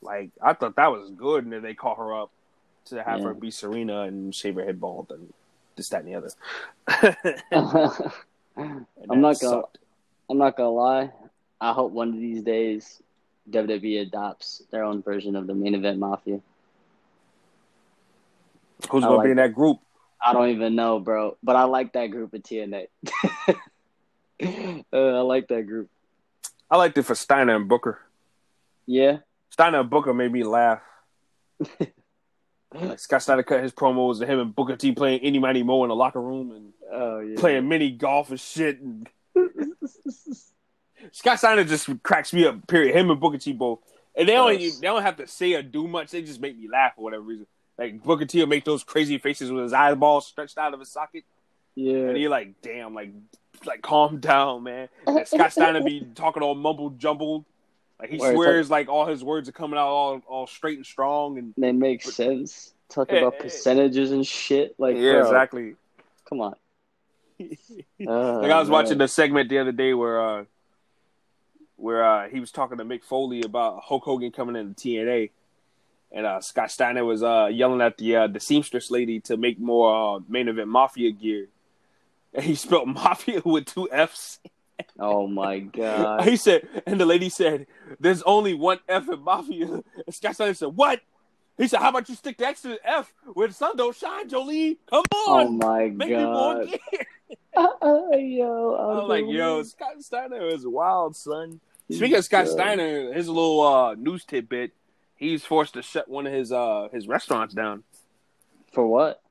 Like 0.00 0.30
I 0.42 0.54
thought 0.54 0.76
that 0.76 0.90
was 0.90 1.10
good, 1.10 1.44
and 1.44 1.52
then 1.52 1.62
they 1.62 1.74
call 1.74 1.94
her 1.96 2.14
up 2.22 2.30
to 2.86 3.02
have 3.02 3.20
her 3.22 3.34
be 3.34 3.50
Serena 3.50 4.02
and 4.02 4.34
shave 4.34 4.54
her 4.54 4.64
head 4.64 4.80
bald 4.80 5.10
and 5.10 5.32
this, 5.76 5.88
that, 5.90 6.04
and 6.04 6.08
the 6.08 6.14
other. 6.14 8.12
And 8.56 8.86
I'm 9.10 9.20
not 9.20 9.38
gonna. 9.38 9.62
sucked. 9.62 9.78
I'm 10.28 10.38
not 10.38 10.56
gonna 10.56 10.70
lie. 10.70 11.10
I 11.60 11.72
hope 11.72 11.92
one 11.92 12.08
of 12.08 12.20
these 12.20 12.42
days 12.42 13.02
WWE 13.50 14.02
adopts 14.02 14.62
their 14.70 14.84
own 14.84 15.02
version 15.02 15.36
of 15.36 15.46
the 15.46 15.54
main 15.54 15.74
event 15.74 15.98
mafia. 15.98 16.40
Who's 18.90 19.04
I 19.04 19.06
gonna 19.06 19.16
like 19.18 19.24
be 19.26 19.30
in 19.30 19.36
that 19.38 19.54
group? 19.54 19.78
I 20.20 20.32
don't 20.32 20.50
even 20.50 20.74
know, 20.74 20.98
bro. 20.98 21.36
But 21.42 21.56
I 21.56 21.64
like 21.64 21.92
that 21.92 22.08
group 22.08 22.34
of 22.34 22.42
TNA. 22.42 22.86
uh, 24.92 24.96
I 24.96 25.20
like 25.20 25.48
that 25.48 25.66
group. 25.66 25.88
I 26.70 26.76
liked 26.76 26.98
it 26.98 27.04
for 27.04 27.14
Steiner 27.14 27.54
and 27.54 27.68
Booker. 27.68 28.00
Yeah. 28.86 29.18
Steiner 29.50 29.80
and 29.80 29.90
Booker 29.90 30.12
made 30.12 30.32
me 30.32 30.42
laugh. 30.42 30.82
Like 32.74 32.98
Scott 32.98 33.22
Steiner 33.22 33.42
cut 33.42 33.62
his 33.62 33.72
promos 33.72 34.20
and 34.20 34.30
him 34.30 34.38
and 34.38 34.54
Booker 34.54 34.76
T 34.76 34.92
playing 34.92 35.20
any 35.20 35.38
mighty 35.38 35.62
mo 35.62 35.84
in 35.84 35.88
the 35.88 35.94
locker 35.94 36.20
room 36.20 36.50
and 36.50 36.72
Oh 36.92 37.20
yeah. 37.20 37.36
playing 37.38 37.68
mini 37.68 37.90
golf 37.90 38.30
and 38.30 38.40
shit. 38.40 38.80
And 38.80 39.08
Scott 41.16 41.38
Steiner 41.38 41.64
just 41.64 41.88
cracks 42.02 42.34
me 42.34 42.44
up. 42.44 42.66
Period. 42.66 42.94
Him 42.94 43.10
and 43.10 43.18
Booker 43.18 43.38
T 43.38 43.54
both, 43.54 43.78
and 44.14 44.28
they 44.28 44.34
don't 44.34 44.58
they 44.58 44.70
don't 44.82 45.00
have 45.00 45.16
to 45.16 45.26
say 45.26 45.54
or 45.54 45.62
do 45.62 45.88
much. 45.88 46.10
They 46.10 46.20
just 46.20 46.42
make 46.42 46.58
me 46.58 46.68
laugh 46.68 46.94
for 46.94 47.04
whatever 47.04 47.22
reason. 47.22 47.46
Like 47.78 48.02
Booker 48.02 48.26
T 48.26 48.38
will 48.38 48.46
make 48.46 48.66
those 48.66 48.84
crazy 48.84 49.16
faces 49.16 49.50
with 49.50 49.62
his 49.62 49.72
eyeballs 49.72 50.26
stretched 50.26 50.58
out 50.58 50.74
of 50.74 50.80
his 50.80 50.90
socket, 50.90 51.24
yeah. 51.74 51.96
and 51.96 52.18
you're 52.18 52.28
like, 52.28 52.60
damn, 52.60 52.92
like 52.92 53.12
like 53.64 53.80
calm 53.80 54.20
down, 54.20 54.64
man. 54.64 54.90
And 55.06 55.26
Scott 55.26 55.52
Steiner 55.52 55.82
be 55.82 56.00
talking 56.14 56.42
all 56.42 56.54
mumbled 56.54 56.98
jumbled. 56.98 57.46
Like 57.98 58.10
he 58.10 58.18
Word, 58.18 58.34
swears 58.34 58.70
like 58.70 58.90
all 58.90 59.06
his 59.06 59.24
words 59.24 59.48
are 59.48 59.52
coming 59.52 59.78
out 59.78 59.88
all 59.88 60.20
all 60.28 60.46
straight 60.46 60.76
and 60.76 60.84
strong 60.84 61.38
and 61.38 61.54
They 61.56 61.72
make 61.72 62.02
sense. 62.02 62.74
Talk 62.90 63.10
about 63.10 63.38
percentages 63.38 64.12
and 64.12 64.24
shit. 64.26 64.74
Like, 64.78 64.96
yeah, 64.96 65.12
bro, 65.12 65.22
exactly. 65.22 65.76
Come 66.28 66.42
on. 66.42 66.56
like 67.40 67.58
Oh, 68.06 68.42
I 68.42 68.58
was 68.60 68.68
man. 68.68 68.72
watching 68.72 68.98
the 68.98 69.08
segment 69.08 69.48
the 69.48 69.60
other 69.60 69.72
day 69.72 69.94
where 69.94 70.20
uh 70.22 70.44
where 71.76 72.04
uh 72.04 72.28
he 72.28 72.40
was 72.40 72.50
talking 72.50 72.78
to 72.78 72.84
Mick 72.84 73.04
Foley 73.04 73.42
about 73.42 73.82
Hulk 73.84 74.04
Hogan 74.04 74.32
coming 74.32 74.56
into 74.56 74.74
TNA 74.74 75.30
and 76.12 76.26
uh 76.26 76.40
Scott 76.40 76.70
Steiner 76.70 77.04
was 77.04 77.22
uh 77.22 77.46
yelling 77.52 77.80
at 77.80 77.98
the 77.98 78.16
uh 78.16 78.26
the 78.26 78.40
seamstress 78.40 78.90
lady 78.90 79.20
to 79.20 79.36
make 79.36 79.58
more 79.58 80.16
uh 80.16 80.20
main 80.28 80.48
event 80.48 80.68
mafia 80.68 81.10
gear. 81.12 81.48
And 82.34 82.44
he 82.44 82.54
spelled 82.64 82.88
mafia 82.88 83.42
with 83.44 83.66
two 83.66 83.90
F's. 83.90 84.40
Oh 84.98 85.26
my 85.26 85.58
god. 85.80 86.24
He 86.24 86.36
said 86.36 86.68
and 86.86 87.00
the 87.00 87.06
lady 87.06 87.28
said, 87.28 87.66
There's 88.00 88.22
only 88.22 88.54
one 88.54 88.78
F 88.88 89.08
in 89.08 89.22
mafia. 89.22 89.66
And 90.06 90.14
Scott 90.14 90.34
Steiner 90.34 90.54
said, 90.54 90.68
What? 90.68 91.00
He 91.58 91.68
said, 91.68 91.80
How 91.80 91.88
about 91.88 92.08
you 92.08 92.14
stick 92.14 92.36
the 92.36 92.46
extra 92.46 92.76
F 92.84 93.12
where 93.32 93.48
the 93.48 93.54
sun 93.54 93.76
don't 93.76 93.96
shine, 93.96 94.28
Jolie? 94.28 94.78
Come 94.90 95.04
on, 95.28 95.46
Oh 95.46 95.50
my 95.50 95.88
Make 95.88 96.10
me 96.10 96.16
more 96.16 96.64
god. 96.64 96.78
yo, 98.18 98.74
I 98.74 98.86
was 98.98 99.08
like, 99.08 99.24
yo, 99.26 99.62
Scott 99.62 100.02
Steiner 100.02 100.46
is 100.46 100.66
wild, 100.66 101.16
son. 101.16 101.60
Speaking 101.90 102.16
of 102.16 102.24
Scott. 102.24 102.48
Steiner, 102.48 103.12
his 103.12 103.28
little 103.28 103.60
uh, 103.62 103.94
news 103.94 104.24
tidbit, 104.24 104.72
he's 105.14 105.44
forced 105.44 105.74
to 105.74 105.82
shut 105.82 106.08
one 106.08 106.26
of 106.26 106.32
his 106.32 106.52
uh, 106.52 106.88
his 106.92 107.08
restaurants 107.08 107.54
down. 107.54 107.84
For 108.72 108.86
what? 108.86 109.22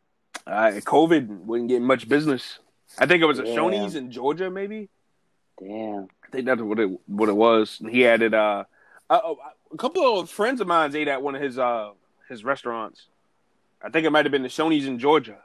Uh, 0.48 0.72
COVID 0.82 1.46
wouldn't 1.46 1.70
get 1.70 1.82
much 1.82 2.08
business. 2.08 2.60
I 2.98 3.06
think 3.06 3.22
it 3.22 3.26
was 3.26 3.40
a 3.40 3.46
Yeah. 3.46 3.56
Shoney's 3.56 3.96
in 3.96 4.12
Georgia, 4.12 4.50
maybe. 4.50 4.90
Damn. 5.60 6.08
I 6.24 6.30
think 6.32 6.46
that's 6.46 6.62
what 6.62 6.80
it 6.80 6.90
what 7.08 7.30
it 7.30 7.36
was. 7.36 7.80
And 7.80 7.90
he 7.90 8.08
added 8.08 8.34
uh, 8.34 8.64
uh, 9.10 9.34
a 9.72 9.78
couple 9.78 10.20
of 10.20 10.30
friends 10.30 10.62
of 10.62 10.68
mine 10.68 10.96
ate 10.96 11.08
at 11.08 11.22
one 11.22 11.36
of 11.36 11.42
his 11.42 11.60
uh 11.60 11.92
his 12.30 12.44
restaurants. 12.44 13.08
I 13.82 13.90
think 13.90 14.06
it 14.06 14.10
might 14.12 14.26
have 14.26 14.32
been 14.32 14.44
the 14.44 14.50
Shoney's 14.50 14.88
in 14.88 14.98
Georgia, 14.98 15.38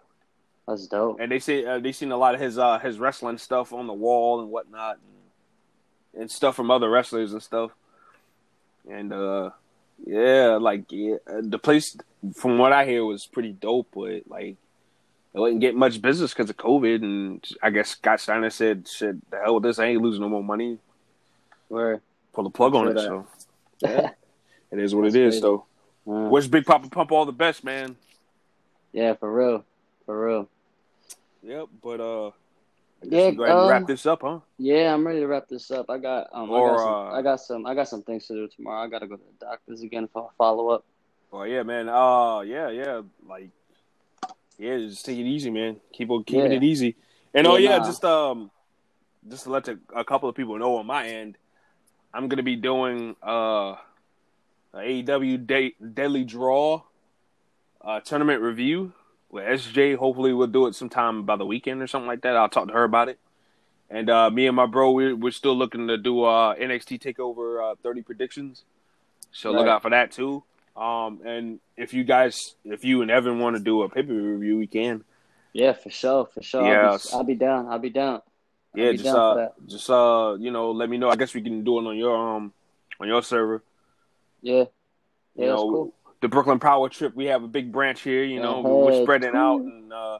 That's 0.71 0.87
dope. 0.87 1.18
and 1.21 1.31
they 1.31 1.39
say 1.41 1.64
uh, 1.64 1.79
they 1.81 1.93
seen 1.93 2.12
a 2.12 2.16
lot 2.16 2.35
of 2.35 2.41
his 2.41 2.59
uh 2.59 2.79
his 2.79 2.99
wrestling 2.99 3.39
stuff 3.39 3.73
on 3.73 3.87
the 3.87 3.93
wall 3.93 4.41
and 4.41 4.51
whatnot, 4.51 4.99
and, 6.14 6.23
and 6.23 6.31
stuff 6.31 6.57
from 6.57 6.71
other 6.71 6.89
wrestlers 6.89 7.33
and 7.33 7.43
stuff. 7.43 7.73
And 8.91 9.12
uh, 9.12 9.51
yeah, 10.07 10.59
like 10.61 10.85
yeah, 10.91 11.16
uh, 11.27 11.41
the 11.43 11.59
place 11.59 11.97
from 12.35 12.59
what 12.59 12.73
I 12.73 12.87
hear 12.87 13.05
was 13.05 13.27
pretty 13.27 13.53
dope, 13.53 13.89
but 13.95 14.23
like 14.29 14.57
it 15.33 15.39
wouldn't 15.39 15.61
get 15.61 15.75
much 15.77 16.01
business 16.03 16.33
because 16.33 16.51
of 16.51 16.57
COVID. 16.57 17.03
And 17.03 17.45
I 17.62 17.71
guess 17.71 17.91
Scott 17.91 18.21
Steiner 18.21 18.51
said, 18.51 18.89
"Shit, 18.89 19.31
the 19.31 19.39
hell 19.39 19.55
with 19.55 19.64
this! 19.64 19.79
I 19.79 19.87
ain't 19.87 20.03
losing 20.03 20.23
no 20.23 20.29
more 20.29 20.43
money. 20.45 20.79
Where? 21.68 22.01
Pull 22.33 22.45
the 22.45 22.51
plug 22.51 22.75
on 22.75 22.89
it." 22.89 22.95
that. 22.95 23.03
So 23.03 23.27
yeah, 23.83 24.11
it 24.73 24.79
is 24.79 24.95
what 24.95 25.03
That's 25.03 25.14
it 25.14 25.23
is. 25.23 25.35
crazy. 25.35 25.41
Though, 25.43 25.64
Uh, 26.07 26.29
wish 26.31 26.47
Big 26.49 26.64
Papa 26.64 26.89
Pump 26.89 27.12
all 27.12 27.27
the 27.27 27.33
best, 27.33 27.62
man. 27.64 27.97
yeah, 28.93 29.14
for 29.14 29.33
real. 29.33 29.64
For 30.07 30.27
real. 30.27 30.49
Yep, 31.43 31.68
but 31.82 32.01
uh, 32.01 32.30
Yeah, 33.03 33.30
go 33.30 33.45
ahead 33.45 33.57
and 33.57 33.64
um, 33.64 33.68
wrap 33.68 33.86
this 33.86 34.05
up, 34.07 34.20
huh? 34.22 34.41
Yeah, 34.59 34.93
I'm 34.93 35.07
ready 35.07 35.20
to 35.20 35.26
wrap 35.26 35.49
this 35.49 35.70
up. 35.70 35.88
I 35.88 35.99
got 35.99 36.28
um 36.32 36.51
Or, 36.51 36.59
I, 36.59 36.72
got 36.76 36.80
some, 36.80 36.93
uh, 36.93 37.18
I 37.18 37.22
got 37.22 37.41
some 37.41 37.66
I 37.66 37.74
got 37.74 37.88
some 37.88 38.03
things 38.03 38.26
to 38.26 38.34
do 38.34 38.49
tomorrow. 38.49 38.82
I 38.82 38.88
gotta 38.88 39.07
go 39.07 39.16
to 39.16 39.22
the 39.22 39.47
doctors 39.47 39.82
again 39.82 40.09
for 40.12 40.30
a 40.30 40.34
follow 40.36 40.68
up. 40.68 40.84
Oh 41.32 41.45
yeah, 41.45 41.62
man. 41.62 41.88
Uh 41.88 42.41
yeah, 42.41 42.68
yeah. 42.70 43.01
Like 43.26 43.51
yeah, 44.59 44.76
just 44.78 45.07
take 45.07 45.18
it 45.18 45.22
easy, 45.26 45.51
man. 45.51 45.80
Keep 45.93 46.11
on 46.11 46.24
keeping 46.24 46.51
Yeah. 46.53 46.59
it 46.59 46.62
easy. 46.62 46.97
And 47.32 47.47
oh 47.47 47.57
Yeah, 47.57 47.70
yeah, 47.70 47.78
nah. 47.78 47.84
just 47.84 48.05
um 48.05 48.51
just 49.28 49.45
to 49.45 49.51
let 49.51 49.64
the, 49.64 49.78
a 49.95 50.05
couple 50.05 50.28
of 50.28 50.34
people 50.34 50.59
know 50.59 50.76
on 50.76 50.86
my 50.86 51.07
end, 51.09 51.36
I'm 52.12 52.28
gonna 52.28 52.43
be 52.43 52.57
doing 52.57 53.16
uh 53.26 53.76
a 54.72 54.76
AEW 54.76 55.47
Day, 55.47 55.72
Deadly 55.95 56.24
Draw 56.24 56.82
uh 57.82 58.01
tournament 58.01 58.43
review 58.43 58.93
with 59.31 59.45
SJ. 59.45 59.95
Hopefully 59.97 60.33
we'll 60.33 60.47
do 60.47 60.66
it 60.66 60.74
sometime 60.74 61.24
by 61.24 61.37
the 61.37 61.47
weekend 61.47 61.83
or 61.83 61.87
something 61.87 62.09
like 62.09 62.22
that. 62.22 62.37
I'll 62.37 62.49
talk 62.49 62.68
to 62.68 62.74
her 62.74 62.85
about 62.85 63.09
it. 63.09 63.18
And 63.91 64.11
uh 64.11 64.31
me 64.31 64.47
and 64.47 64.57
my 64.57 64.66
bro, 64.66 64.93
we're, 64.93 65.16
we're 65.16 65.33
still 65.33 65.57
looking 65.57 65.89
to 65.89 65.97
do 65.99 66.24
uh 66.24 66.55
NXT 66.55 67.01
Takeover 67.01 67.72
uh, 67.72 67.74
30 67.83 68.03
predictions. 68.03 68.64
So 69.33 69.53
look 69.53 69.66
out 69.66 69.83
for 69.83 69.91
that 69.91 70.12
too. 70.12 70.45
Um, 70.76 71.20
and 71.24 71.61
if 71.76 71.93
you 71.93 72.05
guys, 72.05 72.55
if 72.64 72.85
you 72.85 73.03
and 73.03 73.11
Evan 73.11 73.39
want 73.39 73.57
to 73.57 73.62
do 73.62 73.83
a 73.83 73.89
pay 73.89 74.03
per 74.03 74.09
view 74.09 74.22
review, 74.22 74.59
we 74.59 74.66
can. 74.66 75.05
Yeah, 75.53 75.72
for 75.72 75.91
sure, 75.91 76.26
for 76.26 76.43
sure. 76.43 76.62
I'll, 76.62 76.76
be, 76.76 76.91
I'll 77.12 77.24
be 77.24 77.35
down. 77.35 77.68
I'll 77.68 77.78
be 77.78 77.91
down. 77.91 78.22
I'll 78.74 78.81
Yeah, 78.81 78.91
be 78.91 78.99
just 78.99 79.05
down 79.05 79.16
uh, 79.16 79.49
just 79.66 79.91
uh, 79.91 80.37
you 80.39 80.51
know, 80.51 80.70
let 80.70 80.89
me 80.89 80.97
know. 80.99 81.11
I 81.11 81.16
guess 81.16 81.35
we 81.35 81.43
can 81.43 81.64
do 81.64 81.78
it 81.81 81.87
on 81.89 81.97
your 81.97 82.16
um, 82.16 82.53
on 83.01 83.09
your 83.09 83.22
server. 83.22 83.62
Yeah. 84.43 84.64
You 85.37 85.45
Yeah, 85.45 85.51
that's 85.51 85.62
know, 85.62 85.70
cool. 85.70 85.95
The 86.21 86.29
Brooklyn 86.29 86.59
Power 86.59 86.89
Trip. 86.89 87.14
We 87.14 87.27
have 87.27 87.43
a 87.43 87.49
big 87.49 87.73
branch 87.73 88.03
here. 88.03 88.25
You 88.25 88.41
know, 88.41 88.61
Uh-huh, 88.61 88.68
we're 88.68 89.03
spreading 89.03 89.35
out, 89.35 89.61
and 89.61 89.93
uh, 89.93 90.18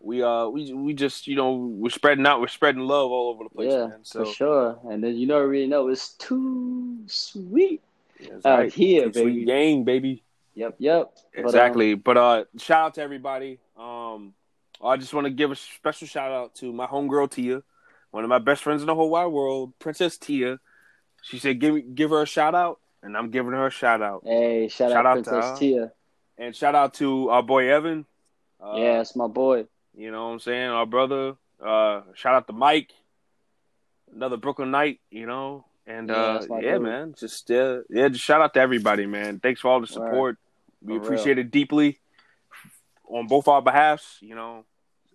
we 0.00 0.22
uh, 0.22 0.46
we 0.48 0.72
we 0.72 0.94
just 0.94 1.26
you 1.26 1.36
know 1.36 1.54
we're 1.54 1.90
spreading 1.90 2.26
out. 2.26 2.40
We're 2.40 2.48
spreading 2.48 2.82
love 2.82 3.10
all 3.10 3.30
over 3.30 3.44
the 3.44 3.50
place, 3.50 3.72
yeah, 3.72 3.86
man. 3.86 3.98
So 4.02 4.24
for 4.24 4.32
sure. 4.32 4.78
And 4.90 5.02
then 5.02 5.16
you 5.16 5.26
know 5.26 5.40
really 5.40 5.66
know 5.66 5.88
it's 5.88 6.10
too 6.14 6.98
sweet 7.06 7.82
yeah, 8.20 8.34
out 8.44 8.58
right. 8.58 8.72
here, 8.72 9.12
Sweet 9.12 9.24
baby. 9.24 9.44
gang, 9.44 9.84
baby. 9.84 10.22
Yep, 10.54 10.76
yep. 10.78 11.12
But, 11.34 11.40
um, 11.40 11.46
Exactly. 11.46 11.94
But, 11.94 12.16
uh 12.16 12.44
shout 12.58 12.86
out 12.86 12.94
to 12.94 13.02
everybody. 13.02 13.58
Um 13.76 14.34
I 14.84 14.96
just 14.96 15.14
want 15.14 15.26
to 15.26 15.30
give 15.30 15.52
a 15.52 15.56
special 15.56 16.08
shout 16.08 16.32
out 16.32 16.56
to 16.56 16.72
my 16.72 16.86
homegirl 16.86 17.30
Tia, 17.30 17.62
one 18.10 18.24
of 18.24 18.28
my 18.28 18.38
best 18.40 18.62
friends 18.62 18.82
in 18.82 18.86
the 18.88 18.94
whole 18.94 19.10
wide 19.10 19.26
world, 19.28 19.72
Princess 19.78 20.18
Tia. 20.18 20.58
She 21.22 21.38
said 21.38 21.60
give 21.60 21.94
give 21.94 22.10
her 22.10 22.22
a 22.22 22.26
shout 22.26 22.54
out. 22.54 22.80
And 23.02 23.16
I'm 23.16 23.30
giving 23.30 23.52
her 23.52 23.66
a 23.66 23.70
shout 23.70 24.02
out. 24.02 24.22
Hey, 24.24 24.68
shout, 24.68 24.90
Shout 24.92 25.06
out, 25.06 25.18
out 25.18 25.24
to 25.24 25.30
Princess 25.30 25.50
her. 25.50 25.56
Tia. 25.58 25.92
And 26.38 26.56
shout 26.56 26.74
out 26.74 26.94
to 26.94 27.28
our 27.30 27.42
boy 27.42 27.68
Evan. 27.72 28.06
Uh, 28.62 28.74
yeah, 28.76 29.00
it's 29.00 29.14
my 29.16 29.26
boy. 29.26 29.66
You 29.94 30.10
know 30.10 30.26
what 30.28 30.32
I'm 30.34 30.40
saying? 30.40 30.68
Our 30.70 30.86
brother. 30.86 31.34
Uh, 31.64 32.02
shout 32.14 32.34
out 32.34 32.46
to 32.46 32.52
Mike. 32.52 32.90
Another 34.14 34.36
Brooklyn 34.36 34.70
night, 34.70 35.00
you 35.10 35.26
know. 35.26 35.64
And 35.86 36.08
Yeah, 36.08 36.14
uh, 36.14 36.46
yeah, 36.60 36.72
dude. 36.74 36.82
man. 36.82 37.14
Just 37.18 37.50
uh, 37.50 37.80
yeah, 37.90 38.08
just 38.08 38.24
shout 38.24 38.40
out 38.40 38.54
to 38.54 38.60
everybody, 38.60 39.06
man. 39.06 39.40
Thanks 39.40 39.60
for 39.60 39.68
all 39.70 39.80
the 39.80 39.86
support. 39.86 40.38
We 40.80 40.96
For 40.98 41.02
appreciate 41.02 41.38
it 41.38 41.50
deeply 41.50 41.98
on 43.08 43.26
both 43.26 43.48
our 43.48 43.62
behalfs, 43.62 44.18
you 44.20 44.34
know. 44.34 44.64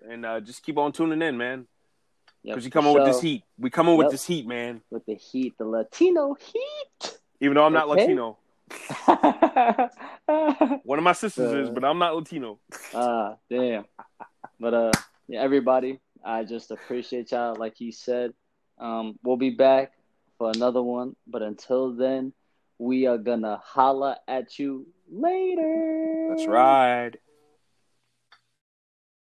And 0.09 0.25
uh, 0.25 0.39
just 0.41 0.63
keep 0.63 0.77
on 0.77 0.91
tuning 0.91 1.21
in, 1.21 1.37
man. 1.37 1.67
Yep, 2.43 2.53
Because 2.55 2.65
you 2.65 2.71
for 2.71 2.73
coming 2.79 2.93
with 2.93 3.05
this 3.05 3.21
heat. 3.21 3.43
We 3.57 3.69
coming 3.69 3.97
with 3.97 4.05
Yep. 4.05 4.11
this 4.11 4.25
heat, 4.25 4.47
man. 4.47 4.81
with 4.89 5.05
the 5.05 5.15
heat, 5.15 5.57
the 5.57 5.65
Latino 5.65 6.35
heat. 6.35 7.17
Even 7.39 7.55
though 7.55 7.65
I'm 7.65 7.73
not 7.73 7.87
Okay. 7.89 8.01
Latino. 8.01 8.37
One 10.83 10.99
of 10.99 11.03
my 11.03 11.13
sisters 11.13 11.51
is, 11.53 11.69
Uh, 11.69 11.71
but 11.71 11.85
I'm 11.85 11.99
not 11.99 12.15
Latino. 12.15 12.59
Ah, 12.93 13.35
damn. 13.49 13.85
But 14.59 14.73
uh, 14.73 14.91
yeah, 15.27 15.41
everybody, 15.41 15.99
I 16.23 16.43
just 16.43 16.71
appreciate 16.71 17.31
y'all. 17.31 17.55
Like 17.55 17.75
he 17.77 17.91
said, 17.91 18.33
um, 18.79 19.17
we'll 19.23 19.37
be 19.37 19.51
back 19.51 19.91
for 20.37 20.51
another 20.53 20.81
one. 20.81 21.15
But 21.27 21.41
until 21.41 21.93
then, 21.93 22.33
we 22.79 23.05
are 23.07 23.17
gonna 23.17 23.59
holla 23.63 24.17
at 24.27 24.59
you 24.59 24.87
later. 25.09 26.27
That's 26.29 26.47
right. 26.47 27.15